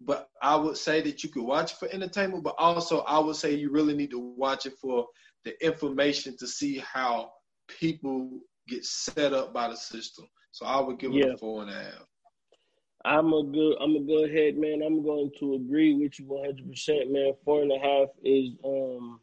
[0.00, 3.36] but I would say that you could watch it for entertainment, but also I would
[3.36, 5.06] say you really need to watch it for
[5.44, 7.32] the information to see how
[7.68, 10.26] people get set up by the system.
[10.52, 12.06] So I would give it a four and a half.
[13.04, 13.76] I'm a good.
[13.80, 14.82] I'm gonna go ahead, man.
[14.84, 17.32] I'm going to agree with you 100, percent man.
[17.44, 19.20] Four and a half is um,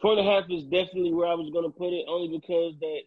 [0.00, 3.00] four and a half is definitely where I was gonna put it, only because that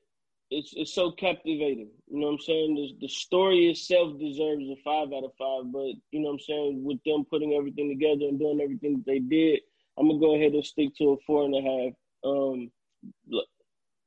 [0.51, 1.89] it's it's so captivating.
[2.09, 2.75] You know what I'm saying?
[2.75, 6.39] The, the story itself deserves a five out of five, but you know what I'm
[6.39, 6.83] saying?
[6.83, 9.61] With them putting everything together and doing everything that they did,
[9.97, 11.93] I'm gonna go ahead and stick to a four and a half.
[12.25, 12.71] Um,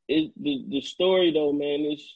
[0.06, 2.12] it, the the story though, man, is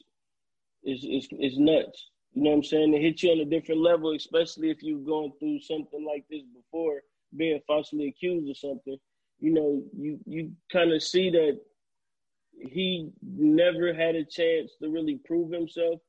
[0.84, 2.10] is is is nuts.
[2.34, 2.94] You know what I'm saying?
[2.94, 6.42] It hits you on a different level, especially if you've gone through something like this
[6.54, 7.00] before,
[7.34, 8.98] being falsely accused or something.
[9.40, 11.58] You know, you you kind of see that
[12.60, 16.00] he never had a chance to really prove himself,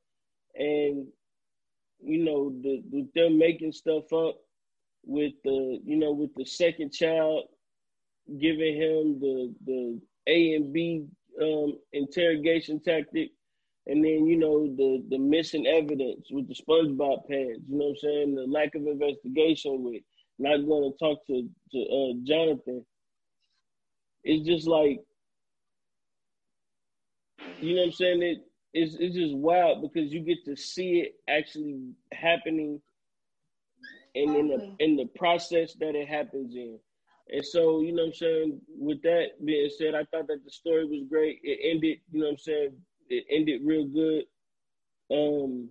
[0.56, 1.08] and
[2.02, 4.38] you know the, the them making stuff up
[5.06, 7.46] with the you know with the second child
[8.40, 11.06] giving him the the A and B
[11.42, 13.32] um, interrogation tactic,
[13.88, 17.62] and then you know the the missing evidence with the SpongeBob pants.
[17.68, 18.36] You know what I'm saying?
[18.36, 20.04] The lack of investigation with
[20.38, 22.86] not going to talk to to uh, Jonathan.
[24.24, 25.00] It's just like
[27.62, 28.24] you know what I'm saying?
[28.24, 28.38] It
[28.74, 32.82] it's it's just wild because you get to see it actually happening
[34.16, 36.80] and in the in the process that it happens in.
[37.32, 40.52] And so, you know what I'm saying, with that being said, I thought that the
[40.52, 41.40] story was great.
[41.44, 42.72] It ended, you know what I'm saying,
[43.10, 44.24] it ended real good.
[45.12, 45.70] Um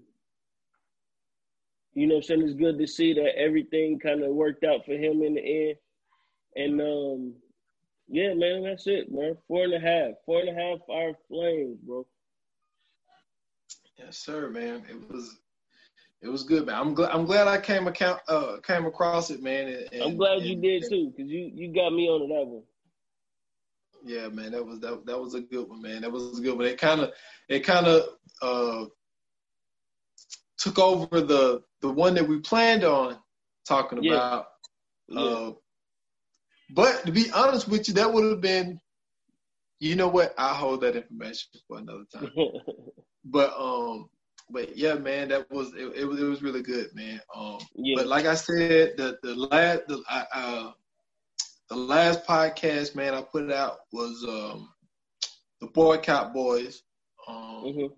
[1.95, 2.43] you know what I'm saying?
[2.43, 5.77] It's good to see that everything kind of worked out for him in the end.
[6.57, 7.35] And um
[8.09, 9.37] yeah, man, that's it, man.
[9.47, 10.15] Four and a half.
[10.25, 12.07] Four and a half fire flames, bro.
[13.99, 14.85] Yes, sir, man.
[14.89, 15.39] It was
[16.23, 16.77] it was good, man.
[16.77, 19.69] I'm glad I'm glad I came account uh came across it, man.
[19.69, 22.63] And, and, I'm glad you did too, cause you you got me on that one.
[24.05, 26.03] Yeah, man, that was that that was a good one, man.
[26.03, 26.67] That was a good one.
[26.67, 27.13] It kind of
[27.49, 28.05] it kind of
[28.41, 28.87] uh
[30.57, 33.19] took over the the one that we planned on
[33.67, 34.15] talking Yeah.
[34.15, 34.47] about.
[35.09, 35.21] Yeah.
[35.21, 35.53] Uh,
[36.71, 38.81] but to be honest with you, that would have been,
[39.81, 40.35] you know what?
[40.39, 42.31] I'll hold that information for another time.
[43.31, 44.09] But um,
[44.51, 45.93] but yeah, man, that was it.
[45.97, 47.21] It was it was really good, man.
[47.35, 47.97] Um, yeah.
[47.97, 50.71] but like I said, the the last the uh
[51.69, 54.71] the last podcast, man, I put out was um
[55.61, 56.83] the Boycott Boys.
[57.29, 57.91] Um, Mhm.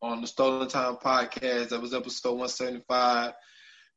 [0.00, 1.68] on the Stolen Time podcast.
[1.70, 3.32] That was episode 175.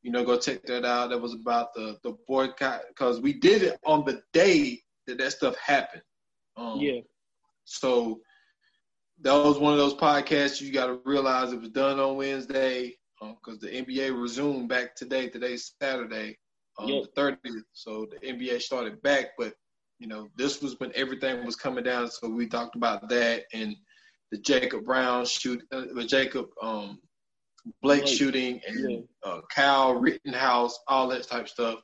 [0.03, 1.09] You know, go check that out.
[1.09, 5.31] That was about the the boycott because we did it on the day that that
[5.31, 6.03] stuff happened.
[6.57, 7.01] Um, Yeah.
[7.65, 8.21] So
[9.21, 12.95] that was one of those podcasts you got to realize it was done on Wednesday
[13.21, 15.29] because the NBA resumed back today.
[15.29, 16.37] Today's Saturday,
[16.77, 17.03] um, Yep.
[17.15, 17.63] the 30th.
[17.71, 19.53] So the NBA started back, but
[19.99, 22.09] you know this was when everything was coming down.
[22.09, 23.75] So we talked about that and
[24.31, 26.99] the Jacob Brown shoot, uh, the Jacob um,
[27.81, 31.79] Blake shooting and uh, Kyle Rittenhouse, all that type stuff.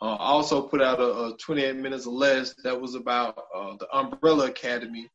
[0.00, 3.76] Uh, I also put out a, a 28 minutes or less that was about uh,
[3.78, 5.08] the Umbrella Academy.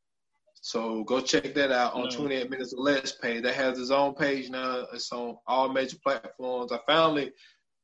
[0.62, 2.16] So go check that out on Nice.
[2.16, 3.44] 28 minutes or less page.
[3.44, 4.86] That has its own page now.
[4.94, 6.72] It's on all major platforms.
[6.72, 7.32] I finally.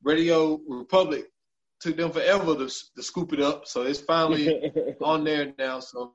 [0.05, 1.23] RadioPublic
[1.79, 4.71] took them forever to, to scoop it up, so it's finally
[5.01, 5.79] on there now.
[5.79, 6.13] So,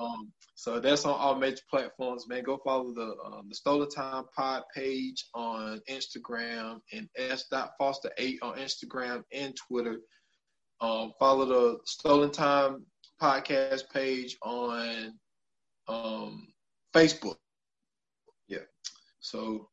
[0.00, 2.42] um, so that's on all major platforms, man.
[2.42, 7.44] Go follow the um, the Stolen Time Pod page on Instagram and S.
[7.78, 9.98] Foster eight on Instagram and Twitter.
[10.80, 12.84] Um, follow the Stolen Time
[13.20, 15.12] podcast page on
[15.88, 16.48] um,
[16.94, 17.36] Facebook.
[18.48, 18.58] Yeah.
[19.20, 19.68] So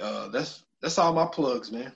[0.00, 1.92] uh, that's that's all my plugs, man.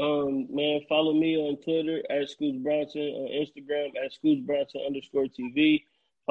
[0.00, 5.26] Um, man, follow me on Twitter at Scoots Bronson, on Instagram at Scoots Bronson underscore
[5.26, 5.82] TV.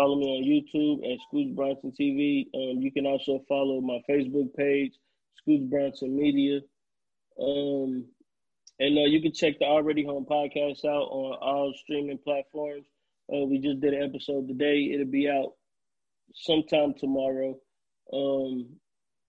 [0.01, 2.47] Follow me on YouTube at Scoots Bronson TV.
[2.55, 4.93] Um, you can also follow my Facebook page,
[5.37, 6.61] Scoots Bronson Media.
[7.39, 8.05] Um,
[8.79, 12.87] and uh, you can check the Already Home podcast out on all streaming platforms.
[13.31, 14.89] Uh, we just did an episode today.
[14.91, 15.53] It'll be out
[16.33, 17.59] sometime tomorrow.
[18.11, 18.77] Um,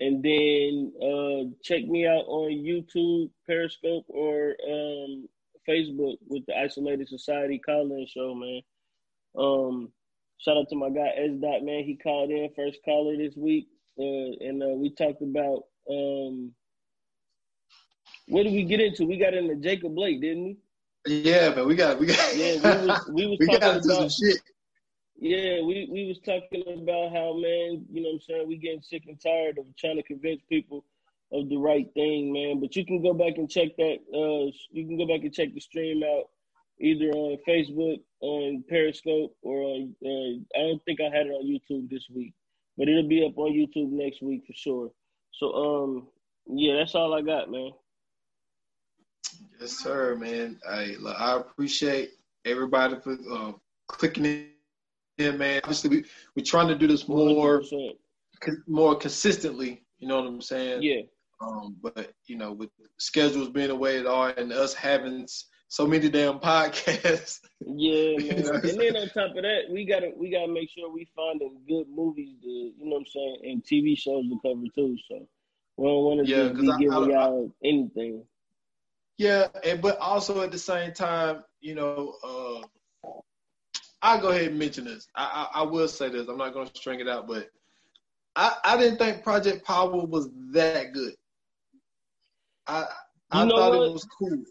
[0.01, 5.29] and then uh, check me out on YouTube, Periscope, or um,
[5.69, 8.63] Facebook with the Isolated Society call-in show, man.
[9.37, 9.93] Um,
[10.43, 11.31] shout out to my guy S.
[11.41, 11.85] Dot, man.
[11.85, 16.53] He called in first caller this week, uh, and uh, we talked about um,
[18.29, 19.07] what did we get into?
[19.07, 20.57] We got into Jacob Blake, didn't we?
[21.07, 21.67] Yeah, man.
[21.67, 24.39] We got we got Yeah, we was we was we talking about shit.
[25.17, 28.83] yeah, we, we was talking about how man, you know what I'm saying, we getting
[28.83, 30.85] sick and tired of trying to convince people
[31.33, 32.61] of the right thing, man.
[32.61, 35.55] But you can go back and check that uh you can go back and check
[35.55, 36.25] the stream out
[36.81, 41.47] either on Facebook, on Periscope, or on uh, I don't think I had it on
[41.47, 42.33] YouTube this week.
[42.79, 44.91] But it'll be up on YouTube next week for sure.
[45.33, 46.09] So um
[46.49, 47.73] yeah, that's all I got, man.
[49.61, 50.59] Yes, sir, man.
[50.69, 52.13] I I appreciate
[52.45, 53.53] everybody for uh,
[53.89, 54.47] clicking
[55.19, 55.61] in, man.
[55.65, 56.05] Obviously, we
[56.37, 57.93] we're trying to do this more 100%.
[58.67, 59.85] more consistently.
[59.99, 60.83] You know what I'm saying?
[60.83, 61.03] Yeah.
[61.41, 65.27] Um, but you know, with schedules being the way they are, and us having
[65.73, 68.61] so many damn podcasts, Yeah, man.
[68.63, 71.89] and then on top of that, we gotta we gotta make sure we finding good
[71.89, 74.99] movies to you know what I'm saying and TV shows to cover too.
[75.09, 75.27] So
[75.79, 78.25] we don't want to Yeah, just be I- giving I- y'all anything.
[79.17, 83.09] yeah, and but also at the same time, you know, uh,
[84.03, 85.07] I'll go ahead and mention this.
[85.15, 86.29] I, I I will say this.
[86.29, 87.49] I'm not going to string it out, but
[88.37, 91.15] I I didn't think Project Power was that good.
[92.67, 92.87] I
[93.31, 93.89] I You know thought what?
[93.89, 94.45] it was cool.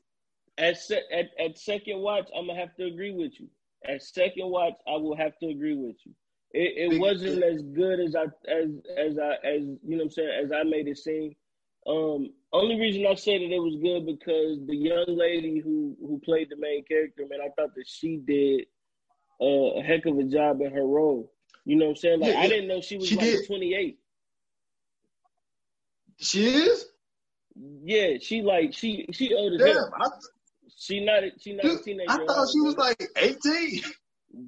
[0.58, 3.48] At, se- at at second watch, I'm gonna have to agree with you.
[3.88, 6.14] At second watch, I will have to agree with you.
[6.52, 10.10] It, it wasn't as good as I as as I as you know what I'm
[10.12, 11.36] saying as I made it seem.
[11.88, 16.20] Um, only reason I say that it was good because the young lady who who
[16.24, 18.66] played the main character, man, I thought that she did
[19.42, 21.32] uh, a heck of a job in her role.
[21.66, 22.20] You know what I'm saying?
[22.20, 23.46] Like Yeah, I didn't know she was She like did.
[23.46, 23.98] 28.
[26.18, 26.86] She is.
[27.84, 30.08] Yeah, she like she she older Damn, I,
[30.82, 32.10] she not she not a teenager.
[32.10, 33.84] I thought she was like 18.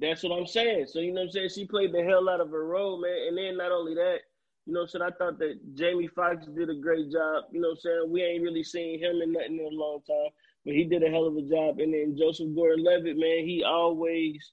[0.00, 0.86] That's what I'm saying.
[0.88, 1.50] So you know what I'm saying?
[1.54, 3.28] She played the hell out of her role, man.
[3.28, 4.18] And then not only that,
[4.66, 5.12] you know what I'm saying?
[5.14, 7.44] I thought that Jamie Foxx did a great job.
[7.52, 8.10] You know what I'm saying?
[8.10, 10.32] We ain't really seen him in nothing in a long time,
[10.64, 11.78] but he did a hell of a job.
[11.78, 14.52] And then Joseph Gordon-Levitt, man, he always,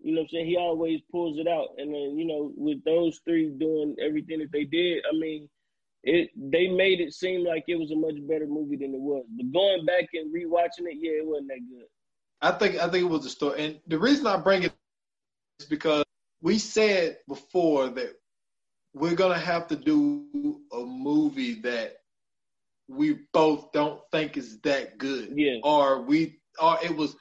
[0.00, 0.46] you know what I'm saying?
[0.46, 1.68] He always pulls it out.
[1.78, 5.48] And then you know, with those three doing everything that they did, I mean,
[6.02, 9.24] it they made it seem like it was a much better movie than it was.
[9.36, 11.86] But going back and rewatching it, yeah, it wasn't that good.
[12.42, 14.72] I think I think it was a story, and the reason I bring it
[15.60, 16.04] is because
[16.40, 18.14] we said before that
[18.94, 21.96] we're gonna have to do a movie that
[22.88, 25.32] we both don't think is that good.
[25.34, 25.58] Yeah.
[25.62, 27.16] Or we or it was,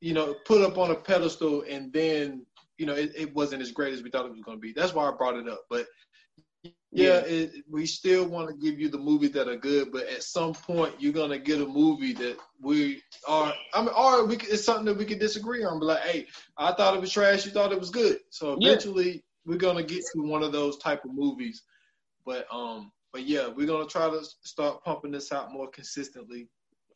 [0.00, 2.46] you know, put up on a pedestal and then,
[2.76, 4.72] you know, it, it wasn't as great as we thought it was gonna be.
[4.72, 5.62] That's why I brought it up.
[5.68, 5.86] But
[6.90, 7.20] yeah, yeah.
[7.20, 10.54] It, we still want to give you the movies that are good, but at some
[10.54, 13.52] point you're gonna get a movie that we are.
[13.74, 15.80] I mean, or we it's something that we can disagree on.
[15.80, 17.44] But like, hey, I thought it was trash.
[17.44, 18.20] You thought it was good.
[18.30, 19.20] So eventually yeah.
[19.44, 21.62] we're gonna get to one of those type of movies.
[22.24, 26.48] But um, but yeah, we're gonna try to start pumping this out more consistently.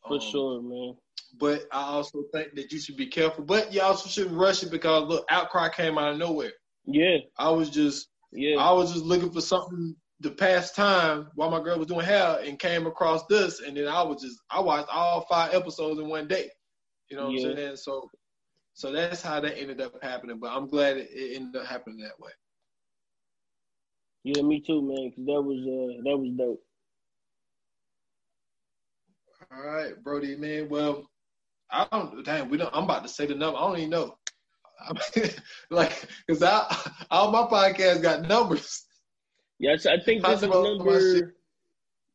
[0.07, 0.95] For um, sure, man.
[1.39, 3.43] But I also think that you should be careful.
[3.43, 6.51] But you also shouldn't rush it because look, outcry came out of nowhere.
[6.85, 7.17] Yeah.
[7.37, 8.57] I was just yeah.
[8.57, 12.39] I was just looking for something to pass time while my girl was doing hair
[12.43, 16.07] and came across this and then I was just I watched all five episodes in
[16.07, 16.49] one day.
[17.09, 17.49] You know what yeah.
[17.49, 17.75] I'm saying?
[17.77, 18.09] So
[18.73, 20.39] so that's how that ended up happening.
[20.39, 22.31] But I'm glad it, ended up happening that way.
[24.23, 25.11] Yeah, me too, man.
[25.15, 26.61] Cause that was uh, that was dope.
[29.51, 30.69] All right, Brody, man.
[30.69, 31.05] Well,
[31.69, 32.23] I don't.
[32.25, 32.73] Damn, we don't.
[32.73, 33.57] I'm about to say the number.
[33.57, 34.17] I don't even know.
[34.83, 35.29] I mean,
[35.69, 38.85] like, cause I, all my podcasts got numbers.
[39.59, 41.33] Yes, I think this is number.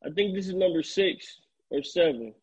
[0.04, 1.40] I think this is number six
[1.70, 2.34] or seven.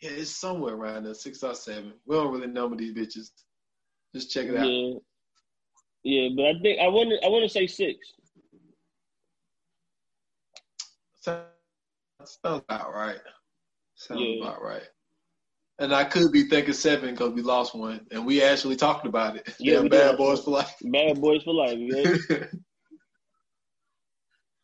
[0.00, 1.94] Yeah, it's somewhere around there, six or seven.
[2.06, 3.30] We don't really number these bitches.
[4.14, 4.66] Just check it out.
[4.66, 4.94] Yeah,
[6.04, 7.98] yeah, but I think I want to I want to say six.
[11.20, 11.42] Sounds
[12.44, 13.20] about right.
[13.94, 14.44] Sounds yeah.
[14.44, 14.88] about right.
[15.80, 19.36] And I could be thinking seven because we lost one, and we actually talked about
[19.36, 19.54] it.
[19.60, 20.74] Yeah, yeah bad boys for life.
[20.82, 21.78] Bad boys for life.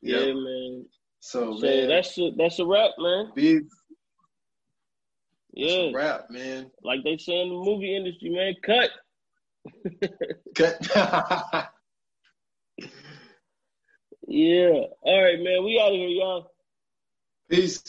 [0.07, 0.19] Yeah.
[0.19, 0.37] yeah, yep.
[0.37, 0.85] man.
[1.21, 3.33] So, so man, that's a, that's a wrap, man.
[3.35, 3.65] Big.
[5.55, 6.71] Yeah, wrap, man.
[6.83, 8.55] Like they say in the movie industry, man.
[8.63, 8.91] Cut.
[10.55, 10.77] Cut.
[14.29, 14.81] yeah.
[15.01, 15.65] All right, man.
[15.65, 16.51] We out of here, y'all.
[17.49, 17.83] Peace.